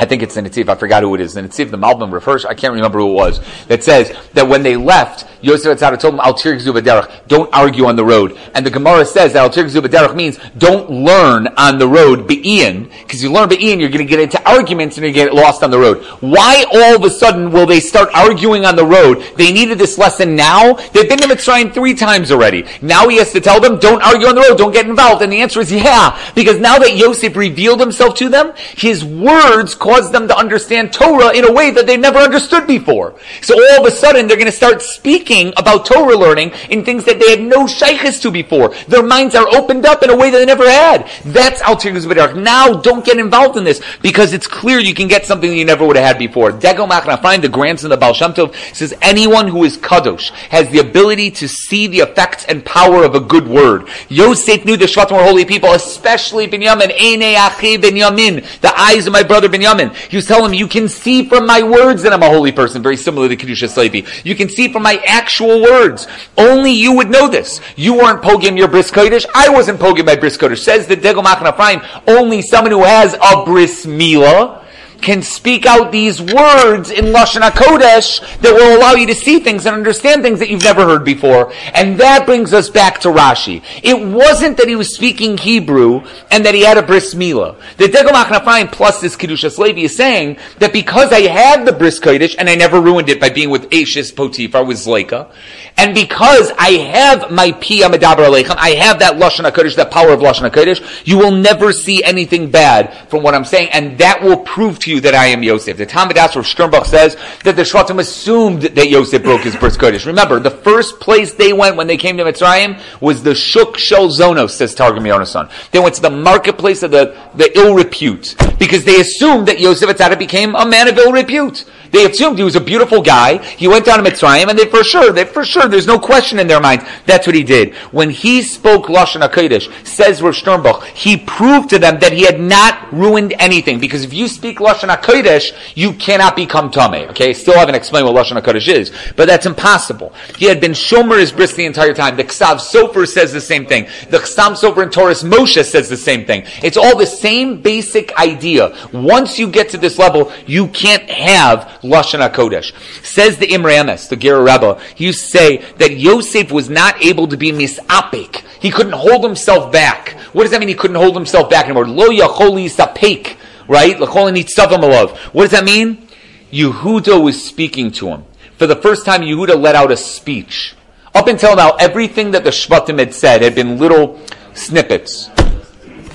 I 0.00 0.06
think 0.06 0.22
it's 0.22 0.34
the 0.34 0.40
Netziv, 0.40 0.70
I 0.70 0.76
forgot 0.76 1.02
who 1.02 1.14
it 1.14 1.20
is. 1.20 1.34
The 1.34 1.42
Netziv, 1.42 1.70
the 1.70 1.76
Malbim 1.76 2.10
refers, 2.10 2.46
I 2.46 2.54
can't 2.54 2.72
remember 2.72 3.00
who 3.00 3.10
it 3.10 3.14
was, 3.14 3.40
that 3.66 3.84
says 3.84 4.16
that 4.32 4.48
when 4.48 4.62
they 4.62 4.74
left, 4.74 5.26
Yosef 5.42 5.78
Atzara 5.78 6.00
told 6.00 6.14
them, 6.14 6.20
Al 6.20 6.32
Derech, 6.32 7.28
don't 7.28 7.52
argue 7.54 7.84
on 7.84 7.96
the 7.96 8.04
road. 8.04 8.38
And 8.54 8.64
the 8.64 8.70
Gemara 8.70 9.04
says 9.04 9.34
that 9.34 9.42
Al 9.42 9.50
Derech 9.50 10.14
means 10.14 10.38
don't 10.56 10.90
learn 10.90 11.48
on 11.58 11.78
the 11.78 11.86
road 11.86 12.26
Be'in, 12.26 12.90
because 13.02 13.22
you 13.22 13.30
learn 13.30 13.50
Be'in, 13.50 13.78
you're 13.78 13.90
going 13.90 13.98
to 13.98 14.10
get 14.10 14.20
into 14.20 14.42
arguments 14.50 14.96
and 14.96 15.06
you 15.06 15.12
get 15.12 15.34
lost 15.34 15.62
on 15.62 15.70
the 15.70 15.78
road. 15.78 16.02
Why 16.20 16.64
all 16.72 16.96
of 16.96 17.04
a 17.04 17.10
sudden 17.10 17.52
will 17.52 17.66
they 17.66 17.80
start 17.80 18.08
arguing 18.14 18.64
on 18.64 18.76
the 18.76 18.86
road? 18.86 19.22
They 19.36 19.52
needed 19.52 19.78
this 19.78 19.98
lesson 19.98 20.34
now? 20.34 20.74
They've 20.74 21.08
been 21.08 21.18
to 21.18 21.28
Mitzrayim 21.28 21.74
three 21.74 21.94
times 21.94 22.32
already. 22.32 22.64
Now 22.80 23.08
he 23.08 23.18
has 23.18 23.32
to 23.32 23.40
tell 23.40 23.60
them, 23.60 23.78
don't 23.78 24.02
argue 24.02 24.28
on 24.28 24.34
the 24.34 24.40
road, 24.40 24.56
don't 24.56 24.72
get 24.72 24.86
involved. 24.86 25.22
And 25.22 25.30
the 25.30 25.42
answer 25.42 25.60
is 25.60 25.70
yeah, 25.70 26.18
because 26.34 26.58
now 26.58 26.78
that 26.78 26.96
Yosef 26.96 27.36
revealed 27.36 27.80
himself 27.80 28.14
to 28.16 28.30
them, 28.30 28.54
his 28.76 29.04
words 29.04 29.74
caused 29.90 30.12
them 30.12 30.28
to 30.28 30.36
understand 30.36 30.92
Torah 30.92 31.32
in 31.34 31.44
a 31.44 31.50
way 31.52 31.72
that 31.72 31.84
they 31.84 31.96
never 31.96 32.20
understood 32.20 32.64
before. 32.64 33.18
So 33.42 33.54
all 33.54 33.84
of 33.84 33.92
a 33.92 33.96
sudden 33.96 34.28
they're 34.28 34.36
going 34.36 34.46
to 34.46 34.52
start 34.52 34.82
speaking 34.82 35.52
about 35.56 35.84
Torah 35.84 36.16
learning 36.16 36.52
in 36.68 36.84
things 36.84 37.04
that 37.06 37.18
they 37.18 37.30
had 37.30 37.42
no 37.42 37.66
shaykhs 37.66 38.20
to 38.20 38.30
before. 38.30 38.72
Their 38.86 39.02
minds 39.02 39.34
are 39.34 39.48
opened 39.52 39.86
up 39.86 40.04
in 40.04 40.10
a 40.10 40.16
way 40.16 40.30
that 40.30 40.38
they 40.38 40.46
never 40.46 40.70
had. 40.70 41.10
That's 41.24 41.60
Altir 41.62 41.92
Guzbadarach. 41.92 42.40
Now 42.40 42.74
don't 42.74 43.04
get 43.04 43.18
involved 43.18 43.56
in 43.56 43.64
this 43.64 43.82
because 44.00 44.32
it's 44.32 44.46
clear 44.46 44.78
you 44.78 44.94
can 44.94 45.08
get 45.08 45.26
something 45.26 45.52
you 45.52 45.64
never 45.64 45.84
would 45.84 45.96
have 45.96 46.06
had 46.06 46.18
before. 46.18 46.52
Degel 46.52 46.86
Machaneh 46.86 47.18
Ephraim, 47.18 47.40
the 47.40 47.48
grandson 47.48 47.90
of 47.90 47.98
Baal 47.98 48.14
Shem 48.14 48.32
Tov, 48.32 48.54
says 48.72 48.94
anyone 49.02 49.48
who 49.48 49.64
is 49.64 49.76
Kadosh 49.76 50.30
has 50.50 50.70
the 50.70 50.78
ability 50.78 51.32
to 51.32 51.48
see 51.48 51.88
the 51.88 51.98
effects 51.98 52.44
and 52.44 52.64
power 52.64 53.02
of 53.02 53.16
a 53.16 53.20
good 53.20 53.48
word. 53.48 53.88
Yosef 54.08 54.64
knew 54.64 54.76
the 54.76 54.84
Shvatim 54.84 55.16
were 55.16 55.24
holy 55.24 55.44
people, 55.44 55.72
especially 55.72 56.46
Binyamin, 56.46 56.92
Eine 56.96 57.34
Achi 57.36 57.76
Binyamin, 57.76 58.60
the 58.60 58.72
eyes 58.78 59.08
of 59.08 59.12
my 59.12 59.24
brother 59.24 59.48
Binyamin. 59.48 59.79
He 59.88 60.16
was 60.16 60.26
telling 60.26 60.52
him, 60.52 60.54
you 60.54 60.68
can 60.68 60.88
see 60.88 61.28
from 61.28 61.46
my 61.46 61.62
words 61.62 62.02
that 62.02 62.12
I'm 62.12 62.22
a 62.22 62.28
holy 62.28 62.52
person, 62.52 62.82
very 62.82 62.96
similar 62.96 63.28
to 63.28 63.36
Kedusha 63.36 63.74
Levi. 63.76 64.08
You 64.22 64.34
can 64.34 64.48
see 64.48 64.70
from 64.70 64.82
my 64.82 65.02
actual 65.06 65.62
words. 65.62 66.06
Only 66.36 66.72
you 66.72 66.92
would 66.92 67.10
know 67.10 67.28
this. 67.28 67.60
You 67.76 67.94
weren't 67.94 68.22
pogim 68.22 68.58
your 68.58 68.68
bris 68.68 68.90
kodesh. 68.90 69.24
I 69.34 69.48
wasn't 69.48 69.80
pogim 69.80 70.04
my 70.04 70.16
bris 70.16 70.36
kodesh. 70.36 70.58
Says 70.58 70.86
the 70.86 70.96
Degel 70.96 71.22
Machaneh 71.22 71.54
Ephraim, 71.54 71.80
only 72.06 72.42
someone 72.42 72.72
who 72.72 72.84
has 72.84 73.14
a 73.14 73.44
bris 73.44 73.86
milah 73.86 74.59
can 75.02 75.22
speak 75.22 75.66
out 75.66 75.92
these 75.92 76.20
words 76.20 76.90
in 76.90 77.06
Lashon 77.06 77.48
HaKodesh 77.48 78.40
that 78.40 78.52
will 78.52 78.78
allow 78.78 78.92
you 78.92 79.06
to 79.06 79.14
see 79.14 79.40
things 79.40 79.66
and 79.66 79.74
understand 79.74 80.22
things 80.22 80.38
that 80.38 80.50
you've 80.50 80.64
never 80.64 80.84
heard 80.84 81.04
before. 81.04 81.52
And 81.74 81.98
that 82.00 82.26
brings 82.26 82.52
us 82.52 82.70
back 82.70 83.00
to 83.00 83.08
Rashi. 83.08 83.62
It 83.82 84.06
wasn't 84.06 84.56
that 84.58 84.68
he 84.68 84.76
was 84.76 84.94
speaking 84.94 85.38
Hebrew 85.38 86.02
and 86.30 86.44
that 86.44 86.54
he 86.54 86.62
had 86.62 86.78
a 86.78 86.82
bris 86.82 87.14
milah. 87.14 87.56
The 87.76 87.88
Degel 87.88 88.12
Machaneh 88.12 88.42
Ephraim 88.42 88.68
plus 88.68 89.00
this 89.00 89.16
Kedushas 89.16 89.58
Levi 89.58 89.82
is 89.82 89.96
saying 89.96 90.38
that 90.58 90.72
because 90.72 91.12
I 91.12 91.22
had 91.22 91.66
the 91.66 91.72
bris 91.72 92.00
Kodesh 92.00 92.34
and 92.38 92.48
I 92.48 92.54
never 92.54 92.80
ruined 92.80 93.08
it 93.08 93.20
by 93.20 93.30
being 93.30 93.50
with 93.50 93.72
Ashes 93.72 94.12
Potiphar 94.12 94.64
with 94.64 94.78
Zleika, 94.78 95.30
and 95.76 95.94
because 95.94 96.52
I 96.58 96.72
have 96.72 97.30
my 97.30 97.52
Pia 97.52 97.88
Medaber 97.88 98.26
Aleichem, 98.26 98.56
I 98.56 98.70
have 98.70 98.98
that 99.00 99.14
Lashon 99.14 99.50
HaKodesh, 99.50 99.76
that 99.76 99.90
power 99.90 100.10
of 100.10 100.20
Lashon 100.20 100.50
HaKodesh, 100.50 101.06
you 101.06 101.18
will 101.18 101.30
never 101.30 101.72
see 101.72 102.02
anything 102.04 102.50
bad 102.50 103.08
from 103.08 103.22
what 103.22 103.34
I'm 103.34 103.44
saying, 103.44 103.70
and 103.72 103.98
that 103.98 104.22
will 104.22 104.38
prove 104.38 104.78
to 104.80 104.89
you 104.90 105.00
that 105.00 105.14
I 105.14 105.26
am 105.26 105.42
Yosef. 105.42 105.76
The 105.76 105.86
Talmud 105.86 106.18
of 106.18 106.30
Sternbuch 106.30 106.84
says 106.84 107.16
that 107.44 107.56
the 107.56 107.62
Shvatim 107.62 107.98
assumed 108.00 108.62
that 108.62 108.88
Yosef 108.88 109.22
broke 109.22 109.42
his 109.42 109.56
bris 109.56 109.76
Kodesh. 109.76 110.04
Remember, 110.04 110.38
the 110.40 110.50
first 110.50 111.00
place 111.00 111.32
they 111.32 111.52
went 111.52 111.76
when 111.76 111.86
they 111.86 111.96
came 111.96 112.16
to 112.18 112.24
Mitzrayim 112.24 112.80
was 113.00 113.22
the 113.22 113.34
Shuk 113.34 113.78
Shel 113.78 114.08
Zonos, 114.08 114.50
says 114.50 114.74
Targum 114.74 115.04
Yonason. 115.04 115.50
They 115.70 115.78
went 115.78 115.94
to 115.94 116.02
the 116.02 116.10
marketplace 116.10 116.82
of 116.82 116.90
the, 116.90 117.16
the 117.34 117.56
ill 117.56 117.74
repute, 117.74 118.34
because 118.58 118.84
they 118.84 119.00
assumed 119.00 119.48
that 119.48 119.60
Yosef 119.60 119.88
Atzada 119.88 120.18
became 120.18 120.54
a 120.54 120.66
man 120.66 120.88
of 120.88 120.98
ill 120.98 121.12
repute. 121.12 121.64
They 121.90 122.06
assumed 122.06 122.38
he 122.38 122.44
was 122.44 122.56
a 122.56 122.60
beautiful 122.60 123.02
guy. 123.02 123.38
He 123.38 123.68
went 123.68 123.84
down 123.84 124.02
to 124.02 124.10
Mitzrayim, 124.10 124.48
and 124.48 124.58
they 124.58 124.66
for 124.66 124.84
sure, 124.84 125.12
they 125.12 125.24
for 125.24 125.44
sure, 125.44 125.66
there's 125.68 125.86
no 125.86 125.98
question 125.98 126.38
in 126.38 126.46
their 126.46 126.60
minds. 126.60 126.84
That's 127.06 127.26
what 127.26 127.34
he 127.34 127.42
did. 127.42 127.74
When 127.92 128.10
he 128.10 128.42
spoke 128.42 128.86
Lashon 128.86 129.26
HaKodesh, 129.26 129.86
says 129.86 130.22
Rav 130.22 130.34
Sternbuch, 130.34 130.84
he 130.84 131.16
proved 131.16 131.70
to 131.70 131.78
them 131.78 131.98
that 132.00 132.12
he 132.12 132.22
had 132.22 132.40
not 132.40 132.92
ruined 132.92 133.34
anything. 133.38 133.80
Because 133.80 134.04
if 134.04 134.12
you 134.12 134.28
speak 134.28 134.58
Lashon 134.58 134.94
HaKodesh, 134.94 135.74
you 135.74 135.92
cannot 135.94 136.36
become 136.36 136.70
Tameh. 136.70 137.08
Okay? 137.10 137.32
Still 137.32 137.54
haven't 137.54 137.74
explained 137.74 138.06
what 138.06 138.14
Lashon 138.14 138.40
HaKodesh 138.40 138.68
is. 138.68 138.92
But 139.16 139.26
that's 139.26 139.46
impossible. 139.46 140.12
He 140.36 140.46
had 140.46 140.60
been 140.60 140.72
Shomer 140.72 141.18
his 141.18 141.32
bris 141.32 141.54
the 141.54 141.66
entire 141.66 141.94
time. 141.94 142.16
The 142.16 142.24
Ksav 142.24 142.56
Sofer 142.56 143.06
says 143.06 143.32
the 143.32 143.40
same 143.40 143.66
thing. 143.66 143.84
The 144.10 144.18
Chassam 144.18 144.52
Sofer 144.52 144.82
and 144.82 144.92
Toras 144.92 145.24
Moshe 145.24 145.64
says 145.64 145.88
the 145.88 145.96
same 145.96 146.24
thing. 146.24 146.44
It's 146.62 146.76
all 146.76 146.96
the 146.96 147.06
same 147.06 147.60
basic 147.60 148.16
idea. 148.18 148.76
Once 148.92 149.38
you 149.38 149.48
get 149.48 149.68
to 149.70 149.78
this 149.78 149.98
level, 149.98 150.32
you 150.46 150.68
can't 150.68 151.08
have 151.10 151.79
Lashon 151.82 152.28
HaKodesh. 152.28 152.72
Says 153.04 153.38
the 153.38 153.46
Imre 153.46 153.70
the 154.08 154.16
Ger 154.16 154.42
Rebbe, 154.42 154.80
to 154.96 155.12
say 155.12 155.58
that 155.78 155.96
Yosef 155.96 156.50
was 156.50 156.68
not 156.68 157.02
able 157.04 157.28
to 157.28 157.36
be 157.36 157.52
misapik. 157.52 158.42
He 158.60 158.70
couldn't 158.70 158.92
hold 158.92 159.24
himself 159.24 159.72
back. 159.72 160.10
What 160.32 160.42
does 160.42 160.50
that 160.52 160.60
mean 160.60 160.68
he 160.68 160.74
couldn't 160.74 160.96
hold 160.96 161.14
himself 161.14 161.50
back 161.50 161.64
anymore? 161.64 161.86
Lo 161.86 162.08
yacholi 162.08 162.70
sapek, 162.70 163.36
right? 163.68 163.96
Lakholi 163.96 164.32
needs 164.32 164.54
Savamalov. 164.54 165.16
What 165.32 165.44
does 165.44 165.52
that 165.52 165.64
mean? 165.64 166.06
Yehuda 166.52 167.22
was 167.22 167.42
speaking 167.42 167.90
to 167.92 168.08
him. 168.08 168.24
For 168.58 168.66
the 168.66 168.76
first 168.76 169.06
time, 169.06 169.22
Yehuda 169.22 169.58
let 169.58 169.74
out 169.74 169.90
a 169.90 169.96
speech. 169.96 170.74
Up 171.14 171.26
until 171.26 171.56
now, 171.56 171.72
everything 171.76 172.32
that 172.32 172.44
the 172.44 172.50
Shvatim 172.50 172.98
had 172.98 173.14
said 173.14 173.42
had 173.42 173.54
been 173.54 173.78
little 173.78 174.20
snippets. 174.54 175.30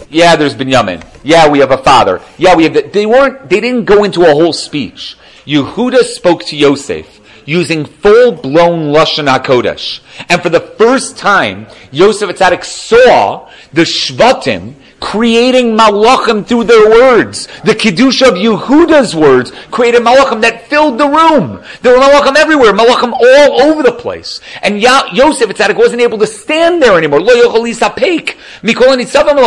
Yeah, 0.10 0.36
there's 0.36 0.56
Binyamin. 0.56 1.04
Yeah, 1.24 1.50
we 1.50 1.60
have 1.60 1.72
a 1.72 1.78
father. 1.78 2.22
Yeah, 2.38 2.56
we 2.56 2.64
have. 2.64 2.74
The, 2.74 2.82
they 2.84 3.06
weren't. 3.06 3.50
They 3.50 3.60
didn't 3.60 3.86
go 3.86 4.04
into 4.04 4.22
a 4.22 4.32
whole 4.32 4.54
speech. 4.54 5.18
Yehuda 5.46 6.04
spoke 6.04 6.44
to 6.46 6.56
Yosef 6.56 7.22
using 7.46 7.86
full-blown 7.86 8.92
Lashon 8.92 9.28
HaKodesh. 9.28 10.02
And 10.30 10.42
for 10.42 10.50
the 10.50 10.60
first 10.60 11.18
time, 11.18 11.68
Yosef 11.92 12.30
Atzadik 12.30 12.64
saw 12.64 13.50
the 13.72 13.84
Shvatim 13.84 14.74
creating 15.06 15.78
malachim 15.78 16.44
through 16.44 16.64
their 16.64 16.90
words. 16.90 17.48
The 17.64 17.76
Kiddush 17.76 18.24
of 18.24 18.34
Yehuda's 18.34 19.16
words 19.16 19.52
created 19.70 20.02
malachim 20.02 20.42
that 20.42 20.68
filled 20.68 20.98
the 20.98 21.08
room. 21.08 21.62
There 21.84 21.94
were 21.94 22.04
malachim 22.04 22.36
everywhere, 22.36 22.74
malachim 22.74 23.14
all 23.14 23.62
over 23.62 23.84
the 23.84 23.92
place. 23.92 24.42
And 24.64 24.82
ya- 24.82 25.08
Yosef 25.14 25.48
Atzadik 25.50 25.78
wasn't 25.78 26.02
able 26.02 26.18
to 26.18 26.26
stand 26.26 26.82
there 26.82 26.98
anymore. 26.98 27.20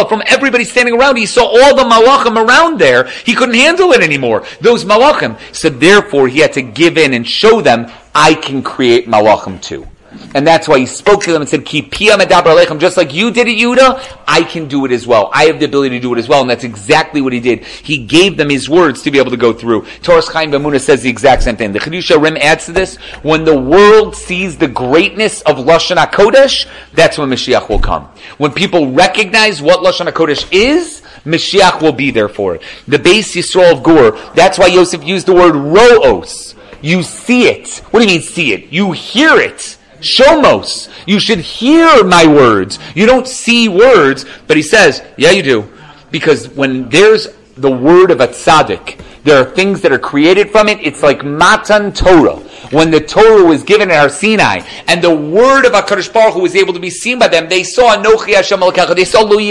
From 0.09 0.23
everybody 0.27 0.64
standing 0.64 0.94
around, 0.94 1.16
he 1.16 1.27
saw 1.27 1.44
all 1.44 1.75
the 1.75 1.83
malachim 1.83 2.37
around 2.37 2.79
there. 2.79 3.09
He 3.27 3.35
couldn't 3.35 3.57
handle 3.57 3.90
it 3.92 4.01
anymore. 4.01 4.44
Those 4.61 4.85
malachim. 4.85 5.37
So 5.53 5.71
therefore, 5.71 6.29
he 6.29 6.38
had 6.38 6.53
to 6.53 6.62
give 6.62 6.97
in 6.97 7.14
and 7.14 7.27
show 7.27 7.61
them, 7.61 7.90
I 8.14 8.35
can 8.35 8.62
create 8.62 9.09
malachim 9.09 9.61
too. 9.61 9.88
And 10.35 10.47
that's 10.47 10.69
why 10.69 10.79
he 10.79 10.87
spoke 10.87 11.23
to 11.23 11.33
them 11.33 11.43
and 11.43 11.49
said, 11.49 11.64
medaber 11.64 12.79
just 12.79 12.97
like 12.97 13.14
you 13.14 13.31
did 13.31 13.49
it, 13.49 13.59
Yudah, 13.59 14.21
I 14.27 14.43
can 14.43 14.69
do 14.69 14.85
it 14.85 14.93
as 14.93 15.07
well. 15.07 15.31
I 15.33 15.45
have 15.45 15.59
the 15.59 15.64
ability 15.64 15.97
to 15.97 16.01
do 16.01 16.14
it 16.14 16.19
as 16.19 16.29
well. 16.29 16.43
And 16.43 16.51
that's 16.51 16.64
exactly 16.64 17.21
what 17.21 17.33
he 17.33 17.41
did. 17.41 17.64
He 17.64 17.99
gave 17.99 18.37
them 18.37 18.51
his 18.51 18.69
words 18.69 19.03
to 19.03 19.11
be 19.11 19.19
able 19.19 19.31
to 19.31 19.37
go 19.37 19.53
through. 19.53 19.83
Toras 20.03 20.31
Chaim 20.31 20.51
Bamuna 20.51 20.81
says 20.81 21.03
the 21.03 21.09
exact 21.09 21.45
same 21.45 21.57
thing. 21.57 21.73
The 21.73 21.79
Chiddushei 21.79 22.17
HaRim 22.17 22.38
adds 22.38 22.67
to 22.67 22.73
this, 22.73 22.97
when 23.23 23.45
the 23.45 23.59
world 23.59 24.14
sees 24.14 24.59
the 24.59 24.69
greatness 24.69 25.41
of 25.43 25.57
Lashon 25.57 25.97
HaKodesh, 25.97 26.69
that's 26.93 27.17
when 27.17 27.31
Mashiach 27.31 27.69
will 27.69 27.81
come. 27.81 28.05
When 28.37 28.53
people 28.53 28.93
recognize 28.93 29.62
what 29.62 29.81
Lashon 29.81 30.11
HaKodesh 30.11 30.49
is, 30.53 31.03
Mashiach 31.25 31.81
will 31.81 31.93
be 31.93 32.11
there 32.11 32.29
for 32.29 32.55
it. 32.55 32.62
The 32.87 32.99
Beis 32.99 33.35
Yisrael 33.35 33.73
of 33.79 33.83
Gur, 33.83 34.12
that's 34.35 34.59
why 34.59 34.67
Yosef 34.67 35.03
used 35.05 35.27
the 35.27 35.35
word 35.35 35.55
ro'os. 35.55 36.55
You 36.81 37.03
see 37.03 37.49
it. 37.49 37.79
What 37.91 38.01
do 38.01 38.07
you 38.07 38.19
mean 38.19 38.23
see 38.23 38.53
it? 38.53 38.73
You 38.73 38.93
hear 38.93 39.38
it. 39.38 39.78
Shomos. 40.01 40.89
You 41.07 41.21
should 41.21 41.41
hear 41.41 42.05
my 42.05 42.27
words. 42.27 42.79
You 42.95 43.07
don't 43.07 43.27
see 43.27 43.69
words, 43.69 44.25
but 44.47 44.57
he 44.57 44.63
says, 44.63 45.03
yeah, 45.17 45.31
you 45.31 45.43
do. 45.43 45.69
Because 46.11 46.49
when 46.49 46.89
there's 46.89 47.29
the 47.57 47.71
word 47.71 48.11
of 48.11 48.21
a 48.21 48.29
tzaddik, 48.29 49.01
there 49.25 49.41
are 49.43 49.45
things 49.45 49.83
that 49.83 49.93
are 49.93 49.99
created 49.99 50.51
from 50.51 50.69
it. 50.69 50.79
It's 50.81 51.03
like 51.03 51.25
Matan 51.25 51.93
Torah 51.93 52.41
when 52.71 52.90
the 52.90 53.01
Torah 53.01 53.44
was 53.44 53.62
given 53.62 53.90
at 53.90 53.99
Har 53.99 54.09
Sinai, 54.09 54.61
and 54.87 55.03
the 55.03 55.14
word 55.14 55.64
of 55.64 55.73
HaKadosh 55.73 56.12
Baruch 56.12 56.35
Hu 56.35 56.40
was 56.40 56.55
able 56.55 56.73
to 56.75 56.81
be 56.81 56.90
seen 56.90 57.18
by 57.18 57.29
them, 57.29 57.49
they 57.49 57.62
saw 57.62 57.97
Anochi 57.97 58.35
Hashem 58.35 58.61
They 58.94 59.05
saw 59.05 59.23
Lui 59.23 59.51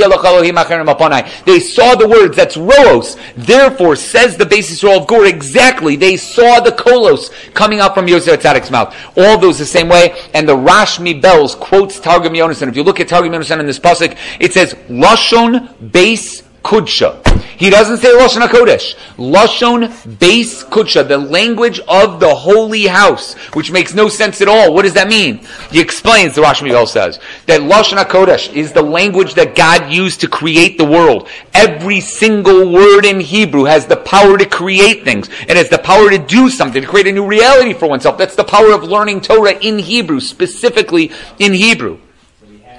They 1.45 1.59
saw 1.59 1.95
the 1.95 2.07
words, 2.07 2.35
that's 2.35 2.57
Roos. 2.57 3.17
Therefore, 3.35 3.95
says 3.95 4.37
the 4.37 4.45
basis 4.45 4.83
of 4.83 5.07
Gur, 5.07 5.25
exactly, 5.25 5.95
they 5.95 6.17
saw 6.17 6.59
the 6.59 6.71
Kolos 6.71 7.31
coming 7.53 7.79
out 7.79 7.93
from 7.93 8.07
Yosef 8.07 8.41
Tzadik's 8.41 8.71
mouth. 8.71 8.95
All 9.17 9.37
those 9.37 9.57
the 9.57 9.65
same 9.65 9.89
way, 9.89 10.19
and 10.33 10.47
the 10.47 10.55
Rashmi 10.55 11.21
Bells 11.21 11.55
quotes 11.55 11.99
Targum 11.99 12.33
Yonasan. 12.33 12.69
If 12.69 12.75
you 12.75 12.83
look 12.83 12.99
at 12.99 13.07
Targum 13.07 13.31
Yonasan 13.31 13.59
in 13.59 13.65
this 13.65 13.79
pasuk, 13.79 14.17
it 14.39 14.53
says, 14.53 14.73
Lashon 14.89 15.91
Base 15.91 16.46
Kudsha. 16.67 17.25
He 17.57 17.69
doesn't 17.69 17.97
say 17.97 18.09
Lashon 18.09 18.45
HaKodesh. 18.45 18.95
Lashon 19.15 20.19
Base 20.19 20.65
Kudsha, 20.65 21.07
the 21.07 21.17
language 21.17 21.79
of 21.87 22.19
the 22.19 22.35
holy 22.35 22.87
house, 22.87 23.35
which 23.55 23.71
makes 23.71 23.93
no 23.93 24.09
sense 24.09 24.41
at 24.41 24.49
all. 24.49 24.73
What 24.73 24.81
does 24.81 24.93
that 24.93 25.07
mean? 25.07 25.39
He 25.71 25.79
explains, 25.79 26.35
the 26.35 26.41
Rosh 26.41 26.61
Miguel 26.61 26.85
says, 26.85 27.19
that 27.45 27.61
Lashon 27.61 28.03
HaKodesh 28.03 28.53
is 28.53 28.73
the 28.73 28.81
language 28.81 29.33
that 29.35 29.55
God 29.55 29.89
used 29.89 30.19
to 30.21 30.27
create 30.27 30.77
the 30.77 30.85
world. 30.85 31.29
Every 31.53 32.01
single 32.01 32.69
word 32.71 33.05
in 33.05 33.21
Hebrew 33.21 33.63
has 33.63 33.87
the 33.87 33.97
power 33.97 34.37
to 34.37 34.45
create 34.45 35.05
things. 35.05 35.29
It 35.47 35.55
has 35.55 35.69
the 35.69 35.79
power 35.79 36.09
to 36.09 36.17
do 36.17 36.49
something, 36.49 36.81
to 36.81 36.87
create 36.87 37.07
a 37.07 37.13
new 37.13 37.25
reality 37.25 37.71
for 37.71 37.87
oneself. 37.87 38.17
That's 38.17 38.35
the 38.35 38.43
power 38.43 38.73
of 38.73 38.83
learning 38.83 39.21
Torah 39.21 39.57
in 39.57 39.79
Hebrew, 39.79 40.19
specifically 40.19 41.11
in 41.39 41.53
Hebrew. 41.53 41.99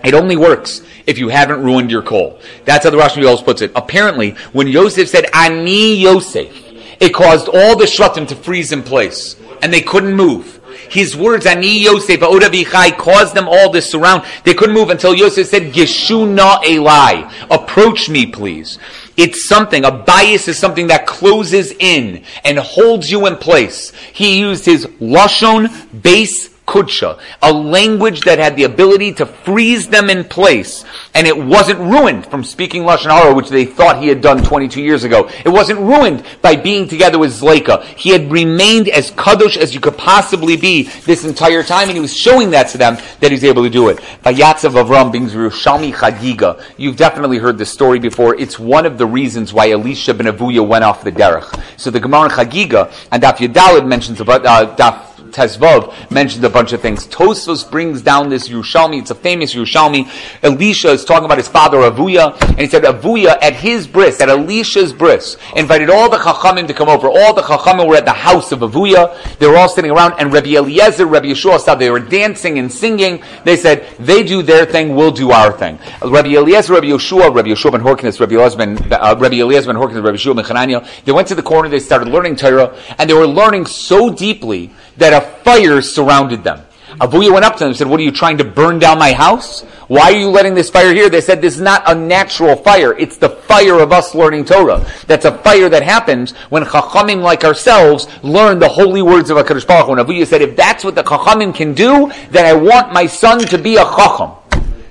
It 0.04 0.14
only 0.14 0.36
works 0.36 0.82
if 1.06 1.18
you 1.18 1.28
haven't 1.28 1.62
ruined 1.62 1.90
your 1.90 2.02
kol. 2.02 2.38
That's 2.64 2.84
how 2.84 2.90
the 2.90 2.98
Rosh 2.98 3.16
Hashanah 3.16 3.44
puts 3.44 3.62
it. 3.62 3.72
Apparently, 3.74 4.30
when 4.52 4.68
Yosef 4.68 5.08
said, 5.08 5.26
Ani 5.34 5.96
Yosef, 5.96 6.54
it 7.00 7.14
caused 7.14 7.48
all 7.48 7.76
the 7.76 7.84
Shvatim 7.84 8.26
to 8.28 8.36
freeze 8.36 8.72
in 8.72 8.82
place, 8.82 9.36
and 9.62 9.72
they 9.72 9.80
couldn't 9.80 10.14
move. 10.14 10.60
His 10.88 11.16
words, 11.16 11.44
Ani 11.46 11.80
Yosef, 11.80 12.20
Odavichai, 12.20 12.96
caused 12.96 13.34
them 13.34 13.48
all 13.48 13.72
to 13.72 13.82
surround. 13.82 14.24
They 14.44 14.54
couldn't 14.54 14.74
move 14.74 14.90
until 14.90 15.14
Yosef 15.14 15.46
said, 15.46 15.72
Geshuna 15.72 16.62
Elai, 16.62 17.30
approach 17.50 18.08
me, 18.08 18.26
please. 18.26 18.78
It's 19.16 19.48
something, 19.48 19.84
a 19.84 19.90
bias 19.90 20.48
is 20.48 20.58
something 20.58 20.86
that 20.86 21.06
closes 21.06 21.72
in 21.72 22.24
and 22.44 22.58
holds 22.58 23.10
you 23.10 23.26
in 23.26 23.36
place. 23.36 23.92
He 24.12 24.38
used 24.38 24.64
his 24.64 24.86
Lashon 25.00 26.02
base 26.02 26.50
kudsha, 26.68 27.18
a 27.42 27.50
language 27.50 28.20
that 28.20 28.38
had 28.38 28.54
the 28.54 28.64
ability 28.64 29.14
to 29.14 29.26
freeze 29.26 29.88
them 29.88 30.10
in 30.10 30.22
place, 30.22 30.84
and 31.14 31.26
it 31.26 31.36
wasn't 31.36 31.80
ruined 31.80 32.26
from 32.26 32.44
speaking 32.44 32.82
lashon 32.82 33.10
hara, 33.10 33.34
which 33.34 33.48
they 33.48 33.64
thought 33.64 34.00
he 34.00 34.08
had 34.08 34.20
done 34.20 34.44
22 34.44 34.82
years 34.82 35.02
ago. 35.02 35.28
It 35.44 35.48
wasn't 35.48 35.80
ruined 35.80 36.22
by 36.42 36.54
being 36.54 36.86
together 36.86 37.18
with 37.18 37.32
Zleika. 37.32 37.82
He 37.84 38.10
had 38.10 38.30
remained 38.30 38.88
as 38.88 39.10
kadosh 39.10 39.56
as 39.56 39.74
you 39.74 39.80
could 39.80 39.96
possibly 39.96 40.56
be 40.56 40.82
this 41.06 41.24
entire 41.24 41.62
time, 41.62 41.88
and 41.88 41.96
he 41.96 42.00
was 42.00 42.14
showing 42.14 42.50
that 42.50 42.68
to 42.68 42.78
them 42.78 42.98
that 43.20 43.30
he's 43.30 43.44
able 43.44 43.62
to 43.64 43.70
do 43.70 43.88
it. 43.88 43.96
Vayatzav 44.22 44.84
Avram 44.84 45.10
brings 45.10 45.32
Yerushalmi 45.32 45.94
Chagiga. 45.94 46.62
You've 46.76 46.96
definitely 46.96 47.38
heard 47.38 47.56
this 47.56 47.72
story 47.72 47.98
before. 47.98 48.38
It's 48.38 48.58
one 48.58 48.84
of 48.84 48.98
the 48.98 49.06
reasons 49.06 49.54
why 49.54 49.70
Elisha 49.70 50.12
ben 50.12 50.26
Avuya 50.26 50.66
went 50.66 50.84
off 50.84 51.02
the 51.02 51.12
derech. 51.12 51.48
So 51.78 51.90
the 51.90 52.00
Gemara 52.00 52.28
Chagiga 52.28 52.92
and 53.10 53.22
Daf 53.22 53.36
Yadalid 53.38 53.86
mentions 53.86 54.20
about 54.20 54.44
uh, 54.44 54.76
Daf 54.76 55.07
Tezvav 55.32 56.10
mentioned 56.10 56.44
a 56.44 56.50
bunch 56.50 56.72
of 56.72 56.80
things. 56.80 57.06
Tosfos 57.06 57.68
brings 57.70 58.02
down 58.02 58.28
this 58.28 58.48
Yerushalmi. 58.48 59.00
It's 59.00 59.10
a 59.10 59.14
famous 59.14 59.54
Yerushalmi. 59.54 60.08
Elisha 60.42 60.90
is 60.90 61.04
talking 61.04 61.24
about 61.24 61.38
his 61.38 61.48
father 61.48 61.78
Avuya, 61.78 62.40
and 62.48 62.60
he 62.60 62.66
said 62.66 62.82
Avuya 62.84 63.36
at 63.42 63.54
his 63.54 63.86
bris, 63.86 64.20
at 64.20 64.28
Elisha's 64.28 64.92
bris, 64.92 65.36
invited 65.56 65.90
all 65.90 66.10
the 66.10 66.18
Chachamim 66.18 66.66
to 66.66 66.74
come 66.74 66.88
over. 66.88 67.08
All 67.08 67.34
the 67.34 67.42
Chachamim 67.42 67.88
were 67.88 67.96
at 67.96 68.04
the 68.04 68.12
house 68.12 68.52
of 68.52 68.60
Avuya. 68.60 69.38
They 69.38 69.46
were 69.46 69.56
all 69.56 69.68
sitting 69.68 69.90
around, 69.90 70.14
and 70.18 70.32
Rabbi 70.32 70.50
Eliezer, 70.56 71.06
Rabbi 71.06 71.28
Yeshua 71.28 71.60
saw 71.60 71.74
they 71.74 71.90
were 71.90 72.00
dancing 72.00 72.58
and 72.58 72.72
singing. 72.72 73.22
They 73.44 73.56
said, 73.56 73.86
they 73.98 74.22
do 74.22 74.42
their 74.42 74.64
thing, 74.64 74.94
we'll 74.94 75.12
do 75.12 75.30
our 75.30 75.52
thing. 75.52 75.78
Rabbi 76.02 76.30
Eliezer, 76.30 76.74
Rabbi 76.74 76.86
Yeshua, 76.86 77.34
Rabbi 77.34 77.48
Yeshua 77.48 77.72
ben 77.72 77.80
Horkinus, 77.80 78.20
Rabbi 78.20 78.34
Eliezer 78.34 78.56
ben, 78.58 78.92
uh, 78.92 79.16
Rabbi 79.18 79.36
Eliezer 79.36 79.66
ben 79.66 79.76
Horkinus, 79.76 80.02
Rabbi 80.02 80.16
Yeshua 80.16 80.36
ben 80.36 80.44
Chananya, 80.44 81.04
they 81.04 81.12
went 81.12 81.28
to 81.28 81.34
the 81.34 81.42
corner, 81.42 81.68
they 81.68 81.78
started 81.78 82.08
learning 82.08 82.36
Torah, 82.36 82.76
and 82.98 83.08
they 83.08 83.14
were 83.14 83.26
learning 83.26 83.66
so 83.66 84.10
deeply 84.10 84.70
that 84.96 85.12
a 85.18 85.42
fire 85.42 85.82
surrounded 85.82 86.44
them. 86.44 86.64
Avuya 87.00 87.32
went 87.32 87.44
up 87.44 87.54
to 87.54 87.60
them 87.60 87.68
and 87.68 87.76
said, 87.76 87.86
What 87.86 88.00
are 88.00 88.02
you 88.02 88.10
trying 88.10 88.38
to 88.38 88.44
burn 88.44 88.78
down 88.78 88.98
my 88.98 89.12
house? 89.12 89.62
Why 89.88 90.12
are 90.12 90.16
you 90.16 90.30
letting 90.30 90.54
this 90.54 90.70
fire 90.70 90.92
here? 90.92 91.08
They 91.08 91.20
said, 91.20 91.40
This 91.40 91.54
is 91.54 91.60
not 91.60 91.82
a 91.86 91.94
natural 91.94 92.56
fire. 92.56 92.92
It's 92.94 93.18
the 93.18 93.28
fire 93.28 93.78
of 93.78 93.92
us 93.92 94.14
learning 94.14 94.46
Torah. 94.46 94.84
That's 95.06 95.24
a 95.24 95.36
fire 95.38 95.68
that 95.68 95.82
happens 95.82 96.32
when 96.50 96.64
Chachamim 96.64 97.22
like 97.22 97.44
ourselves 97.44 98.08
learn 98.24 98.58
the 98.58 98.68
holy 98.68 99.02
words 99.02 99.30
of 99.30 99.36
HaKadosh 99.36 99.66
Baruch 99.66 99.86
Hu. 99.86 99.92
And 99.92 100.00
Avuya 100.00 100.26
said, 100.26 100.42
If 100.42 100.56
that's 100.56 100.82
what 100.82 100.94
the 100.94 101.02
Chachamim 101.02 101.54
can 101.54 101.74
do, 101.74 102.10
then 102.30 102.46
I 102.46 102.54
want 102.54 102.92
my 102.92 103.06
son 103.06 103.40
to 103.40 103.58
be 103.58 103.76
a 103.76 103.84
Chacham. 103.84 104.32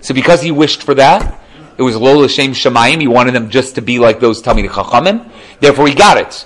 So 0.02 0.13
because 0.13 0.42
he 0.42 0.52
wished 0.52 0.84
for 0.84 0.94
that, 0.94 1.42
it 1.78 1.82
was 1.82 1.96
Lola 1.96 2.30
Shem 2.30 2.54
Shemayim. 2.54 3.02
He 3.02 3.08
wanted 3.08 3.34
them 3.34 3.50
just 3.50 3.76
to 3.76 3.82
be 3.82 4.00
like 4.00 4.20
those 4.20 4.42
Talmid 4.42 4.70
Chachamim. 4.70 5.30
Therefore, 5.60 5.88
he 5.88 5.94
got 5.94 6.18
it. 6.18 6.46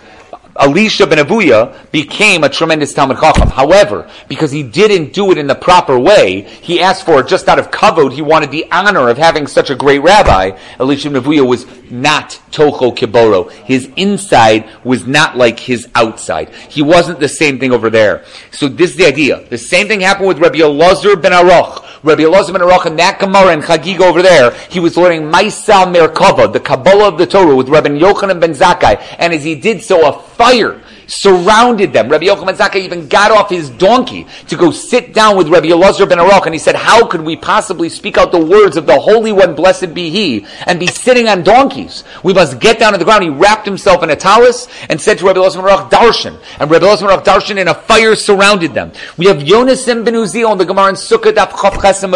Elisha 0.59 1.07
ben 1.07 1.17
Avuya 1.17 1.91
became 1.91 2.43
a 2.43 2.49
tremendous 2.49 2.93
Talmid 2.93 3.19
Chacham. 3.19 3.49
However, 3.49 4.09
because 4.27 4.51
he 4.51 4.63
didn't 4.63 5.13
do 5.13 5.31
it 5.31 5.37
in 5.37 5.47
the 5.47 5.55
proper 5.55 5.97
way, 5.97 6.41
he 6.41 6.81
asked 6.81 7.05
for 7.05 7.19
it 7.19 7.27
just 7.27 7.47
out 7.47 7.59
of 7.59 7.71
kavod. 7.71 8.13
He 8.13 8.21
wanted 8.21 8.51
the 8.51 8.65
honor 8.71 9.09
of 9.09 9.17
having 9.17 9.47
such 9.47 9.69
a 9.69 9.75
great 9.75 9.99
rabbi. 9.99 10.57
Elisha 10.79 11.09
ben 11.09 11.21
Avuya 11.21 11.47
was 11.47 11.65
not 11.89 12.39
Tocho 12.51 12.95
Kiboro. 12.95 13.51
His 13.51 13.89
inside 13.95 14.69
was 14.83 15.05
not 15.07 15.37
like 15.37 15.59
his 15.59 15.87
outside. 15.95 16.49
He 16.69 16.81
wasn't 16.81 17.19
the 17.19 17.29
same 17.29 17.59
thing 17.59 17.71
over 17.71 17.89
there. 17.89 18.25
So 18.51 18.67
this 18.67 18.91
is 18.91 18.97
the 18.97 19.05
idea. 19.05 19.47
The 19.49 19.57
same 19.57 19.87
thing 19.87 20.01
happened 20.01 20.27
with 20.27 20.39
Rabbi 20.39 20.59
Elazar 20.59 21.21
ben 21.21 21.31
Aruch. 21.31 21.90
Rabbi 22.03 22.23
Elazar 22.23 22.53
ben 22.53 22.61
Aruch 22.61 22.87
in 22.87 22.95
that 22.95 23.19
Gemara 23.19 23.53
and 23.53 23.61
Chagig 23.61 23.99
over 23.99 24.23
there, 24.23 24.51
he 24.69 24.79
was 24.79 24.97
learning 24.97 25.31
Maisal 25.31 25.93
Merkava, 25.93 26.51
the 26.51 26.59
Kabbalah 26.59 27.09
of 27.09 27.17
the 27.19 27.27
Torah 27.27 27.55
with 27.55 27.69
Rabbi 27.69 27.89
Yochanan 27.89 28.39
ben 28.39 28.53
Zakkai. 28.53 29.15
And 29.19 29.33
as 29.33 29.43
he 29.43 29.53
did 29.53 29.83
so, 29.83 30.07
a 30.07 30.19
fire 30.19 30.81
surrounded 31.11 31.91
them. 31.91 32.07
Rabbi 32.09 32.25
Yochanan 32.25 32.55
Zakkai 32.55 32.77
even 32.77 33.07
got 33.07 33.31
off 33.31 33.49
his 33.49 33.69
donkey 33.69 34.25
to 34.47 34.55
go 34.55 34.71
sit 34.71 35.13
down 35.13 35.35
with 35.35 35.49
Rabbi 35.49 35.67
Elazar 35.67 36.07
ben 36.07 36.19
Aruch, 36.19 36.45
and 36.45 36.55
he 36.55 36.59
said, 36.59 36.75
"How 36.75 37.05
could 37.05 37.21
we 37.21 37.35
possibly 37.35 37.89
speak 37.89 38.17
out 38.17 38.31
the 38.31 38.39
words 38.39 38.77
of 38.77 38.85
the 38.85 38.97
Holy 38.97 39.31
One, 39.31 39.53
blessed 39.53 39.93
be 39.93 40.09
He, 40.09 40.45
and 40.65 40.79
be 40.79 40.87
sitting 40.87 41.27
on 41.27 41.43
donkeys? 41.43 42.03
We 42.23 42.33
must 42.33 42.59
get 42.59 42.79
down 42.79 42.93
to 42.93 42.97
the 42.97 43.05
ground." 43.05 43.23
He 43.23 43.29
wrapped 43.29 43.65
himself 43.65 44.03
in 44.03 44.09
a 44.09 44.15
talus 44.15 44.67
and 44.89 44.99
said 44.99 45.17
to 45.19 45.25
Rabbi 45.25 45.39
Elazar 45.39 45.63
ben 45.63 45.75
Aruch, 45.75 45.89
"Darshan," 45.91 46.35
and 46.59 46.71
Rabbi 46.71 46.85
Elazar 46.85 47.07
ben 47.07 47.17
Aruch 47.17 47.25
darshan, 47.25 47.59
and 47.59 47.69
a 47.69 47.73
fire 47.73 48.15
surrounded 48.15 48.73
them. 48.73 48.91
We 49.17 49.25
have 49.27 49.37
Yonasan 49.37 50.05
ben 50.05 50.13
Uziel 50.13 50.53
in 50.53 50.57
the 50.57 50.65
Gemara 50.65 50.89
in 50.89 50.95
Sukkot 50.95 51.33
Daf 51.33 51.49
Chav 51.51 51.73
Chesem 51.73 52.11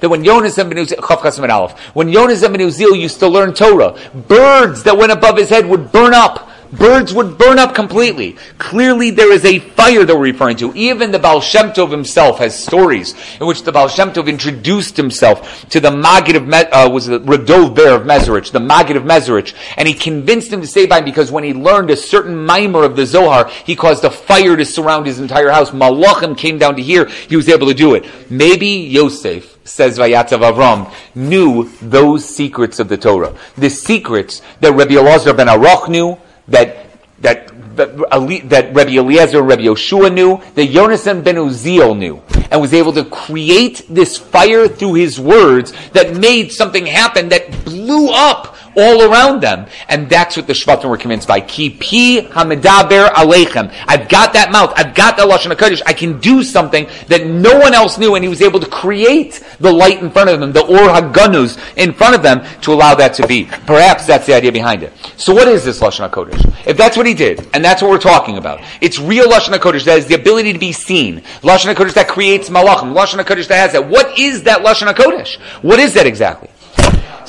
that 0.00 0.08
when 0.08 0.24
Yonasan 0.24 0.68
ben 0.68 0.78
Uziel 0.78 0.96
Chesem 0.96 1.48
Aleph, 1.48 1.72
when 1.92 2.10
ben 2.12 2.60
Uziel 2.60 2.98
used 2.98 3.18
to 3.20 3.28
learn 3.28 3.52
Torah, 3.52 3.94
birds 4.14 4.84
that 4.84 4.96
went 4.96 5.12
above 5.12 5.36
his 5.36 5.50
head 5.50 5.66
would 5.66 5.92
burn 5.92 6.14
up 6.14 6.48
birds 6.72 7.12
would 7.12 7.38
burn 7.38 7.58
up 7.58 7.74
completely. 7.74 8.36
Clearly, 8.58 9.10
there 9.10 9.32
is 9.32 9.44
a 9.44 9.58
fire 9.58 10.04
that 10.04 10.14
we're 10.14 10.22
referring 10.22 10.56
to. 10.58 10.74
Even 10.74 11.10
the 11.10 11.18
Baal 11.18 11.40
Shem 11.40 11.70
Tov 11.70 11.90
himself 11.90 12.38
has 12.38 12.58
stories 12.58 13.14
in 13.40 13.46
which 13.46 13.62
the 13.62 13.72
Baal 13.72 13.88
Shem 13.88 14.12
Tov 14.12 14.28
introduced 14.28 14.96
himself 14.96 15.68
to 15.70 15.80
the 15.80 15.90
Maggid 15.90 16.36
of, 16.36 16.46
Me- 16.46 16.58
uh, 16.58 16.88
was 16.88 17.06
the 17.06 17.20
Rav 17.20 17.46
Dov 17.46 17.74
Ber 17.74 17.96
of 17.96 18.02
Mezerich, 18.02 18.52
the 18.52 18.60
Maggid 18.60 18.96
of 18.96 19.04
Mezerich, 19.04 19.54
and 19.76 19.86
he 19.86 19.94
convinced 19.94 20.52
him 20.52 20.60
to 20.60 20.66
stay 20.66 20.86
by 20.86 20.98
him 20.98 21.04
because 21.04 21.30
when 21.30 21.44
he 21.44 21.52
learned 21.52 21.90
a 21.90 21.96
certain 21.96 22.44
mimer 22.44 22.84
of 22.84 22.96
the 22.96 23.06
Zohar, 23.06 23.48
he 23.64 23.76
caused 23.76 24.04
a 24.04 24.10
fire 24.10 24.56
to 24.56 24.64
surround 24.64 25.06
his 25.06 25.20
entire 25.20 25.50
house. 25.50 25.70
Malachim 25.70 26.36
came 26.36 26.58
down 26.58 26.76
to 26.76 26.82
here, 26.82 27.06
he 27.28 27.36
was 27.36 27.48
able 27.48 27.66
to 27.66 27.74
do 27.74 27.94
it. 27.94 28.06
Maybe 28.30 28.66
Yosef, 28.66 29.58
says 29.64 29.98
Vayatzav 29.98 30.52
Avram, 30.52 30.92
knew 31.14 31.70
those 31.80 32.24
secrets 32.24 32.78
of 32.80 32.88
the 32.88 32.96
Torah. 32.96 33.34
The 33.56 33.70
secrets 33.70 34.42
that 34.60 34.72
Rabbi 34.72 34.94
Elazar 34.94 35.36
ben 35.36 35.46
Aruch 35.46 35.88
knew, 35.88 36.18
that, 36.48 36.86
that, 37.20 37.76
that, 37.76 38.74
Rabbi 38.74 38.96
Eliezer, 38.96 39.42
Rabbi 39.42 39.62
Yoshua 39.62 40.12
knew, 40.12 40.40
that 40.54 40.68
Yonasan 40.68 41.24
ben 41.24 41.36
Uziel 41.36 41.96
knew, 41.96 42.22
and 42.50 42.60
was 42.60 42.74
able 42.74 42.92
to 42.92 43.04
create 43.04 43.86
this 43.88 44.16
fire 44.16 44.68
through 44.68 44.94
his 44.94 45.18
words 45.18 45.72
that 45.90 46.16
made 46.16 46.52
something 46.52 46.86
happen 46.86 47.28
that 47.30 47.64
blew 47.64 48.08
up 48.10 48.56
all 48.76 49.02
around 49.02 49.42
them. 49.42 49.66
And 49.88 50.08
that's 50.08 50.36
what 50.36 50.46
the 50.46 50.52
Shvatim 50.52 50.88
were 50.88 50.96
convinced 50.96 51.28
by. 51.28 51.40
Ki 51.40 51.70
pi 51.70 52.28
hamidaber 52.28 53.08
aleichem. 53.10 53.74
I've 53.86 54.08
got 54.08 54.32
that 54.34 54.52
mouth. 54.52 54.72
I've 54.76 54.94
got 54.94 55.16
that 55.16 55.28
Lashon 55.28 55.54
HaKodesh. 55.54 55.82
I 55.86 55.92
can 55.92 56.20
do 56.20 56.42
something 56.42 56.88
that 57.08 57.26
no 57.26 57.58
one 57.58 57.74
else 57.74 57.98
knew. 57.98 58.14
And 58.14 58.24
he 58.24 58.28
was 58.28 58.42
able 58.42 58.60
to 58.60 58.68
create 58.68 59.42
the 59.60 59.72
light 59.72 60.02
in 60.02 60.10
front 60.10 60.30
of 60.30 60.40
them, 60.40 60.52
the 60.52 60.64
Or 60.64 60.88
HaGanuz 60.88 61.58
in 61.76 61.92
front 61.92 62.14
of 62.14 62.22
them 62.22 62.44
to 62.62 62.72
allow 62.72 62.94
that 62.94 63.14
to 63.14 63.26
be. 63.26 63.44
Perhaps 63.66 64.06
that's 64.06 64.26
the 64.26 64.34
idea 64.34 64.52
behind 64.52 64.82
it. 64.82 64.92
So 65.16 65.34
what 65.34 65.48
is 65.48 65.64
this 65.64 65.80
Lashon 65.80 66.08
HaKodesh? 66.08 66.66
If 66.66 66.76
that's 66.76 66.96
what 66.96 67.06
he 67.06 67.14
did, 67.14 67.48
and 67.52 67.64
that's 67.64 67.82
what 67.82 67.90
we're 67.90 67.98
talking 67.98 68.38
about, 68.38 68.60
it's 68.80 68.98
real 68.98 69.28
Lashon 69.28 69.54
HaKodesh 69.54 69.84
that 69.84 69.98
is 69.98 70.06
the 70.06 70.14
ability 70.14 70.52
to 70.52 70.58
be 70.58 70.72
seen. 70.72 71.20
Lashon 71.42 71.74
HaKodesh 71.74 71.94
that 71.94 72.08
creates 72.08 72.48
malachim. 72.48 72.94
Lashon 72.94 73.22
HaKodesh 73.22 73.48
that 73.48 73.56
has 73.56 73.72
that. 73.72 73.88
What 73.88 74.18
is 74.18 74.44
that 74.44 74.62
Lashon 74.62 74.92
HaKodesh? 74.92 75.40
What 75.62 75.78
is 75.78 75.94
that 75.94 76.06
exactly? 76.06 76.48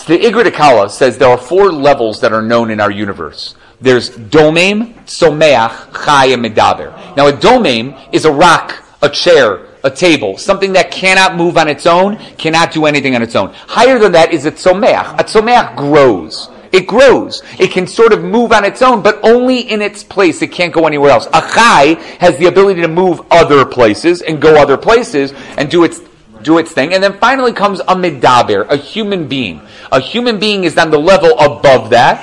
So 0.04 0.18
the 0.18 0.20
Akala 0.20 0.92
says 0.92 1.18
there 1.18 1.30
are 1.30 1.38
four 1.38 1.72
levels 1.72 2.20
that 2.20 2.34
are 2.34 2.42
known 2.42 2.72
in 2.72 2.82
our 2.82 2.92
universe. 2.92 3.56
There's 3.80 4.10
domem, 4.10 4.96
tzomeach, 5.06 6.04
chai, 6.04 6.26
and 6.26 6.44
medaber. 6.44 7.16
Now 7.16 7.28
a 7.28 7.32
domem 7.32 7.98
is 8.12 8.26
a 8.26 8.32
rock, 8.32 8.84
a 9.02 9.08
chair, 9.08 9.66
a 9.82 9.90
table, 9.90 10.38
something 10.38 10.74
that 10.74 10.92
cannot 10.92 11.38
move 11.38 11.58
on 11.58 11.70
its 11.70 11.86
own, 11.86 12.18
cannot 12.38 12.74
do 12.74 12.86
anything 12.86 13.16
on 13.16 13.22
its 13.22 13.34
own. 13.34 13.54
Higher 13.54 13.98
than 13.98 14.12
that 14.12 14.34
is 14.34 14.46
a 14.46 14.52
tzomeach. 14.52 15.22
A 15.22 15.24
tzomeach 15.24 15.78
grows. 15.78 16.50
It 16.74 16.86
grows. 16.86 17.42
It 17.58 17.72
can 17.72 17.88
sort 17.88 18.12
of 18.12 18.26
move 18.26 18.52
on 18.52 18.66
its 18.66 18.82
own, 18.82 19.04
but 19.04 19.22
only 19.24 19.62
in 19.62 19.82
its 19.82 20.04
place. 20.04 20.42
It 20.42 20.52
can't 20.52 20.74
go 20.74 20.86
anywhere 20.86 21.12
else. 21.12 21.28
A 21.28 21.40
chai 21.40 21.94
has 22.20 22.38
the 22.40 22.48
ability 22.48 22.82
to 22.82 22.90
move 22.90 23.22
other 23.32 23.64
places 23.64 24.22
and 24.22 24.42
go 24.42 24.62
other 24.62 24.76
places 24.76 25.32
and 25.58 25.72
do 25.72 25.86
its 25.86 26.02
do 26.44 26.58
its 26.58 26.72
thing. 26.72 26.94
And 26.94 27.04
then 27.04 27.18
finally 27.20 27.54
comes 27.54 27.80
a 27.80 27.96
medaber, 27.96 28.68
a 28.70 28.76
human 28.76 29.28
being. 29.28 29.62
A 29.92 30.00
human 30.00 30.40
being 30.40 30.64
is 30.64 30.78
on 30.78 30.92
the 30.92 31.00
level 31.00 31.38
above 31.40 31.90
that. 31.92 32.20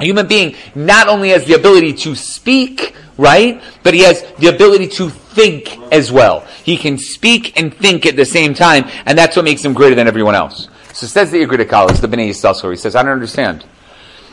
A 0.00 0.04
human 0.04 0.26
being 0.26 0.54
not 0.74 1.08
only 1.08 1.30
has 1.30 1.44
the 1.44 1.54
ability 1.54 1.92
to 1.94 2.14
speak, 2.14 2.94
right, 3.16 3.62
but 3.82 3.94
he 3.94 4.00
has 4.00 4.22
the 4.38 4.48
ability 4.48 4.88
to 4.88 5.10
think 5.10 5.76
as 5.92 6.12
well. 6.12 6.40
He 6.64 6.76
can 6.76 6.98
speak 6.98 7.58
and 7.58 7.74
think 7.74 8.06
at 8.06 8.16
the 8.16 8.24
same 8.24 8.54
time, 8.54 8.84
and 9.06 9.18
that's 9.18 9.36
what 9.36 9.44
makes 9.44 9.64
him 9.64 9.72
greater 9.72 9.94
than 9.94 10.06
everyone 10.06 10.34
else. 10.34 10.68
So 10.92 11.06
says 11.06 11.30
the 11.30 11.44
Igrit 11.44 11.64
Akalas, 11.64 12.00
the 12.00 12.08
Bnei 12.08 12.30
Yissaschar, 12.30 12.70
he 12.70 12.76
says, 12.76 12.96
I 12.96 13.02
don't 13.02 13.12
understand. 13.12 13.64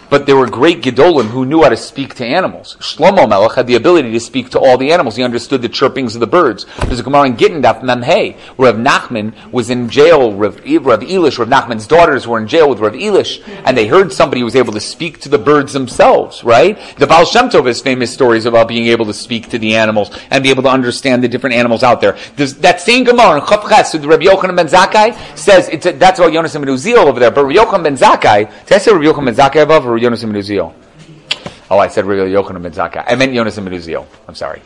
But 0.10 0.26
there 0.26 0.36
were 0.36 0.50
great 0.50 0.82
Gedolim 0.82 1.28
who 1.28 1.46
knew 1.46 1.64
how 1.64 1.70
to 1.70 1.78
speak 1.78 2.16
to 2.16 2.26
animals. 2.26 2.78
Shlomo 2.80 3.28
Melech 3.28 3.54
had 3.54 3.68
the 3.68 3.76
ability 3.76 4.12
to 4.12 4.20
speak 4.20 4.50
to 4.52 4.60
all 4.60 4.78
the 4.78 4.92
animals. 4.92 5.16
He 5.16 5.24
understood 5.24 5.62
the 5.62 5.70
chirpings 5.70 6.14
of 6.14 6.20
the 6.20 6.28
birds. 6.28 6.66
There's 6.86 7.00
a 7.00 7.04
Gemara 7.04 7.28
in 7.28 7.38
Gittin 7.38 7.62
Daf 7.62 7.82
where 8.56 8.74
Rav 8.74 8.82
Nachman 8.82 9.52
was 9.52 9.70
in 9.70 9.90
jail. 9.90 10.34
Rav, 10.34 10.56
Rav 10.58 11.00
Elish, 11.02 11.38
Rav 11.40 11.48
Nachman's 11.48 11.88
daughters 11.88 12.28
were 12.28 12.40
in 12.40 12.48
jail 12.48 12.70
with 12.70 12.80
Rav 12.80 12.94
Elish, 12.94 13.42
and 13.66 13.78
they 13.78 13.88
heard 13.88 14.12
somebody 14.12 14.42
who 14.42 14.46
was 14.46 14.56
able 14.56 14.74
to 14.74 14.80
speak 14.80 15.20
to 15.22 15.30
the 15.30 15.38
birds 15.38 15.74
themselves, 15.74 16.44
right? 16.44 16.78
The 16.98 17.08
Baal 17.08 17.26
Shem 17.26 17.50
Tov 17.50 17.66
has 17.68 17.82
famous 17.82 18.14
stories 18.14 18.46
about 18.46 18.68
being 18.68 18.88
able 18.88 19.06
to 19.06 19.14
speak 19.14 19.50
to 19.50 19.60
the 19.60 19.76
animals 19.76 20.16
and 20.30 20.44
be 20.44 20.50
able 20.50 20.64
to 20.64 20.70
understand 20.70 21.24
the 21.24 21.28
different 21.28 21.56
animals 21.56 21.84
out 21.84 22.02
there. 22.02 22.18
There's, 22.36 22.56
that 22.56 22.82
same 22.82 23.04
Gemara 23.04 23.40
in 23.40 23.42
Chav 23.42 23.68
Ches, 23.70 23.92
the 23.92 24.08
Rabbi 24.08 24.26
Yochanan 24.26 24.56
ben 24.56 24.68
Zakkai 24.68 25.38
says, 25.38 25.70
it's 25.70 25.86
a, 25.86 25.92
that's 25.94 26.20
about 26.20 26.32
Yonasan 26.32 26.66
ben 26.66 26.76
Uziel 26.76 27.06
over 27.06 27.20
there, 27.20 27.32
but 27.32 27.46
Rabbi 27.46 27.60
Yochanan 27.60 27.84
ben 27.84 27.98
Zakkai, 27.98 28.66
did 28.66 28.76
I 28.76 28.78
say 28.78 28.92
Rabbi 28.92 29.06
Yochanan 29.06 29.26
ben 29.26 29.36
Zakkai 29.36 29.64
above, 29.64 29.86
Yonas 30.02 30.24
and? 30.24 30.74
Oh, 31.72 31.80
I 31.80 31.88
said 31.88 32.06
Rabbi 32.06 32.30
Yochanan 32.30 32.62
ben 32.62 32.72
Zakkai. 32.72 33.04
I 33.08 33.16
meant 33.16 33.34
Yonasan 33.34 33.64
ben 33.64 33.74
Uziel. 33.74 34.06
I'm 34.28 34.36
sorry. 34.36 34.62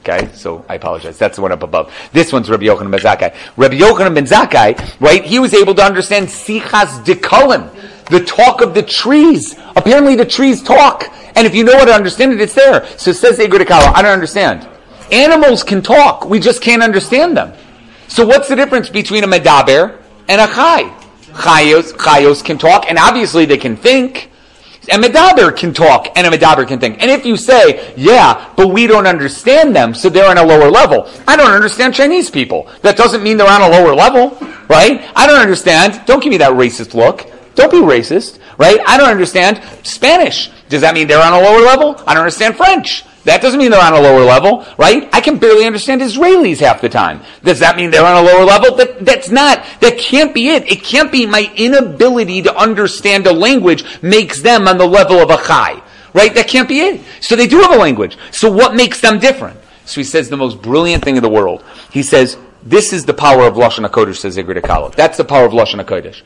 Okay, 0.00 0.30
so 0.32 0.64
I 0.68 0.76
apologize. 0.76 1.18
That's 1.18 1.36
the 1.36 1.42
one 1.42 1.52
up 1.52 1.62
above. 1.62 1.92
This 2.12 2.32
one's 2.32 2.48
Rabbi 2.48 2.64
Yochanan 2.64 2.90
ben 2.90 3.00
Zakkai. 3.00 3.36
Rabbi 3.58 3.78
Yochanan 3.78 4.14
ben 4.14 4.24
Zakkai, 4.24 5.00
right? 5.00 5.22
He 5.22 5.38
was 5.38 5.52
able 5.52 5.74
to 5.74 5.82
understand 5.82 6.28
Sichas 6.28 7.04
Dikolim, 7.04 7.70
the 8.06 8.24
talk 8.24 8.62
of 8.62 8.72
the 8.72 8.82
trees. 8.82 9.58
Apparently, 9.76 10.16
the 10.16 10.24
trees 10.24 10.62
talk, 10.62 11.04
and 11.36 11.46
if 11.46 11.54
you 11.54 11.62
know 11.62 11.76
how 11.76 11.84
to 11.84 11.92
understand 11.92 12.32
it, 12.32 12.40
it's 12.40 12.54
there. 12.54 12.86
So 12.96 13.10
it 13.10 13.14
says 13.14 13.38
Igra 13.38 13.58
D'Kallah, 13.64 13.94
I 13.94 14.00
don't 14.00 14.12
understand. 14.12 14.66
Animals 15.12 15.62
can 15.62 15.82
talk. 15.82 16.24
We 16.24 16.40
just 16.40 16.62
can't 16.62 16.82
understand 16.82 17.36
them. 17.36 17.52
So 18.08 18.26
what's 18.26 18.48
the 18.48 18.56
difference 18.56 18.88
between 18.88 19.24
a 19.24 19.28
medaber 19.28 20.00
and 20.28 20.40
a 20.40 20.46
chai? 20.46 20.96
Chayos, 21.32 21.92
chayos 21.92 22.42
can 22.42 22.56
talk, 22.56 22.86
and 22.88 22.98
obviously 22.98 23.44
they 23.44 23.58
can 23.58 23.76
think. 23.76 24.29
And 24.88 25.04
a 25.04 25.08
medaber 25.08 25.54
can 25.54 25.74
talk, 25.74 26.08
and 26.16 26.26
a 26.26 26.30
medaber 26.30 26.66
can 26.66 26.78
think. 26.80 27.02
And 27.02 27.10
if 27.10 27.26
you 27.26 27.36
say, 27.36 27.92
yeah, 27.96 28.52
but 28.56 28.68
we 28.68 28.86
don't 28.86 29.06
understand 29.06 29.76
them, 29.76 29.92
so 29.94 30.08
they're 30.08 30.28
on 30.28 30.38
a 30.38 30.42
lower 30.42 30.70
level. 30.70 31.08
I 31.28 31.36
don't 31.36 31.50
understand 31.50 31.94
Chinese 31.94 32.30
people. 32.30 32.70
That 32.82 32.96
doesn't 32.96 33.22
mean 33.22 33.36
they're 33.36 33.50
on 33.50 33.60
a 33.60 33.68
lower 33.68 33.94
level, 33.94 34.36
right? 34.68 35.10
I 35.14 35.26
don't 35.26 35.40
understand. 35.40 36.00
Don't 36.06 36.22
give 36.22 36.30
me 36.30 36.38
that 36.38 36.52
racist 36.52 36.94
look. 36.94 37.30
Don't 37.54 37.70
be 37.70 37.78
racist, 37.78 38.38
right? 38.56 38.80
I 38.86 38.96
don't 38.96 39.10
understand 39.10 39.62
Spanish. 39.86 40.50
Does 40.70 40.80
that 40.80 40.94
mean 40.94 41.08
they're 41.08 41.22
on 41.22 41.34
a 41.34 41.40
lower 41.40 41.60
level? 41.60 41.96
I 42.06 42.14
don't 42.14 42.22
understand 42.22 42.56
French. 42.56 43.04
That 43.24 43.42
doesn't 43.42 43.58
mean 43.58 43.70
they're 43.70 43.80
on 43.80 43.92
a 43.92 44.00
lower 44.00 44.24
level, 44.24 44.64
right? 44.78 45.08
I 45.12 45.20
can 45.20 45.38
barely 45.38 45.66
understand 45.66 46.00
Israelis 46.00 46.60
half 46.60 46.80
the 46.80 46.88
time. 46.88 47.20
Does 47.42 47.58
that 47.60 47.76
mean 47.76 47.90
they're 47.90 48.04
on 48.04 48.24
a 48.24 48.26
lower 48.26 48.44
level? 48.44 48.76
That, 48.76 49.04
that's 49.04 49.30
not, 49.30 49.64
that 49.80 49.98
can't 49.98 50.32
be 50.32 50.48
it. 50.48 50.70
It 50.70 50.82
can't 50.82 51.12
be 51.12 51.26
my 51.26 51.52
inability 51.56 52.42
to 52.42 52.56
understand 52.56 53.26
a 53.26 53.32
language 53.32 53.84
makes 54.02 54.40
them 54.40 54.66
on 54.66 54.78
the 54.78 54.86
level 54.86 55.18
of 55.18 55.30
a 55.30 55.36
chai, 55.36 55.82
right? 56.14 56.34
That 56.34 56.48
can't 56.48 56.68
be 56.68 56.80
it. 56.80 57.02
So 57.20 57.36
they 57.36 57.46
do 57.46 57.60
have 57.60 57.72
a 57.72 57.78
language. 57.78 58.16
So 58.30 58.50
what 58.50 58.74
makes 58.74 59.00
them 59.00 59.18
different? 59.18 59.58
So 59.84 60.00
he 60.00 60.04
says 60.04 60.30
the 60.30 60.36
most 60.36 60.62
brilliant 60.62 61.04
thing 61.04 61.16
in 61.16 61.22
the 61.22 61.28
world. 61.28 61.62
He 61.92 62.02
says, 62.02 62.38
this 62.62 62.92
is 62.92 63.04
the 63.04 63.14
power 63.14 63.42
of 63.42 63.54
Lashon 63.54 63.88
HaKodesh, 63.88 64.16
says 64.16 64.36
Akala. 64.36 64.94
That's 64.94 65.16
the 65.16 65.24
power 65.24 65.44
of 65.44 65.52
Lashon 65.52 65.82
HaKodesh. 65.84 66.22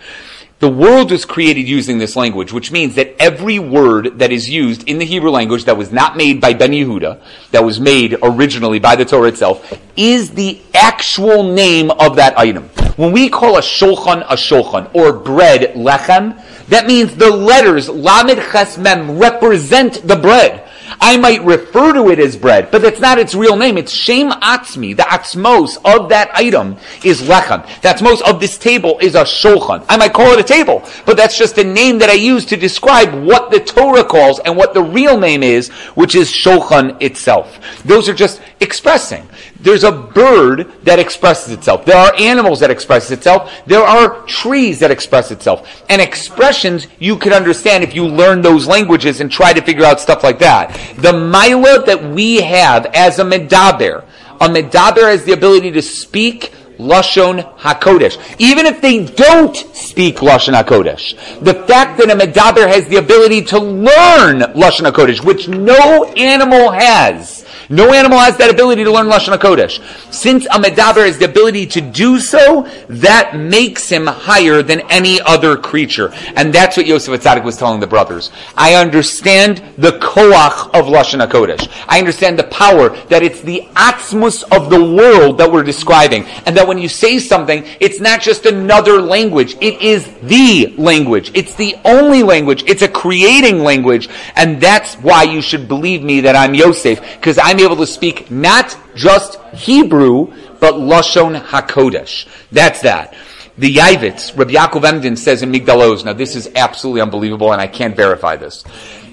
The 0.61 0.69
world 0.69 1.11
was 1.11 1.25
created 1.25 1.69
using 1.69 1.99
this 1.99 2.15
language, 2.15 2.53
which 2.53 2.71
means 2.71 2.95
that 2.95 3.21
every 3.21 3.59
word 3.59 4.21
that 4.21 4.31
is 4.31 4.49
used 4.49 4.89
in 4.89 4.99
the 4.99 5.05
Hebrew 5.05 5.31
language 5.31 5.65
that 5.65 5.77
was 5.77 5.91
not 5.91 6.17
made 6.17 6.41
by 6.41 6.55
Ben 6.55 6.71
Yehuda, 6.71 7.21
that 7.51 7.65
was 7.65 7.81
made 7.81 8.17
originally 8.23 8.79
by 8.79 8.95
the 8.95 9.05
Torah 9.05 9.29
itself, 9.29 9.79
is 9.97 10.31
the 10.31 10.61
actual 10.73 11.53
name 11.53 11.91
of 11.91 12.17
that 12.17 12.39
item. 12.39 12.69
When 12.97 13.11
we 13.11 13.29
call 13.29 13.59
a 13.59 13.61
shulchan 13.61 14.23
a 14.23 14.37
shulchan, 14.37 14.95
or 14.95 15.13
bread 15.13 15.75
lechem, 15.75 16.41
that 16.69 16.87
means 16.87 17.17
the 17.17 17.31
letters 17.31 17.89
lamed 17.89 18.41
ches 18.53 18.79
mem 18.79 19.19
represent 19.19 20.07
the 20.07 20.17
bread. 20.17 20.64
I 21.01 21.17
might 21.17 21.43
refer 21.45 21.93
to 21.93 22.11
it 22.11 22.19
as 22.19 22.37
bread, 22.37 22.71
but 22.71 22.83
that's 22.83 23.01
not 23.01 23.19
its 23.19 23.35
real 23.35 23.57
name. 23.57 23.79
It's 23.79 23.93
Shem 23.93 24.31
Atzmi. 24.31 24.97
The 24.97 25.03
Atzmos 25.03 25.79
of 25.85 26.09
that 26.11 26.31
item 26.35 26.77
is 27.03 27.23
Lechem. 27.23 27.65
The 27.83 27.89
Atzmos 27.89 28.23
of 28.23 28.41
this 28.41 28.59
table 28.59 28.99
is 29.01 29.15
a 29.15 29.23
Shulchan. 29.23 29.85
I 29.89 29.97
might 29.97 30.13
call 30.13 30.33
it 30.33 30.41
a 30.41 30.45
table, 30.45 30.87
but 31.07 31.17
that's 31.17 31.39
just 31.39 31.59
a 31.59 31.65
name 31.65 31.99
that 31.99 32.11
I 32.11 32.15
use 32.15 32.45
to 32.47 32.57
describe 32.57 33.15
what 33.25 33.51
the 33.51 33.61
Torah 33.61 34.05
calls 34.05 34.41
and 34.41 34.57
what 34.57 34.75
the 34.75 34.83
real 34.83 35.19
name 35.19 35.43
is, 35.43 35.69
which 35.95 36.15
is 36.15 36.31
Shulchan 36.31 37.01
itself. 37.03 37.59
Those 37.85 38.09
are 38.09 38.15
just 38.15 38.41
expressing. 38.61 39.29
There's 39.65 39.83
a 39.83 39.91
bird 39.91 40.71
that 40.83 40.99
expresses 40.99 41.53
itself. 41.53 41.87
There 41.87 41.97
are 41.97 42.15
animals 42.19 42.61
that 42.61 42.71
express 42.71 43.11
itself. 43.11 43.51
There 43.67 43.83
are 43.83 44.21
trees 44.27 44.79
that 44.81 44.91
express 44.91 45.31
itself. 45.31 45.83
And 45.89 46.03
expressions 46.03 46.87
you 46.99 47.17
can 47.17 47.33
understand 47.33 47.83
if 47.83 47.95
you 47.95 48.07
learn 48.07 48.43
those 48.43 48.67
languages 48.67 49.21
and 49.21 49.33
try 49.33 49.55
to 49.55 49.63
figure 49.63 49.87
out 49.87 50.01
stuff 50.01 50.23
like 50.23 50.39
that. 50.41 50.79
The 50.99 51.15
Mila 51.15 51.83
that 51.87 52.05
we 52.05 52.43
have 52.43 52.87
as 52.95 53.19
a 53.19 53.25
Medaber, 53.25 54.05
a 54.39 54.49
Medaber 54.49 55.11
has 55.11 55.25
the 55.25 55.33
ability 55.33 55.71
to 55.73 55.83
speak 55.83 56.53
Lashon 56.79 57.57
HaKodesh. 57.57 58.19
Even 58.39 58.67
if 58.67 58.83
they 58.83 59.07
don't 59.07 59.57
speak 59.57 60.17
Lashon 60.17 60.61
HaKodesh. 60.61 61.43
The 61.43 61.55
fact 61.55 61.99
that 61.99 62.11
a 62.11 62.15
Medaber 62.15 62.69
has 62.69 62.87
the 62.89 62.97
ability 62.97 63.43
to 63.47 63.59
learn 63.59 64.41
Lashon 64.41 64.91
HaKodesh, 64.91 65.25
which 65.25 65.49
no 65.49 66.05
animal 66.05 66.71
has, 66.71 67.44
No 67.69 67.93
animal 67.93 68.19
has 68.19 68.37
that 68.39 68.51
ability 68.51 68.85
to 68.85 68.93
learn 68.93 69.07
Lashon 69.07 69.37
HaKodesh. 69.37 70.13
Since 70.13 70.47
a 70.47 70.59
Medaber 70.59 71.07
has 71.07 71.19
the 71.19 71.25
ability 71.25 71.67
to 71.67 71.81
do 71.81 72.19
so, 72.19 72.69
that 72.89 73.37
makes 73.37 73.89
him 73.89 74.07
higher 74.07 74.63
than 74.63 74.81
any 74.91 75.21
other 75.23 75.57
creature. 75.57 76.13
And 76.37 76.53
that's 76.53 76.77
what 76.77 76.87
Yosef 76.87 77.21
Atzadik 77.21 77.45
was 77.45 77.57
telling 77.57 77.81
the 77.81 77.87
brothers. 77.87 78.31
I 78.57 78.75
understand 78.75 79.63
the 79.79 79.93
koach 79.93 80.75
of 80.75 80.87
Lashon 80.87 81.27
HaKodesh. 81.27 81.69
I 81.89 81.99
understand 81.99 82.39
the 82.39 82.45
power 82.45 82.91
that 83.07 83.23
it's 83.23 83.41
the 83.41 83.63
atzmus 83.75 84.45
of 84.55 84.71
the 84.71 84.83
world 84.83 85.39
that 85.39 85.51
we're 85.51 85.63
describing. 85.63 86.25
And 86.47 86.57
that 86.57 86.67
when 86.67 86.79
you 86.79 86.89
say 86.89 87.19
something, 87.19 87.65
it's 87.81 88.01
not 88.01 88.21
just 88.21 88.47
another 88.47 89.01
language. 89.01 89.57
It 89.61 89.81
is 89.81 90.07
the 90.23 90.75
language. 90.77 91.31
It's 91.35 91.55
the 91.55 91.77
only 91.85 92.23
language. 92.23 92.65
It's 92.67 92.83
a 92.83 92.89
creating 92.89 93.61
language. 93.61 94.09
And 94.37 94.61
that's 94.61 94.95
why 94.97 95.23
you 95.23 95.41
should 95.41 95.69
believe 95.69 96.03
me 96.03 96.21
that 96.23 96.37
I'm 96.37 96.55
Yosef. 96.55 97.01
Because 97.01 97.39
I'm 97.39 97.59
able 97.65 97.77
to 97.77 97.87
speak 97.87 98.31
not 98.31 98.77
just 98.95 99.41
Hebrew, 99.55 100.33
but 100.61 100.75
Lashon 100.75 101.41
HaKodesh. 101.41 102.29
That's 102.53 102.83
that. 102.83 103.15
The 103.57 103.77
Yavitz, 103.77 104.37
Rabbi 104.37 104.53
Yaakov 104.53 104.85
Emden 104.85 105.17
says 105.17 105.43
in 105.43 105.53
Migdal 105.53 105.93
Oz, 105.93 106.05
now 106.05 106.13
this 106.13 106.35
is 106.35 106.51
absolutely 106.57 107.01
unbelievable 107.01 107.53
and 107.53 107.61
I 107.61 107.69
can't 107.69 107.95
verify 107.95 108.37
this, 108.37 108.65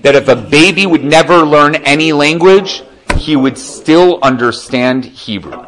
that 0.01 0.15
if 0.15 0.27
a 0.27 0.35
baby 0.35 0.85
would 0.85 1.03
never 1.03 1.37
learn 1.37 1.75
any 1.75 2.11
language, 2.11 2.83
he 3.17 3.35
would 3.35 3.57
still 3.57 4.19
understand 4.23 5.05
Hebrew. 5.05 5.63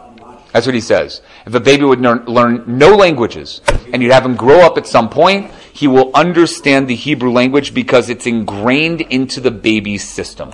That's 0.54 0.66
what 0.66 0.76
he 0.76 0.82
says. 0.82 1.22
If 1.46 1.54
a 1.54 1.60
baby 1.60 1.84
would 1.84 2.00
learn, 2.00 2.26
learn 2.26 2.64
no 2.66 2.96
languages 2.96 3.62
and 3.92 4.02
you'd 4.02 4.12
have 4.12 4.26
him 4.26 4.36
grow 4.36 4.62
up 4.62 4.78
at 4.78 4.88
some 4.88 5.10
point, 5.10 5.52
he 5.74 5.88
will 5.88 6.12
understand 6.14 6.88
the 6.88 6.96
Hebrew 6.96 7.32
language 7.32 7.74
because 7.74 8.10
it's 8.10 8.26
ingrained 8.28 9.02
into 9.02 9.40
the 9.40 9.52
baby's 9.52 10.08
system. 10.08 10.52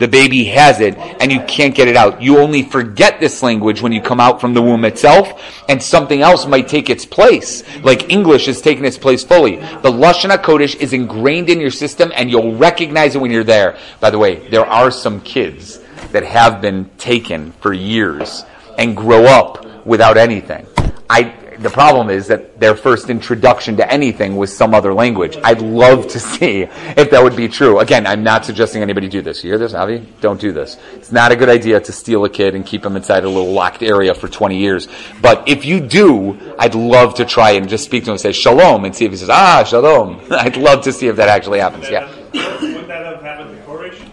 The 0.00 0.08
baby 0.08 0.44
has 0.46 0.80
it 0.80 0.96
and 0.96 1.30
you 1.30 1.40
can't 1.42 1.74
get 1.74 1.86
it 1.86 1.94
out. 1.94 2.22
You 2.22 2.38
only 2.38 2.62
forget 2.62 3.20
this 3.20 3.42
language 3.42 3.82
when 3.82 3.92
you 3.92 4.00
come 4.00 4.18
out 4.18 4.40
from 4.40 4.54
the 4.54 4.62
womb 4.62 4.86
itself 4.86 5.42
and 5.68 5.80
something 5.80 6.22
else 6.22 6.46
might 6.46 6.68
take 6.68 6.88
its 6.88 7.04
place. 7.04 7.62
Like 7.82 8.10
English 8.10 8.46
has 8.46 8.62
taken 8.62 8.86
its 8.86 8.96
place 8.96 9.22
fully. 9.22 9.56
The 9.56 9.92
Lashon 9.92 10.34
HaKodesh 10.34 10.76
is 10.76 10.94
ingrained 10.94 11.50
in 11.50 11.60
your 11.60 11.70
system 11.70 12.10
and 12.14 12.30
you'll 12.30 12.56
recognize 12.56 13.14
it 13.14 13.20
when 13.20 13.30
you're 13.30 13.44
there. 13.44 13.76
By 14.00 14.08
the 14.08 14.18
way, 14.18 14.48
there 14.48 14.64
are 14.64 14.90
some 14.90 15.20
kids 15.20 15.80
that 16.12 16.24
have 16.24 16.62
been 16.62 16.88
taken 16.96 17.52
for 17.52 17.74
years 17.74 18.46
and 18.78 18.96
grow 18.96 19.24
up 19.24 19.84
without 19.84 20.16
anything. 20.16 20.66
I, 21.10 21.34
the 21.60 21.68
problem 21.70 22.08
is 22.08 22.26
that 22.28 22.58
their 22.58 22.74
first 22.74 23.10
introduction 23.10 23.76
to 23.76 23.92
anything 23.92 24.36
was 24.36 24.56
some 24.56 24.74
other 24.74 24.94
language. 24.94 25.36
I'd 25.44 25.60
love 25.60 26.08
to 26.08 26.18
see 26.18 26.62
if 26.62 27.10
that 27.10 27.22
would 27.22 27.36
be 27.36 27.48
true. 27.48 27.80
Again, 27.80 28.06
I'm 28.06 28.22
not 28.22 28.46
suggesting 28.46 28.80
anybody 28.82 29.08
do 29.08 29.20
this. 29.20 29.44
You 29.44 29.50
hear 29.50 29.58
this, 29.58 29.74
Avi? 29.74 30.06
Don't 30.22 30.40
do 30.40 30.52
this. 30.52 30.78
It's 30.94 31.12
not 31.12 31.32
a 31.32 31.36
good 31.36 31.50
idea 31.50 31.78
to 31.78 31.92
steal 31.92 32.24
a 32.24 32.30
kid 32.30 32.54
and 32.54 32.64
keep 32.64 32.84
him 32.84 32.96
inside 32.96 33.24
a 33.24 33.28
little 33.28 33.52
locked 33.52 33.82
area 33.82 34.14
for 34.14 34.26
20 34.26 34.56
years. 34.56 34.88
But 35.20 35.46
if 35.48 35.66
you 35.66 35.80
do, 35.80 36.54
I'd 36.58 36.74
love 36.74 37.14
to 37.16 37.26
try 37.26 37.52
and 37.52 37.68
just 37.68 37.84
speak 37.84 38.04
to 38.04 38.10
him 38.10 38.14
and 38.14 38.20
say 38.20 38.32
shalom 38.32 38.86
and 38.86 38.96
see 38.96 39.04
if 39.04 39.10
he 39.10 39.18
says, 39.18 39.30
ah, 39.30 39.62
shalom. 39.64 40.22
I'd 40.30 40.56
love 40.56 40.82
to 40.84 40.92
see 40.92 41.08
if 41.08 41.16
that 41.16 41.28
actually 41.28 41.58
happens. 41.58 41.90
Yeah. 41.90 42.08
Would 42.08 42.86
that 42.88 43.04
have 43.04 43.22
happened 43.22 43.56
to 43.56 43.62
Koresh? 43.64 44.10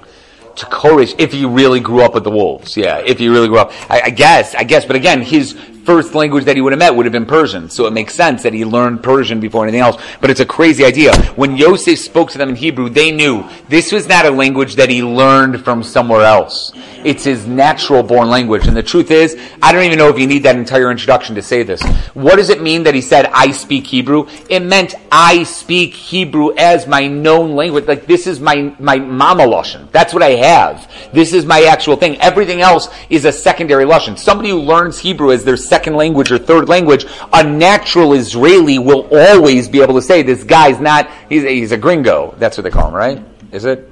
to 0.57 0.65
Koresh 0.65 1.13
if 1.19 1.31
he 1.31 1.45
really 1.45 1.79
grew 1.79 2.01
up 2.01 2.13
with 2.13 2.23
the 2.23 2.31
wolves. 2.31 2.75
Yeah, 2.75 2.97
if 3.05 3.19
he 3.19 3.29
really 3.29 3.47
grew 3.47 3.59
up. 3.59 3.71
I, 3.89 4.01
I 4.05 4.09
guess, 4.09 4.55
I 4.55 4.63
guess, 4.63 4.85
but 4.85 4.95
again, 4.95 5.21
his 5.21 5.55
first 5.87 6.13
language 6.13 6.43
that 6.43 6.57
he 6.57 6.61
would 6.61 6.73
have 6.73 6.79
met 6.79 6.93
would 6.93 7.05
have 7.05 7.13
been 7.13 7.25
Persian. 7.25 7.69
So 7.69 7.87
it 7.87 7.93
makes 7.93 8.13
sense 8.13 8.43
that 8.43 8.53
he 8.53 8.65
learned 8.65 9.01
Persian 9.01 9.39
before 9.39 9.63
anything 9.63 9.79
else. 9.79 9.95
But 10.19 10.29
it's 10.29 10.41
a 10.41 10.45
crazy 10.45 10.83
idea. 10.83 11.15
When 11.37 11.55
Yosef 11.55 11.97
spoke 11.97 12.29
to 12.31 12.37
them 12.37 12.49
in 12.49 12.57
Hebrew, 12.57 12.89
they 12.89 13.09
knew 13.09 13.45
this 13.69 13.93
was 13.93 14.05
not 14.05 14.25
a 14.25 14.29
language 14.29 14.75
that 14.75 14.89
he 14.89 15.01
learned 15.01 15.63
from 15.63 15.83
somewhere 15.83 16.23
else. 16.23 16.73
It's 17.05 17.23
his 17.23 17.47
natural 17.47 18.03
born 18.03 18.29
language. 18.29 18.67
And 18.67 18.75
the 18.75 18.83
truth 18.83 19.11
is, 19.11 19.39
I 19.63 19.71
don't 19.71 19.85
even 19.85 19.97
know 19.97 20.09
if 20.09 20.19
you 20.19 20.27
need 20.27 20.43
that 20.43 20.57
entire 20.57 20.91
introduction 20.91 21.35
to 21.35 21.41
say 21.41 21.63
this. 21.63 21.81
What 22.13 22.35
does 22.35 22.49
it 22.49 22.61
mean 22.61 22.83
that 22.83 22.93
he 22.93 22.99
said, 22.99 23.27
I 23.27 23.51
speak 23.51 23.87
Hebrew? 23.87 24.27
It 24.49 24.59
meant 24.59 24.93
I 25.09 25.43
speak 25.43 25.93
Hebrew 25.93 26.53
as 26.57 26.85
my 26.85 27.07
known 27.07 27.55
language. 27.55 27.85
Like 27.85 28.07
this 28.07 28.27
is 28.27 28.41
my, 28.41 28.75
my 28.77 28.97
mama 28.99 29.43
Lashon. 29.43 29.89
That's 29.93 30.13
what 30.13 30.21
I 30.21 30.31
have. 30.31 30.91
This 31.13 31.31
is 31.31 31.45
my 31.45 31.61
actual 31.63 31.95
thing. 31.95 32.19
Everything 32.19 32.59
else 32.59 32.89
is 33.09 33.23
a 33.23 33.31
secondary 33.31 33.85
Lashon. 33.85 34.17
Somebody 34.17 34.49
who 34.49 34.59
learns 34.59 34.99
Hebrew 34.99 35.31
as 35.31 35.45
their 35.45 35.55
second 35.55 35.76
language 35.85 36.31
or 36.31 36.37
third 36.37 36.69
language, 36.69 37.05
a 37.33 37.43
natural 37.43 38.13
Israeli 38.13 38.79
will 38.79 39.07
always 39.11 39.67
be 39.67 39.81
able 39.81 39.93
to 39.95 40.01
say, 40.01 40.21
this 40.23 40.43
guy's 40.43 40.79
not, 40.79 41.09
he's, 41.29 41.43
he's 41.43 41.71
a 41.71 41.77
gringo. 41.77 42.33
That's 42.37 42.57
what 42.57 42.63
they 42.63 42.71
call 42.71 42.87
him, 42.87 42.93
right? 42.93 43.23
Is 43.51 43.65
it? 43.65 43.89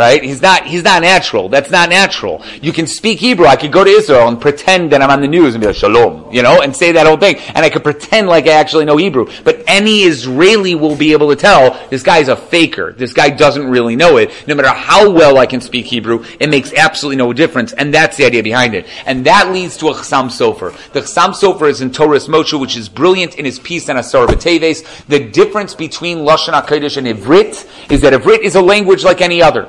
Right? 0.00 0.24
He's 0.24 0.40
not, 0.40 0.66
he's 0.66 0.82
not 0.82 1.02
natural. 1.02 1.50
That's 1.50 1.70
not 1.70 1.90
natural. 1.90 2.42
You 2.62 2.72
can 2.72 2.86
speak 2.86 3.18
Hebrew. 3.18 3.44
I 3.44 3.56
could 3.56 3.70
go 3.70 3.84
to 3.84 3.90
Israel 3.90 4.28
and 4.28 4.40
pretend 4.40 4.92
that 4.92 5.02
I'm 5.02 5.10
on 5.10 5.20
the 5.20 5.28
news 5.28 5.54
and 5.54 5.60
be 5.60 5.66
like, 5.66 5.76
shalom, 5.76 6.32
you 6.32 6.42
know, 6.42 6.62
and 6.62 6.74
say 6.74 6.92
that 6.92 7.06
whole 7.06 7.18
thing. 7.18 7.36
And 7.36 7.58
I 7.58 7.68
could 7.68 7.84
pretend 7.84 8.26
like 8.26 8.46
I 8.46 8.52
actually 8.52 8.86
know 8.86 8.96
Hebrew. 8.96 9.26
But 9.44 9.62
any 9.66 10.04
Israeli 10.04 10.74
will 10.74 10.96
be 10.96 11.12
able 11.12 11.28
to 11.28 11.36
tell 11.36 11.78
this 11.90 12.02
guy's 12.02 12.28
a 12.28 12.36
faker. 12.36 12.94
This 12.94 13.12
guy 13.12 13.28
doesn't 13.28 13.68
really 13.68 13.94
know 13.94 14.16
it. 14.16 14.32
No 14.48 14.54
matter 14.54 14.70
how 14.70 15.10
well 15.10 15.36
I 15.36 15.44
can 15.44 15.60
speak 15.60 15.84
Hebrew, 15.84 16.24
it 16.40 16.48
makes 16.48 16.72
absolutely 16.72 17.16
no 17.16 17.34
difference. 17.34 17.74
And 17.74 17.92
that's 17.92 18.16
the 18.16 18.24
idea 18.24 18.42
behind 18.42 18.74
it. 18.74 18.86
And 19.04 19.26
that 19.26 19.52
leads 19.52 19.76
to 19.76 19.88
a 19.88 19.92
Chasam 19.92 20.28
Sofer. 20.28 20.72
The 20.92 21.00
Chasam 21.00 21.34
Sofer 21.34 21.68
is 21.68 21.82
in 21.82 21.90
Toras 21.90 22.26
Moshe, 22.26 22.58
which 22.58 22.74
is 22.74 22.88
brilliant 22.88 23.34
in 23.34 23.44
his 23.44 23.58
piece 23.58 23.90
on 23.90 23.98
Asar 23.98 24.26
B'Teves. 24.28 25.06
The 25.08 25.28
difference 25.28 25.74
between 25.74 26.20
Lashon 26.20 26.58
HaKodesh 26.58 26.96
and 26.96 27.06
Ivrit 27.06 27.66
is 27.92 28.00
that 28.00 28.14
Ivrit 28.14 28.38
is 28.38 28.54
a 28.54 28.62
language 28.62 29.04
like 29.04 29.20
any 29.20 29.42
other. 29.42 29.68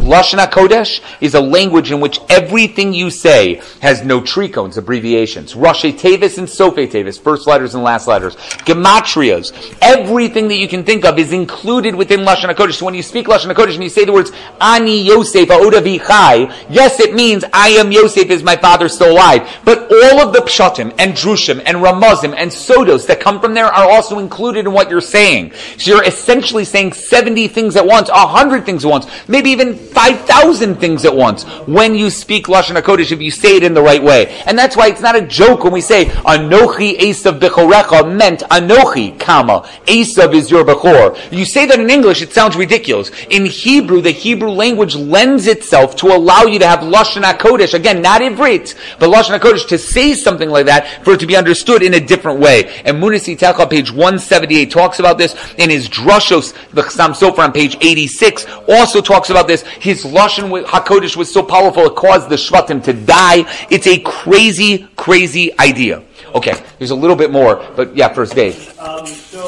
Lashon 0.00 0.44
HaKodesh 0.44 1.02
is 1.20 1.34
a 1.34 1.40
language 1.40 1.92
in 1.92 2.00
which 2.00 2.20
everything 2.30 2.94
you 2.94 3.10
say 3.10 3.60
has 3.82 4.02
no 4.02 4.20
trichones, 4.20 4.78
abbreviations. 4.78 5.54
Rashi 5.54 5.92
Tevis 5.92 6.38
and 6.38 6.48
Sofe 6.48 6.90
Tevis, 6.90 7.20
first 7.20 7.46
letters 7.46 7.74
and 7.74 7.84
last 7.84 8.08
letters. 8.08 8.34
Gematrias. 8.64 9.52
Everything 9.82 10.48
that 10.48 10.56
you 10.56 10.68
can 10.68 10.84
think 10.84 11.04
of 11.04 11.18
is 11.18 11.32
included 11.32 11.94
within 11.94 12.20
Lashon 12.20 12.52
HaKodesh. 12.52 12.74
So 12.74 12.86
when 12.86 12.94
you 12.94 13.02
speak 13.02 13.26
Lashon 13.26 13.52
HaKodesh 13.52 13.74
and 13.74 13.82
you 13.82 13.90
say 13.90 14.06
the 14.06 14.12
words, 14.12 14.32
Ani 14.60 15.02
Yosef 15.02 15.48
Aoda 15.50 15.82
Vichai, 15.82 16.50
yes, 16.70 16.98
it 16.98 17.14
means 17.14 17.44
I 17.52 17.68
am 17.70 17.92
Yosef, 17.92 18.30
is 18.30 18.42
my 18.42 18.56
father 18.56 18.88
still 18.88 19.12
alive. 19.12 19.60
But 19.64 19.92
all 19.92 20.20
of 20.20 20.32
the 20.32 20.40
Pshatim 20.40 20.94
and 20.98 21.12
Drushim 21.12 21.62
and 21.66 21.76
Ramazim 21.78 22.34
and 22.34 22.50
Sodos 22.50 23.06
that 23.06 23.20
come 23.20 23.38
from 23.38 23.52
there 23.52 23.66
are 23.66 23.90
also 23.90 24.18
included 24.18 24.66
in 24.66 24.72
what 24.72 24.88
you're 24.88 25.02
saying. 25.02 25.52
So 25.76 25.92
you're 25.92 26.04
essentially 26.04 26.64
saying 26.64 26.94
70 26.94 27.48
things 27.48 27.76
at 27.76 27.84
once, 27.84 28.08
100 28.08 28.64
things 28.64 28.86
at 28.86 28.90
once, 28.90 29.06
maybe 29.28 29.50
even 29.50 29.89
5,000 29.92 30.76
things 30.76 31.04
at 31.04 31.14
once 31.14 31.44
when 31.66 31.94
you 31.94 32.10
speak 32.10 32.46
Lashon 32.46 32.80
HaKodesh 32.80 33.12
if 33.12 33.20
you 33.20 33.30
say 33.30 33.56
it 33.56 33.62
in 33.62 33.74
the 33.74 33.82
right 33.82 34.02
way. 34.02 34.28
And 34.46 34.58
that's 34.58 34.76
why 34.76 34.88
it's 34.88 35.00
not 35.00 35.16
a 35.16 35.22
joke 35.22 35.64
when 35.64 35.72
we 35.72 35.80
say, 35.80 36.06
Anochi 36.06 36.98
Esav 36.98 37.38
Bechorecha 37.38 38.16
meant 38.16 38.40
Anochi, 38.50 39.18
comma, 39.18 39.68
Esav 39.86 40.34
is 40.34 40.50
your 40.50 40.64
Bechor. 40.64 41.16
You 41.32 41.44
say 41.44 41.66
that 41.66 41.80
in 41.80 41.90
English, 41.90 42.22
it 42.22 42.32
sounds 42.32 42.56
ridiculous. 42.56 43.10
In 43.30 43.46
Hebrew, 43.46 44.00
the 44.00 44.10
Hebrew 44.10 44.50
language 44.50 44.94
lends 44.94 45.46
itself 45.46 45.96
to 45.96 46.06
allow 46.06 46.42
you 46.42 46.58
to 46.58 46.66
have 46.66 46.80
Lashon 46.80 47.22
HaKodesh, 47.22 47.74
again, 47.74 48.02
not 48.02 48.20
Ivrit, 48.22 48.74
but 48.98 49.10
Lashon 49.10 49.38
HaKodesh, 49.38 49.68
to 49.68 49.78
say 49.78 50.14
something 50.14 50.50
like 50.50 50.66
that 50.66 51.04
for 51.04 51.14
it 51.14 51.20
to 51.20 51.26
be 51.26 51.36
understood 51.36 51.82
in 51.82 51.94
a 51.94 52.00
different 52.00 52.40
way. 52.40 52.82
And 52.84 53.02
Munisi 53.02 53.36
page 53.70 53.90
178, 53.90 54.70
talks 54.70 54.98
about 54.98 55.18
this 55.18 55.34
in 55.58 55.70
his 55.70 55.88
Drushos, 55.88 56.54
the 56.70 56.82
Chasam 56.82 57.10
Sofer 57.10 57.38
on 57.38 57.52
page 57.52 57.76
86, 57.80 58.46
also 58.68 59.00
talks 59.00 59.30
about 59.30 59.46
this. 59.46 59.64
His 59.80 60.04
Lashon 60.04 60.50
with 60.50 60.66
HaKodesh 60.66 61.16
was 61.16 61.32
so 61.32 61.42
powerful 61.42 61.86
it 61.86 61.96
caused 61.96 62.28
the 62.28 62.36
Shvatim 62.36 62.84
to 62.84 62.92
die. 62.92 63.50
It's 63.70 63.86
a 63.86 63.98
crazy, 64.00 64.86
crazy 64.94 65.58
idea. 65.58 66.04
Okay, 66.34 66.52
there's 66.78 66.90
a 66.90 66.94
little 66.94 67.16
bit 67.16 67.30
more, 67.30 67.66
but 67.76 67.96
yeah, 67.96 68.12
first 68.12 68.34
Dave. 68.34 68.78
Um, 68.78 69.06
so 69.06 69.40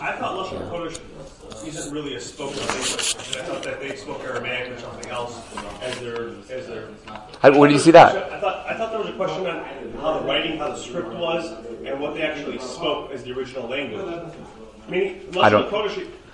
I 0.00 0.12
thought 0.12 0.46
Lashon 0.46 0.70
Kodesh 0.70 0.98
isn't 1.66 1.92
really 1.92 2.14
a 2.14 2.20
spoken 2.20 2.58
language. 2.60 2.78
I 2.78 3.42
thought 3.42 3.62
that 3.62 3.78
they 3.80 3.94
spoke 3.94 4.24
Aramaic 4.24 4.72
or 4.72 4.80
something 4.80 5.10
else 5.10 5.38
as 5.82 5.98
their 6.00 6.30
as 6.50 6.66
their. 6.66 6.88
How, 7.42 7.56
where 7.56 7.68
do 7.68 7.74
you 7.74 7.80
see 7.80 7.90
that? 7.90 8.32
I 8.32 8.40
thought 8.40 8.66
I 8.66 8.74
thought 8.74 8.90
there 8.90 9.00
was 9.00 9.10
a 9.10 9.16
question 9.16 9.46
on 9.46 9.64
how 10.00 10.18
the 10.18 10.26
writing, 10.26 10.56
how 10.56 10.70
the 10.70 10.78
script 10.78 11.12
was, 11.12 11.44
and 11.84 12.00
what 12.00 12.14
they 12.14 12.22
actually 12.22 12.58
spoke 12.58 13.12
as 13.12 13.22
the 13.22 13.32
original 13.32 13.68
language. 13.68 14.32
I 14.86 14.90
mean, 14.90 15.20
Lashon 15.32 15.66
I 15.66 15.68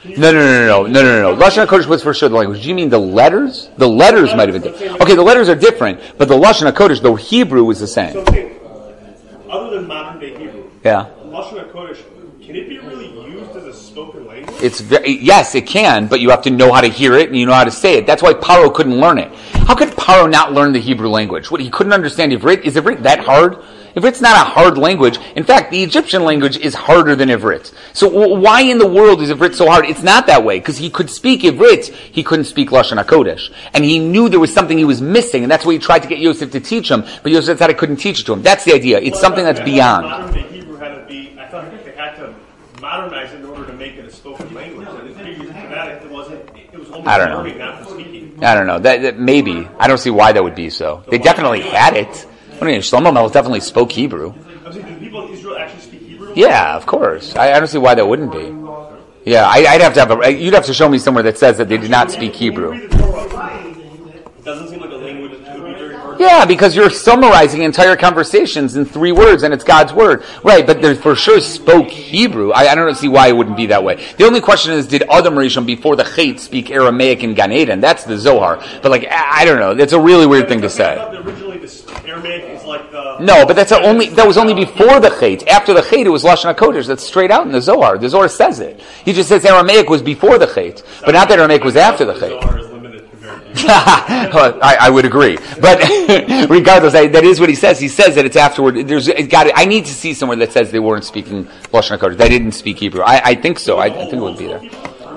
don't- 0.05 0.13
Kodesh. 0.13 0.13
Can 0.13 0.13
you 0.13 0.19
No, 0.19 0.33
no, 0.33 0.39
no, 0.39 0.67
no, 0.67 0.83
no, 0.87 1.03
no, 1.03 1.23
no, 1.23 1.35
no. 1.35 1.43
Lashon 1.43 1.67
HaKodesh 1.67 1.87
was 1.87 2.03
for 2.03 2.13
sure 2.15 2.29
the 2.29 2.37
language. 2.37 2.63
Do 2.63 2.69
you 2.69 2.75
mean 2.75 2.91
the 2.91 2.99
letters? 2.99 3.71
The 3.79 3.89
letters 3.89 4.35
might 4.35 4.49
have 4.49 4.63
been 4.63 4.71
different. 4.73 5.01
Okay, 5.01 5.15
the 5.15 5.23
letters 5.23 5.49
are 5.49 5.55
different, 5.55 6.01
but 6.19 6.29
the 6.29 6.37
Lashon 6.37 6.71
HaKodesh, 6.71 7.01
the 7.03 7.15
Hebrew 7.15 7.69
is 7.71 7.81
the 7.81 7.87
same. 7.87 8.19
I'm 8.19 8.27
saying, 8.27 8.51
uh, 8.65 9.53
other 9.53 9.77
than 9.77 9.87
modern 9.89 10.21
day 10.21 10.31
Hebrew, 10.37 10.65
Yeah. 10.85 11.07
Lashon 11.27 11.71
Kodesh, 11.73 11.99
can 12.45 12.55
it 12.57 12.69
be 12.69 12.79
really 12.79 13.09
used 13.31 13.57
as 13.57 13.65
a 13.65 13.73
spoken 13.73 14.27
language? 14.27 14.34
It's 14.63 14.81
very, 14.81 15.19
yes, 15.19 15.55
it 15.55 15.67
can, 15.67 16.07
but 16.07 16.21
you 16.21 16.31
have 16.31 16.43
to 16.43 16.51
know 16.51 16.73
how 16.73 16.81
to 16.81 16.89
hear 16.89 17.15
it 17.15 17.29
and 17.29 17.37
you 17.37 17.47
know 17.47 17.55
how 17.55 17.65
to 17.65 17.71
say 17.71 17.95
it. 17.95 18.07
That's 18.07 18.23
why 18.23 18.35
Paro 18.35 18.73
couldn't 18.73 18.99
learn 19.01 19.19
it. 19.19 19.35
How 19.67 19.75
could 19.75 19.91
Paro 19.91 20.31
not 20.31 20.53
learn 20.53 20.73
the 20.73 20.81
Hebrew 20.81 21.09
language? 21.09 21.51
What, 21.51 21.61
he 21.61 21.71
couldn't 21.71 21.93
understand 21.93 22.33
Ivrit? 22.33 22.63
Is 22.63 22.77
Ivrit 22.77 23.03
that 23.03 23.21
hard? 23.21 23.59
Ivrit's 23.95 24.21
not 24.21 24.35
a 24.35 24.51
hard 24.51 24.77
language. 24.77 25.19
In 25.37 25.45
fact, 25.45 25.71
the 25.71 25.83
Egyptian 25.83 26.25
language 26.25 26.57
is 26.57 26.75
harder 26.75 27.15
than 27.15 27.29
Ivrit. 27.29 27.73
So 27.93 28.09
why 28.09 28.63
in 28.63 28.79
the 28.79 28.89
world 28.89 29.23
is 29.23 29.31
Ivrit 29.31 29.55
so 29.55 29.67
hard? 29.69 29.87
It's 29.87 30.03
not 30.03 30.27
that 30.27 30.45
way, 30.45 30.59
because 30.59 30.79
he 30.79 30.91
could 30.91 31.09
speak 31.09 31.43
Ivrit, 31.43 31.93
he 31.93 32.25
couldn't 32.25 32.47
speak 32.47 32.71
Lashon 32.71 33.03
HaKodesh. 33.03 33.53
And 33.73 33.85
he 33.85 34.01
knew 34.01 34.29
there 34.29 34.41
was 34.41 34.53
something 34.53 34.77
he 34.77 34.85
was 34.85 35.01
missing, 35.01 35.45
and 35.45 35.51
that's 35.51 35.65
why 35.65 35.75
he 35.75 35.79
tried 35.79 36.01
to 36.01 36.09
get 36.09 36.19
Yosef 36.19 36.51
to 36.51 36.61
teach 36.61 36.91
him, 36.91 37.05
but 37.23 37.31
Yosef 37.31 37.59
said 37.59 37.71
I 37.71 37.75
couldn't 37.75 37.97
teach 37.97 38.21
it 38.21 38.25
to 38.25 38.33
him. 38.33 38.43
That's 38.43 38.65
the 38.65 38.75
idea. 38.75 38.99
It's 38.99 39.21
something 39.21 39.45
that's 39.45 39.61
beyond. 39.61 40.07
Modern 40.07 40.35
day 40.35 40.43
Hebrew 40.49 40.77
had 40.77 40.95
to 40.97 41.07
be. 41.07 41.39
I 41.39 41.47
thought 41.47 41.71
they 41.71 41.93
had 41.93 42.17
to 42.17 42.35
modernize 42.81 43.33
it 43.33 43.41
in 43.41 43.47
order 43.47 43.65
to 43.65 43.73
make 43.75 43.95
it 43.95 44.05
a 44.05 44.11
spoken 44.11 44.53
language. 44.53 44.89
And 44.89 45.09
in 45.09 45.15
previous 45.15 45.47
to 45.47 45.53
that, 45.53 46.03
it 46.03 46.11
wasn't. 46.11 46.51
It 46.57 46.79
was 46.79 46.84
only 46.84 46.84
I 47.07 47.19
don't 47.19 47.29
know. 47.31 47.39
learning, 47.39 47.59
not 47.59 47.79
for 47.85 47.91
speaking. 47.91 48.45
I 48.45 48.55
don't 48.55 48.67
know. 48.67 48.79
That, 48.79 49.03
that 49.03 49.19
maybe. 49.19 49.69
I 49.79 49.89
don't 49.89 49.99
see 49.99 50.11
why 50.11 50.33
that 50.33 50.43
would 50.43 50.55
be 50.55 50.71
so. 50.71 51.05
They 51.09 51.19
definitely 51.19 51.63
had 51.63 51.97
it. 51.97 52.27
I 52.61 52.65
mean, 52.65 52.81
Shlomo 52.81 53.13
Melech 53.13 53.33
definitely 53.33 53.61
spoke 53.61 53.93
Hebrew. 53.93 54.33
I 54.33 54.69
was 54.69 54.77
thinking, 54.77 54.95
do 54.95 55.01
people 55.01 55.27
in 55.27 55.33
Israel 55.33 55.59
actually 55.59 55.81
speak 55.81 56.03
Hebrew? 56.03 56.33
Yeah, 56.37 56.77
of 56.77 56.87
course. 56.87 57.35
I, 57.37 57.53
I 57.53 57.59
don't 57.59 57.69
see 57.69 57.79
why 57.79 57.95
that 57.95 58.07
wouldn't 58.07 58.33
be. 58.33 59.31
Yeah, 59.31 59.47
I, 59.47 59.65
I'd 59.67 59.81
have 59.81 59.95
to 59.95 60.01
have 60.01 60.11
a. 60.11 60.31
You'd 60.31 60.55
have 60.55 60.67
to 60.67 60.75
show 60.75 60.89
me 60.89 60.99
somewhere 60.99 61.23
that 61.25 61.39
says 61.39 61.59
that 61.59 61.69
they 61.69 61.79
did 61.79 61.91
not 61.91 62.11
speak 62.11 62.35
Hebrew. 62.35 62.73
Read 62.73 62.91
the 62.91 62.99
Torah. 62.99 63.59
It 63.65 64.45
doesn't 64.45 64.69
seem 64.69 64.81
like 64.81 64.91
a 64.91 64.97
language 64.97 65.43
that 65.45 65.59
would 65.59 65.67
be 65.67 65.75
very 65.79 65.95
hard. 65.95 66.14
Yeah, 66.25 66.47
because 66.47 66.75
you're 66.75 66.89
summarizing 66.89 67.63
entire 67.63 67.97
conversations 67.97 68.77
in 68.77 68.87
three 68.87 69.13
words, 69.13 69.43
and 69.43 69.53
it's 69.53 69.63
God's 69.63 69.93
word, 69.93 70.25
right? 70.43 70.67
But 70.67 70.81
they 70.81 70.95
for 70.95 71.15
sure 71.15 71.39
spoke 71.39 71.89
Hebrew. 71.89 72.51
I, 72.51 72.69
I 72.69 72.75
don't 72.75 72.95
see 72.95 73.09
why 73.09 73.29
it 73.29 73.37
wouldn't 73.37 73.59
be 73.59 73.67
that 73.67 73.85
way. 73.85 74.03
The 74.17 74.25
only 74.25 74.41
question 74.41 74.73
is, 74.73 74.87
did 74.87 75.03
Adam 75.03 75.35
Rishon 75.35 75.67
before 75.67 75.97
the 75.97 76.03
Chait 76.03 76.41
speak 76.41 76.71
Aramaic 76.71 77.23
in 77.23 77.35
Gan 77.35 77.53
Eden? 77.53 77.81
That's 77.81 78.05
the 78.05 78.17
Zohar. 78.17 78.57
But 78.83 78.91
like, 78.91 79.07
I, 79.11 79.43
I 79.43 79.45
don't 79.45 79.61
know. 79.61 79.73
It's 79.73 79.93
a 79.93 80.01
really 80.01 80.27
weird 80.27 80.49
thing 80.49 80.63
to 80.63 80.71
say. 80.71 80.97
originally 80.97 81.59
this 81.59 81.87
Aramaic 82.07 82.45
is 82.45 82.65
like 82.65 82.91
the. 82.91 83.19
No, 83.19 83.45
but 83.45 83.55
that's 83.55 83.73
only 83.73 84.09
that 84.09 84.27
was 84.27 84.39
only 84.39 84.55
before 84.55 85.01
the 85.01 85.11
Chait. 85.11 85.47
After 85.47 85.75
the 85.75 85.83
Chait, 85.83 86.07
it 86.07 86.11
was 86.11 86.25
Lashon 86.25 86.55
Hakodesh. 86.55 86.87
That's 86.87 87.05
straight 87.05 87.31
out 87.31 87.45
in 87.45 87.53
the 87.53 87.61
Zohar. 87.61 87.99
The 87.99 88.09
Zohar 88.09 88.29
says 88.29 88.61
it. 88.61 88.81
He 89.05 89.13
just 89.13 89.29
says 89.29 89.45
Aramaic 89.45 89.91
was 89.91 90.01
before 90.01 90.39
the 90.39 90.47
Chait, 90.47 90.83
but 91.05 91.13
not 91.13 91.29
that 91.29 91.39
Aramaic 91.39 91.65
was 91.65 91.77
after 91.77 92.07
the 92.07 92.15
Chait. 92.15 92.41
Zohar 92.41 92.59
is 92.59 92.71
limited 92.71 93.11
compared 93.11 93.43
to. 93.43 93.44
I, 93.67 94.77
I 94.81 94.91
would 94.91 95.05
agree, 95.05 95.37
but 95.61 95.79
regardless, 96.51 96.95
I, 96.95 97.07
that 97.07 97.23
is 97.23 97.39
what 97.39 97.49
he 97.49 97.55
says. 97.55 97.79
He 97.79 97.87
says 97.87 98.17
that 98.17 98.25
it's 98.25 98.35
afterward. 98.35 98.89
There's 98.89 99.07
it 99.07 99.31
got. 99.31 99.49
I 99.55 99.65
need 99.65 99.85
to 99.85 99.93
see 99.93 100.13
somewhere 100.13 100.37
that 100.39 100.53
says 100.53 100.73
they 100.73 100.81
weren't 100.81 101.05
speaking 101.05 101.45
Lashon 101.73 101.97
Hakodesh. 101.97 102.17
They 102.17 102.29
didn't 102.29 102.53
speak 102.53 102.79
Hebrew. 102.79 103.03
I, 103.03 103.21
I 103.25 103.35
think 103.37 103.61
so. 103.61 103.79
I, 103.79 103.91
think 103.91 104.13
it 104.13 104.19
would 104.19 104.39
be 104.39 104.49
there. 104.49 104.61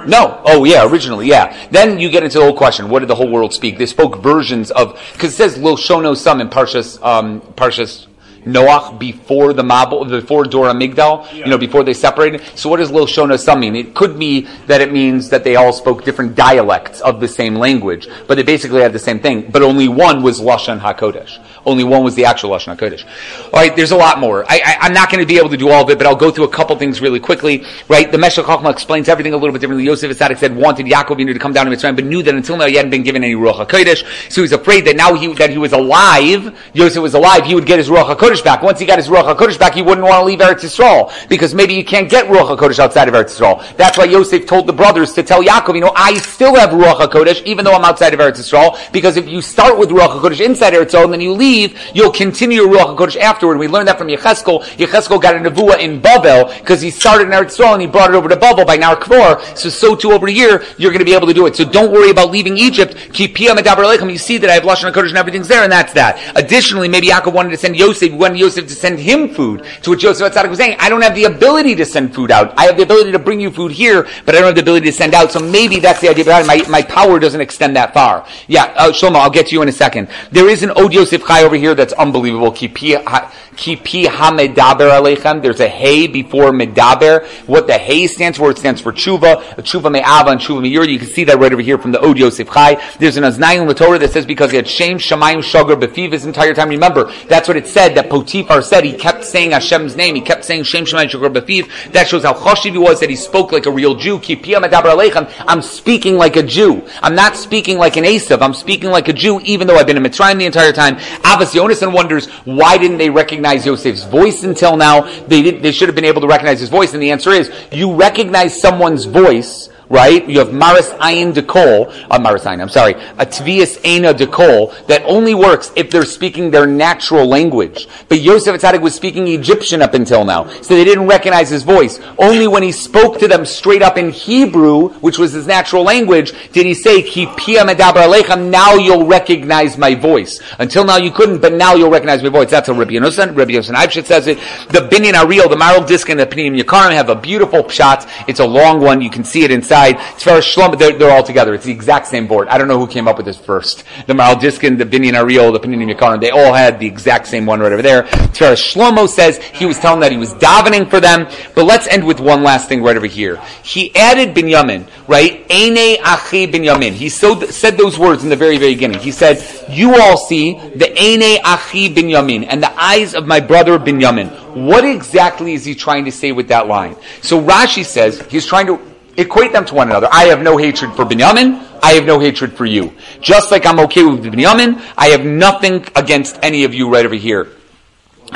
No. 0.05 0.39
Oh, 0.45 0.65
yeah. 0.65 0.87
Originally, 0.87 1.27
yeah. 1.27 1.67
Then 1.71 1.99
you 1.99 2.11
get 2.11 2.23
into 2.23 2.37
the 2.37 2.43
whole 2.43 2.55
question: 2.55 2.89
What 2.89 2.99
did 2.99 3.07
the 3.07 3.15
whole 3.15 3.29
world 3.29 3.53
speak? 3.53 3.79
They 3.79 3.87
spoke 3.87 4.21
versions 4.21 4.69
of 4.69 5.01
because 5.13 5.33
it 5.33 5.37
says 5.37 5.57
Lo 5.57 5.75
Shono 5.75 6.15
Sam 6.15 6.39
in 6.39 6.49
Parshas 6.49 7.01
um, 7.03 7.41
Parshas. 7.41 8.05
Noach 8.45 8.97
before 8.99 9.53
the 9.53 9.63
Mabul, 9.63 10.09
before 10.09 10.45
Dora 10.45 10.73
Migdal, 10.73 11.31
you 11.33 11.45
know, 11.45 11.57
before 11.57 11.83
they 11.83 11.93
separated. 11.93 12.41
So 12.55 12.69
what 12.69 12.77
does 12.77 12.91
Lil 12.91 13.07
Shona 13.07 13.39
Sam 13.39 13.59
mean? 13.59 13.75
It 13.75 13.93
could 13.93 14.17
be 14.17 14.47
that 14.67 14.81
it 14.81 14.91
means 14.91 15.29
that 15.29 15.43
they 15.43 15.55
all 15.55 15.73
spoke 15.73 16.03
different 16.03 16.35
dialects 16.35 17.01
of 17.01 17.19
the 17.19 17.27
same 17.27 17.55
language, 17.55 18.07
but 18.27 18.35
they 18.35 18.43
basically 18.43 18.81
had 18.81 18.93
the 18.93 18.99
same 18.99 19.19
thing, 19.19 19.49
but 19.51 19.61
only 19.61 19.87
one 19.87 20.23
was 20.23 20.39
Lashon 20.39 20.79
HaKodesh. 20.79 21.43
Only 21.65 21.83
one 21.83 22.03
was 22.03 22.15
the 22.15 22.25
actual 22.25 22.51
Lashon 22.51 22.77
HaKodesh. 22.77 23.05
Alright, 23.47 23.75
there's 23.75 23.91
a 23.91 23.97
lot 23.97 24.19
more. 24.19 24.45
I, 24.47 24.61
I, 24.65 24.77
I'm 24.81 24.93
not 24.93 25.11
going 25.11 25.21
to 25.21 25.27
be 25.27 25.37
able 25.37 25.49
to 25.49 25.57
do 25.57 25.69
all 25.69 25.83
of 25.83 25.89
it, 25.89 25.97
but 25.97 26.07
I'll 26.07 26.15
go 26.15 26.31
through 26.31 26.45
a 26.45 26.49
couple 26.49 26.75
things 26.77 27.01
really 27.01 27.19
quickly. 27.19 27.65
Right, 27.89 28.11
the 28.11 28.17
Meshech 28.17 28.45
Chochmah 28.45 28.71
explains 28.71 29.09
everything 29.09 29.33
a 29.33 29.37
little 29.37 29.51
bit 29.51 29.59
differently. 29.59 29.85
Yosef 29.85 30.11
Atzadik 30.11 30.37
said, 30.37 30.55
wanted 30.55 30.85
Yaakov 30.85 31.17
to 31.17 31.39
come 31.39 31.53
down 31.53 31.65
to 31.65 31.71
Mitzrayim, 31.71 31.95
but 31.95 32.05
knew 32.05 32.23
that 32.23 32.33
until 32.33 32.57
now 32.57 32.65
he 32.65 32.75
hadn't 32.75 32.91
been 32.91 33.03
given 33.03 33.23
any 33.23 33.33
Ruach 33.33 33.67
HaKodesh, 33.67 34.31
so 34.31 34.35
he 34.35 34.41
was 34.41 34.51
afraid 34.51 34.85
that 34.85 34.95
now 34.95 35.13
he, 35.13 35.33
that 35.35 35.49
he 35.49 35.57
was 35.57 35.73
alive, 35.73 36.57
Yosef 36.73 37.01
was 37.01 37.13
alive, 37.13 37.45
he 37.45 37.55
would 37.55 37.65
get 37.65 37.79
his 37.79 37.89
Ruach 37.89 38.15
HaKodesh 38.15 38.36
back. 38.43 38.61
Once 38.61 38.79
he 38.79 38.85
got 38.85 38.97
his 38.97 39.07
Ruach 39.07 39.35
HaKodesh 39.35 39.59
back, 39.59 39.73
he 39.73 39.81
wouldn't 39.81 40.05
want 40.05 40.21
to 40.21 40.25
leave 40.25 40.39
Eretz 40.39 40.61
Yisrael, 40.61 41.11
because 41.29 41.53
maybe 41.53 41.73
you 41.73 41.83
can't 41.83 42.09
get 42.09 42.25
Ruach 42.27 42.57
HaKodesh 42.57 42.79
outside 42.79 43.07
of 43.07 43.13
Eretz 43.13 43.37
Yisrael. 43.37 43.75
That's 43.77 43.97
why 43.97 44.05
Yosef 44.05 44.45
told 44.45 44.67
the 44.67 44.73
brothers 44.73 45.13
to 45.13 45.23
tell 45.23 45.43
Yaakov, 45.43 45.75
you 45.75 45.81
know, 45.81 45.93
I 45.95 46.15
still 46.15 46.55
have 46.55 46.71
Ruach 46.71 46.99
HaKodesh, 46.99 47.43
even 47.43 47.65
though 47.65 47.73
I'm 47.73 47.85
outside 47.85 48.13
of 48.13 48.19
Eretz 48.19 48.37
Yisrael, 48.37 48.91
because 48.91 49.17
if 49.17 49.27
you 49.27 49.41
start 49.41 49.77
with 49.77 49.89
Ruach 49.89 50.19
HaKodesh 50.19 50.43
inside 50.43 50.73
Eretz 50.73 50.91
Yisrael, 50.91 51.05
and 51.05 51.13
then 51.13 51.21
you 51.21 51.33
leave, 51.33 51.79
you'll 51.93 52.11
continue 52.11 52.63
Ruach 52.63 52.97
HaKodesh 52.97 53.17
afterward. 53.17 53.57
We 53.57 53.67
learned 53.67 53.87
that 53.87 53.97
from 53.97 54.07
Yecheskel. 54.07 54.63
Yecheskel 54.77 55.21
got 55.21 55.35
a 55.35 55.39
nevuah 55.39 55.79
in 55.79 55.99
Babel, 55.99 56.53
because 56.59 56.81
he 56.81 56.91
started 56.91 57.27
in 57.27 57.29
Eretz 57.29 57.57
Yisrael, 57.57 57.73
and 57.73 57.81
he 57.81 57.87
brought 57.87 58.09
it 58.09 58.15
over 58.15 58.29
to 58.29 58.35
Babel 58.35 58.65
by 58.65 58.77
Nar 58.77 58.95
Kvor, 58.95 59.41
so 59.57 59.69
so 59.69 59.95
too 59.95 60.11
over 60.11 60.27
here, 60.27 60.63
you're 60.77 60.91
going 60.91 60.99
to 60.99 61.05
be 61.05 61.13
able 61.13 61.27
to 61.27 61.33
do 61.33 61.45
it. 61.45 61.55
So 61.55 61.65
don't 61.65 61.91
worry 61.91 62.09
about 62.09 62.31
leaving 62.31 62.57
Egypt. 62.57 62.95
Keep 63.13 63.35
Piyam 63.35 63.57
Medaber 63.57 63.83
Alechem. 63.83 64.11
You 64.11 64.17
see 64.17 64.37
that 64.37 64.49
I 64.49 64.53
have 64.53 64.63
Lashon 64.63 64.91
HaKodesh 64.91 65.09
and 65.09 65.17
everything's 65.17 65.47
there, 65.47 65.63
and 65.63 65.71
that's 65.71 65.93
that. 65.93 66.19
Additionally, 66.35 66.87
maybe 66.87 67.07
Yaakov 67.07 67.33
wanted 67.33 67.49
to 67.51 67.57
send 67.57 67.75
Yosef, 67.75 68.11
he 68.17 68.21
wanted 68.21 68.39
Yosef 68.39 68.67
to 68.67 68.73
send 68.73 68.97
him 68.97 69.29
food, 69.29 69.63
to 69.83 69.91
which 69.91 70.01
Yosef 70.01 70.33
Atzadik 70.33 70.49
was 70.49 70.57
saying, 70.57 70.75
I 70.79 70.89
don't 70.89 71.01
have 71.03 71.13
the 71.13 71.25
ability 71.25 71.75
to 71.75 71.85
send 71.85 72.15
food 72.15 72.31
out. 72.31 72.51
I 72.57 72.65
have 72.65 72.75
the 72.75 72.81
ability 72.81 73.11
to 73.11 73.19
bring 73.19 73.39
you 73.39 73.51
food 73.51 73.71
here, 73.71 74.07
but 74.25 74.33
I 74.33 74.39
don't 74.39 74.47
have 74.47 74.55
the 74.55 74.61
ability 74.61 74.87
to 74.87 74.91
send 74.91 75.13
out. 75.13 75.31
So 75.31 75.39
maybe 75.39 75.79
that's 75.79 76.01
the 76.01 76.09
idea 76.09 76.25
behind 76.25 76.49
it. 76.49 76.67
My, 76.67 76.79
my 76.79 76.81
power 76.81 77.19
doesn't 77.19 77.39
extend 77.39 77.75
that 77.75 77.93
far. 77.93 78.27
Yeah, 78.47 78.73
uh, 78.75 78.91
Shlomo, 78.91 79.17
I'll 79.17 79.29
get 79.29 79.47
to 79.47 79.53
you 79.53 79.61
in 79.61 79.69
a 79.69 79.71
second. 79.71 80.09
There 80.31 80.49
is 80.49 80.63
an 80.63 80.71
Od 80.71 80.93
Yosef 80.93 81.27
Chai 81.27 81.43
over 81.43 81.55
here 81.55 81.75
that's 81.75 81.93
unbelievable. 81.93 82.51
Kipi 82.51 83.03
ha- 83.03 83.31
Kipi 83.55 84.07
ha-medaber 84.07 84.89
aleichem. 84.89 85.43
There's 85.43 85.59
a 85.59 85.67
hey 85.67 86.07
before 86.07 86.51
medaber. 86.51 87.23
What 87.45 87.67
the 87.67 87.77
hey 87.77 88.07
stands 88.07 88.39
for, 88.39 88.49
it 88.49 88.57
stands 88.57 88.81
for 88.81 88.93
tshuva, 88.93 89.43
tshuva 89.57 89.91
me'ava 89.91 90.31
and 90.31 90.41
tshuva 90.41 90.63
me'yur. 90.63 90.87
You 90.87 90.97
can 90.97 91.07
see 91.07 91.23
that 91.25 91.37
right 91.37 91.53
over 91.53 91.61
here 91.61 91.77
from 91.77 91.91
the 91.91 92.01
Od 92.01 92.17
Yosef 92.17 92.49
Chai. 92.49 92.81
There's 92.97 93.17
an 93.17 93.23
Aznayim 93.23 93.61
in 93.61 93.67
the 93.67 93.75
Torah 93.75 93.99
that 93.99 94.11
says 94.11 94.25
because 94.25 94.49
he 94.49 94.57
had 94.57 94.67
shame, 94.67 94.97
shamayim, 94.97 95.43
shagar, 95.43 95.79
befiv 95.79 96.13
his 96.13 96.25
entire 96.25 96.53
time. 96.55 96.69
Remember, 96.69 97.11
that's 97.27 97.47
what 97.47 97.57
it 97.57 97.67
said, 97.67 97.95
that 97.95 98.06
Potiphar 98.09 98.61
said. 98.61 98.83
He 98.83 98.93
kept 98.93 99.23
saying 99.23 99.51
Hashem's 99.51 99.95
name. 99.95 100.15
He 100.15 100.21
kept 100.21 100.45
saying 100.45 100.63
shem, 100.63 100.85
shamayim, 100.85 101.09
shagar, 101.09 101.33
befiv. 101.33 101.91
That 101.91 102.07
shows 102.07 102.23
how 102.23 102.33
choshiv 102.33 102.71
he 102.71 102.77
was, 102.77 102.99
that 102.99 103.09
he 103.09 103.15
spoke 103.15 103.51
like 103.51 103.65
a 103.65 103.71
real 103.71 103.95
Jew. 103.95 104.19
Aleichem. 104.19 105.31
I'm 105.47 105.61
speaking 105.61 106.15
like 106.17 106.35
a 106.35 106.43
Jew. 106.43 106.87
I'm 107.01 107.15
not 107.15 107.35
speaking 107.35 107.77
like 107.77 107.97
an 107.97 108.03
Esav. 108.03 108.41
I'm 108.41 108.53
speaking 108.53 108.89
like 108.89 109.07
a 109.07 109.13
Jew, 109.13 109.39
even 109.41 109.67
though 109.67 109.77
I've 109.77 109.87
been 109.87 109.97
in 109.97 110.03
Mitzrayim 110.03 110.37
the 110.37 110.45
entire 110.45 110.73
time. 110.73 110.95
Ahavas 110.95 111.53
Yonason 111.53 111.93
wonders, 111.93 112.27
why 112.45 112.77
didn't 112.77 112.97
they 112.97 113.09
recognize 113.09 113.65
Yosef's 113.65 114.03
voice 114.03 114.43
until 114.43 114.77
now? 114.77 115.01
They 115.27 115.41
did, 115.41 115.61
they 115.61 115.71
should 115.71 115.89
have 115.89 115.95
been 115.95 116.05
able 116.05 116.21
to 116.21 116.27
recognize 116.27 116.59
his 116.59 116.69
voice, 116.69 116.93
and 116.93 117.01
the 117.01 117.11
answer 117.11 117.31
is, 117.31 117.51
you 117.71 117.93
recognize 117.93 118.59
someone's 118.59 119.05
voice, 119.05 119.69
right? 119.89 120.27
You 120.27 120.39
have 120.39 120.53
Maris 120.53 120.89
Ayin 120.91 121.33
Dekol, 121.33 121.93
uh, 122.09 122.19
Maris 122.19 122.43
Ayin, 122.43 122.61
I'm 122.61 122.69
sorry, 122.69 122.93
a 122.93 123.25
Tvias 123.25 123.79
Eina 123.81 124.13
Dekol, 124.13 124.85
that 124.87 125.03
only 125.05 125.33
works 125.33 125.71
if 125.75 125.89
they're 125.91 126.05
speaking 126.05 126.51
their 126.51 126.67
natural 126.67 127.25
language. 127.25 127.87
But 128.09 128.19
Yosef 128.19 128.59
Atzadik 128.59 128.81
was 128.81 128.93
speaking 128.93 129.27
Egyptian 129.27 129.81
up 129.81 129.93
until 129.93 130.25
now, 130.25 130.47
so 130.61 130.75
they 130.75 130.83
didn't 130.83 131.07
recognize 131.07 131.49
his 131.49 131.63
voice. 131.63 131.99
Only 132.17 132.47
when 132.47 132.63
he 132.63 132.71
spoke 132.71 133.19
to 133.19 133.27
them 133.27 133.45
straight 133.45 133.81
up 133.81 133.97
in 133.97 134.09
Hebrew, 134.09 134.89
which 134.99 135.17
was 135.17 135.33
his 135.33 135.47
natural 135.47 135.83
language, 135.83 136.33
did 136.51 136.65
he 136.65 136.73
say, 136.73 137.01
Ki 137.01 137.27
pia 137.37 137.63
aleichem, 137.63 138.49
now 138.49 138.75
you'll 138.75 139.05
recognize 139.05 139.77
my 139.77 139.95
voice. 139.95 140.41
Until 140.59 140.83
now 140.83 140.97
you 140.97 141.11
couldn't, 141.11 141.41
but 141.41 141.53
now 141.53 141.75
you'll 141.75 141.91
recognize 141.91 142.21
my 142.23 142.29
voice. 142.29 142.49
That's 142.49 142.67
how 142.67 142.73
Rabbi 142.73 142.91
Yonasan, 142.91 143.35
Rabbi 143.35 143.51
Yonasan 143.51 143.75
Eibshit 143.75 144.05
says 144.05 144.27
it. 144.27 144.37
The 144.69 144.87
Binyan 144.87 145.13
Ariel, 145.13 145.49
the 145.49 145.55
Maharil 145.55 145.87
Diskin 145.87 146.17
and 146.17 146.19
the 146.19 146.35
Pininim 146.35 146.59
Yakarim 146.61 146.93
have 146.93 147.09
a 147.09 147.15
beautiful 147.15 147.67
shot. 147.69 148.07
It's 148.27 148.39
a 148.39 148.45
long 148.45 148.81
one. 148.81 149.01
You 149.01 149.09
can 149.09 149.23
see 149.23 149.43
it 149.43 149.51
inside. 149.51 149.76
Tfer 149.83 150.39
Shlom, 150.41 150.77
they're, 150.77 150.97
they're 150.97 151.11
all 151.11 151.23
together. 151.23 151.53
It's 151.53 151.65
the 151.65 151.71
exact 151.71 152.07
same 152.07 152.27
board. 152.27 152.47
I 152.47 152.57
don't 152.57 152.67
know 152.67 152.79
who 152.79 152.87
came 152.87 153.07
up 153.07 153.17
with 153.17 153.25
this 153.25 153.37
first. 153.37 153.83
The 154.07 154.13
Maharil 154.13 154.39
Diskin, 154.39 154.77
the 154.77 154.85
Binyan 154.85 155.13
Ariel, 155.13 155.51
the 155.51 155.59
Pininim 155.59 155.93
Yakarim, 155.93 156.19
they 156.19 156.31
all 156.31 156.53
had 156.53 156.79
the 156.79 156.87
exact 156.87 157.27
same 157.27 157.45
one 157.45 157.59
right 157.59 157.71
over 157.71 157.81
there. 157.81 158.03
Tfer 158.03 158.53
Shlomo 158.53 159.07
says 159.07 159.37
he 159.37 159.65
was 159.65 159.79
telling 159.79 159.99
that 160.01 160.11
he 160.11 160.17
was 160.17 160.33
davening 160.35 160.89
for 160.89 160.99
them. 160.99 161.27
But 161.55 161.65
let's 161.65 161.87
end 161.87 162.05
with 162.05 162.19
one 162.19 162.43
last 162.43 162.69
thing 162.69 162.83
right 162.83 162.97
over 162.97 163.05
here. 163.05 163.41
He 163.63 163.95
added 163.95 164.35
Binyamin, 164.35 164.89
right? 165.07 165.45
Eine 165.49 165.97
Achi 166.03 166.47
Binyamin. 166.47 166.93
He 166.93 167.09
so, 167.09 167.39
said 167.47 167.77
those 167.77 167.97
words 167.97 168.23
in 168.23 168.29
the 168.29 168.35
very, 168.35 168.57
very 168.57 168.73
beginning. 168.73 168.99
He 168.99 169.11
said, 169.11 169.43
you 169.69 169.99
all 169.99 170.17
see 170.17 170.53
the 170.53 170.89
Eine 170.91 171.39
Achi 171.43 171.93
Binyamin 171.93 172.45
and 172.49 172.61
the 172.61 172.71
eyes 172.79 173.13
of 173.13 173.27
my 173.27 173.39
brother 173.39 173.77
Binyamin. 173.79 174.65
What 174.65 174.85
exactly 174.85 175.53
is 175.53 175.65
he 175.65 175.75
trying 175.75 176.05
to 176.05 176.11
say 176.11 176.31
with 176.31 176.47
that 176.47 176.67
line? 176.67 176.95
So 177.21 177.41
Rashi 177.41 177.85
says 177.85 178.21
he's 178.29 178.45
trying 178.45 178.67
to 178.67 178.79
equate 179.17 179.51
them 179.51 179.65
to 179.65 179.75
one 179.75 179.89
another. 179.89 180.07
I 180.11 180.25
have 180.25 180.41
no 180.41 180.57
hatred 180.57 180.93
for 180.93 181.03
Binyamin. 181.03 181.63
I 181.83 181.91
have 181.93 182.05
no 182.05 182.19
hatred 182.19 182.53
for 182.53 182.65
you. 182.65 182.93
Just 183.19 183.51
like 183.51 183.65
I'm 183.65 183.79
okay 183.81 184.03
with 184.03 184.23
Binyamin, 184.23 184.81
I 184.97 185.07
have 185.07 185.25
nothing 185.25 185.85
against 185.95 186.39
any 186.41 186.63
of 186.63 186.73
you 186.73 186.89
right 186.89 187.05
over 187.05 187.15
here. 187.15 187.56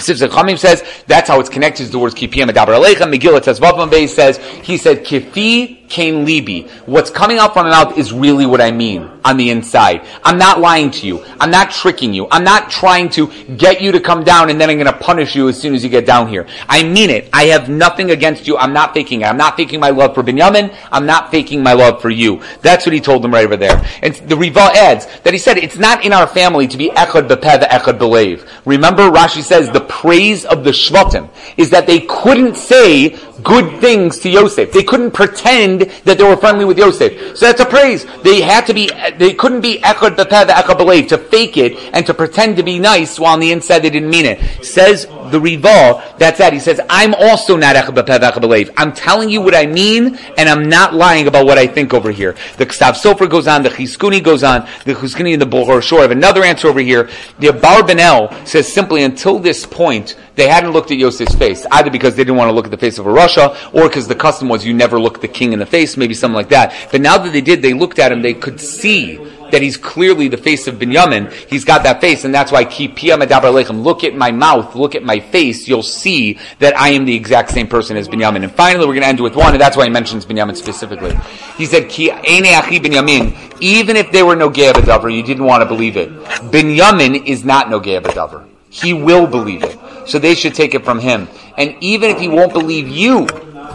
Sifsei 0.02 0.28
Chachamim 0.28 0.58
says 0.58 0.84
that's 1.08 1.30
how 1.30 1.40
it's 1.40 1.50
connected 1.50 1.86
to 1.86 1.92
the 1.92 2.00
words 2.00 2.16
Kipiyam 2.16 2.50
Adabar 2.50 2.80
Aleichem. 2.80 3.14
Megillah 3.14 3.42
Tezvavam 3.42 3.90
Beis 3.90 4.10
says 4.10 4.38
he 4.64 4.78
said 4.78 5.06
Kifi 5.06 5.82
Kain 5.92 6.26
Libi. 6.26 6.70
What's 6.88 7.10
coming 7.10 7.38
out 7.38 7.54
from 7.54 7.66
my 7.66 7.72
mouth 7.72 7.98
is 7.98 8.14
really 8.14 8.46
what 8.46 8.62
I 8.62 8.72
mean 8.72 9.10
on 9.26 9.36
the 9.36 9.50
inside. 9.50 10.06
I'm 10.24 10.38
not 10.38 10.62
lying 10.62 10.90
to 10.92 11.06
you. 11.06 11.24
I'm 11.40 11.52
not 11.52 11.70
tricking 11.70 12.14
you. 12.14 12.28
I'm 12.32 12.46
not 12.46 12.72
trying 12.72 13.10
to 13.10 13.28
get 13.58 13.82
you 13.82 13.92
to 13.92 14.00
come 14.00 14.24
down 14.24 14.50
and 14.50 14.60
then 14.60 14.70
I'm 14.70 14.78
going 14.78 14.92
to 14.92 14.98
punish 14.98 15.36
you 15.36 15.50
as 15.50 15.60
soon 15.60 15.76
as 15.76 15.84
you 15.84 15.90
get 15.90 16.06
down 16.06 16.30
here. 16.30 16.48
I 16.70 16.84
mean 16.84 17.10
it. 17.10 17.30
I 17.34 17.46
have 17.46 17.68
nothing 17.68 18.12
against 18.12 18.48
you. 18.48 18.58
I'm 18.58 18.72
not 18.72 18.94
faking 18.94 19.22
it. 19.22 19.26
I'm 19.26 19.38
not 19.38 19.58
faking 19.58 19.82
my 19.82 19.90
love 19.90 20.16
for 20.16 20.24
Binyamin. 20.24 20.74
I'm 20.92 21.06
not 21.06 21.30
faking 21.30 21.62
my 21.62 21.74
love 21.74 22.02
for 22.02 22.10
you. 22.10 22.42
That's 22.62 22.86
what 22.86 22.94
he 22.94 23.02
told 23.02 23.22
them 23.22 23.34
right 23.34 23.46
over 23.46 23.58
there. 23.58 23.86
And 24.02 24.16
the 24.16 24.38
Riva 24.38 24.72
adds 24.74 25.08
that 25.24 25.34
he 25.34 25.40
said 25.40 25.58
it's 25.58 25.78
not 25.78 26.06
in 26.06 26.14
our 26.14 26.26
family 26.26 26.68
to 26.70 26.78
be 26.78 26.90
echad 26.92 27.28
bepev 27.28 27.68
echad 27.68 28.00
belev. 28.00 28.48
Remember, 28.66 29.10
Rashi 29.10 29.44
says 29.44 29.70
the 29.70 29.82
praise 29.92 30.46
of 30.46 30.64
the 30.64 30.72
Shvatim 30.72 31.30
is 31.58 31.70
that 31.72 31.86
they 31.86 32.00
couldn't 32.00 32.56
say 32.56 33.10
good 33.44 33.80
things 33.82 34.20
to 34.20 34.30
Yosef. 34.30 34.72
They 34.72 34.84
couldn't 34.84 35.12
pretend 35.12 35.82
that 36.06 36.18
they 36.18 36.24
were 36.24 36.38
friendly 36.38 36.66
with 36.66 36.78
Yosef. 36.78 37.38
So 37.38 37.46
that's 37.46 37.62
a 37.62 37.66
praise. 37.66 38.06
They 38.24 38.42
had 38.42 38.66
to 38.68 38.74
be, 38.74 38.90
they 39.18 39.34
couldn't 39.34 39.62
be 39.62 39.80
echad 39.80 40.16
bepev 40.16 40.48
echad 40.48 41.08
to 41.10 41.18
fake 41.18 41.58
it 41.58 41.78
and 41.94 42.06
to 42.06 42.14
pretend 42.14 42.58
to 42.58 42.64
be 42.64 42.80
nice 42.80 43.20
while 43.20 43.34
on 43.34 43.40
the 43.40 43.52
inside 43.52 43.80
they 43.80 43.90
didn't 43.90 44.10
mean 44.10 44.26
it. 44.26 44.66
Says 44.66 45.06
the 45.32 45.40
Riva, 45.40 46.16
that's 46.18 46.40
that. 46.40 46.54
He 46.54 46.60
says, 46.60 46.80
I'm 46.90 47.14
also 47.14 47.56
not 47.56 47.76
echad 47.76 47.96
bepev 47.96 48.20
echad. 48.20 48.74
I'm 48.78 48.94
telling 48.94 49.30
you 49.30 49.42
what 49.42 49.56
I 49.56 49.66
mean 49.66 50.18
and 50.38 50.50
I'm 50.50 50.70
not 50.70 50.94
lying 50.94 51.28
about 51.28 51.46
what 51.46 51.58
I 51.58 51.68
think 51.68 51.94
over 51.94 52.12
here. 52.12 52.36
The 52.58 52.66
Ksav 52.66 52.94
Sofer 52.94 53.30
goes 53.30 53.48
on, 53.48 53.64
the 53.64 53.70
Chizkuni 53.70 54.24
goes 54.24 54.44
on, 54.44 54.68
the 54.86 54.94
Chizkuni 54.94 55.34
and 55.34 55.42
the 55.42 55.46
Bechor 55.46 55.82
Shor 55.82 56.02
have 56.02 56.12
another 56.12 56.44
answer 56.44 56.68
over 56.68 56.80
here. 56.80 57.10
The 57.40 57.48
Abarbanel 57.48 58.48
says 58.48 58.72
simply 58.72 59.04
until 59.04 59.40
this 59.40 59.66
point, 59.66 60.18
they 60.36 60.48
hadn't 60.48 60.72
looked 60.72 60.92
at 60.92 60.98
Yosef's 60.98 61.36
face, 61.36 61.66
either 61.72 61.90
because 61.90 62.16
they 62.16 62.24
didn't 62.24 62.38
want 62.38 62.50
to 62.50 62.54
look 62.54 62.66
at 62.66 62.72
the 62.72 62.78
face 62.78 62.98
of 62.98 63.06
a 63.08 63.10
rasha, 63.10 63.56
or 63.74 63.88
because 63.88 64.08
the 64.08 64.16
custom 64.16 64.48
was 64.50 64.66
you 64.66 64.74
never 64.74 65.00
look 65.00 65.22
the 65.22 65.28
king 65.28 65.54
in 65.54 65.60
the 65.60 65.66
face, 65.66 65.98
maybe 65.98 66.14
something 66.14 66.36
like 66.36 66.50
that. 66.50 66.74
But 66.92 67.02
now 67.02 67.18
that 67.18 67.34
they 67.34 67.42
did, 67.42 67.62
they 67.62 67.74
looked 67.74 68.00
at 68.00 68.12
him, 68.12 68.22
they 68.22 68.34
could 68.34 68.60
see 68.60 69.18
that 69.52 69.62
he's 69.62 69.76
clearly 69.76 70.30
the 70.30 70.38
face 70.38 70.66
of 70.68 70.76
Binyamin. 70.76 71.30
He's 71.50 71.66
got 71.66 71.84
that 71.84 72.00
face, 72.00 72.24
and 72.24 72.34
that's 72.34 72.54
why 72.54 72.64
keep 72.64 72.96
lechem. 72.96 73.84
Look 73.84 74.06
at 74.06 74.16
my 74.16 74.32
mouth, 74.32 74.76
look 74.76 74.96
at 74.96 75.04
my 75.04 75.20
face. 75.20 75.68
You'll 75.68 75.84
see 75.84 76.40
that 76.60 76.78
I 76.78 76.92
am 76.92 77.04
the 77.04 77.14
exact 77.14 77.50
same 77.50 77.68
person 77.68 77.98
as 77.98 78.08
Binyamin. 78.08 78.44
And 78.44 78.52
finally, 78.54 78.86
we're 78.86 78.94
going 78.94 79.04
to 79.04 79.10
end 79.10 79.20
with 79.20 79.36
one, 79.36 79.52
and 79.52 79.60
that's 79.60 79.76
why 79.76 79.84
he 79.84 79.90
mentions 79.90 80.26
Binyamin 80.26 80.56
specifically. 80.56 81.14
He 81.58 81.66
said, 81.66 81.90
Ki 81.90 82.12
Binyamin. 82.12 83.36
Even 83.60 83.98
if 83.98 84.10
they 84.14 84.24
were 84.24 84.38
no 84.38 84.50
B'davar, 84.50 85.14
you 85.14 85.22
didn't 85.22 85.44
want 85.44 85.62
to 85.62 85.68
believe 85.68 85.98
it. 85.98 86.10
Binyamin 86.10 87.26
is 87.26 87.44
not 87.44 87.70
no 87.70 87.82
B'davar. 87.82 88.48
He 88.70 88.94
will 88.94 89.28
believe 89.28 89.64
it. 89.64 89.78
So 90.06 90.20
they 90.20 90.36
should 90.36 90.56
take 90.56 90.74
it 90.74 90.84
from 90.84 91.00
him. 91.00 91.28
And 91.58 91.76
even 91.82 92.10
if 92.10 92.20
he 92.20 92.28
won't 92.28 92.54
believe 92.54 92.88
you, 92.88 93.28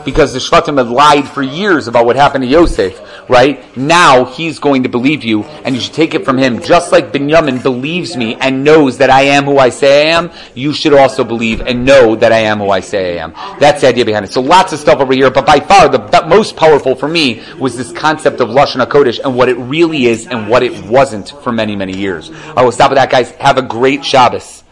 because 0.05 0.33
the 0.33 0.39
Shvatim 0.39 0.79
had 0.79 0.89
lied 0.89 1.29
for 1.29 1.43
years 1.43 1.89
about 1.89 2.07
what 2.07 2.17
happened 2.17 2.43
to 2.43 2.49
Yosef, 2.49 3.01
right? 3.29 3.77
Now 3.77 4.25
he's 4.25 4.59
going 4.59 4.85
to 4.85 4.89
believe 4.89 5.25
you, 5.25 5.43
and 5.43 5.75
you 5.75 5.81
should 5.81 5.95
take 5.95 6.15
it 6.15 6.25
from 6.25 6.39
him. 6.39 6.61
Just 6.63 6.93
like 6.93 7.13
Binyamin 7.13 7.63
believes 7.63 8.17
me 8.17 8.37
and 8.37 8.63
knows 8.63 8.99
that 8.99 9.11
I 9.11 9.23
am 9.23 9.45
who 9.45 9.59
I 9.59 9.71
say 9.71 10.09
I 10.09 10.17
am, 10.17 10.31
you 10.55 10.73
should 10.73 10.95
also 10.95 11.25
believe 11.25 11.61
and 11.61 11.85
know 11.85 12.15
that 12.17 12.33
I 12.33 12.39
am 12.39 12.59
who 12.59 12.71
I 12.71 12.81
say 12.81 13.19
I 13.19 13.25
am. 13.25 13.33
That's 13.59 13.81
the 13.81 13.89
idea 13.89 14.05
behind 14.05 14.25
it. 14.25 14.33
So 14.33 14.41
lots 14.41 14.73
of 14.73 14.79
stuff 14.79 15.01
over 15.01 15.13
here, 15.13 15.31
but 15.31 15.45
by 15.45 15.59
far 15.59 15.89
the 15.89 16.25
most 16.29 16.57
powerful 16.57 16.95
for 16.95 17.09
me 17.09 17.43
was 17.59 17.77
this 17.77 17.91
concept 17.93 18.41
of 18.41 18.49
Lashon 18.51 18.85
HaKodesh 18.85 19.21
and 19.25 19.35
what 19.35 19.49
it 19.49 19.57
really 19.57 20.07
is 20.07 20.27
and 20.29 20.49
what 20.49 20.63
it 20.63 20.85
wasn't 20.87 21.31
for 21.43 21.51
many, 21.53 21.75
many 21.75 21.97
years. 21.97 22.31
I 22.57 22.63
will 22.63 22.73
stop 22.73 22.91
with 22.91 22.99
that, 22.99 23.11
guys. 23.11 23.33
Have 23.33 23.59
a 23.59 23.63
great 23.63 24.05
Shabbos. 24.05 24.63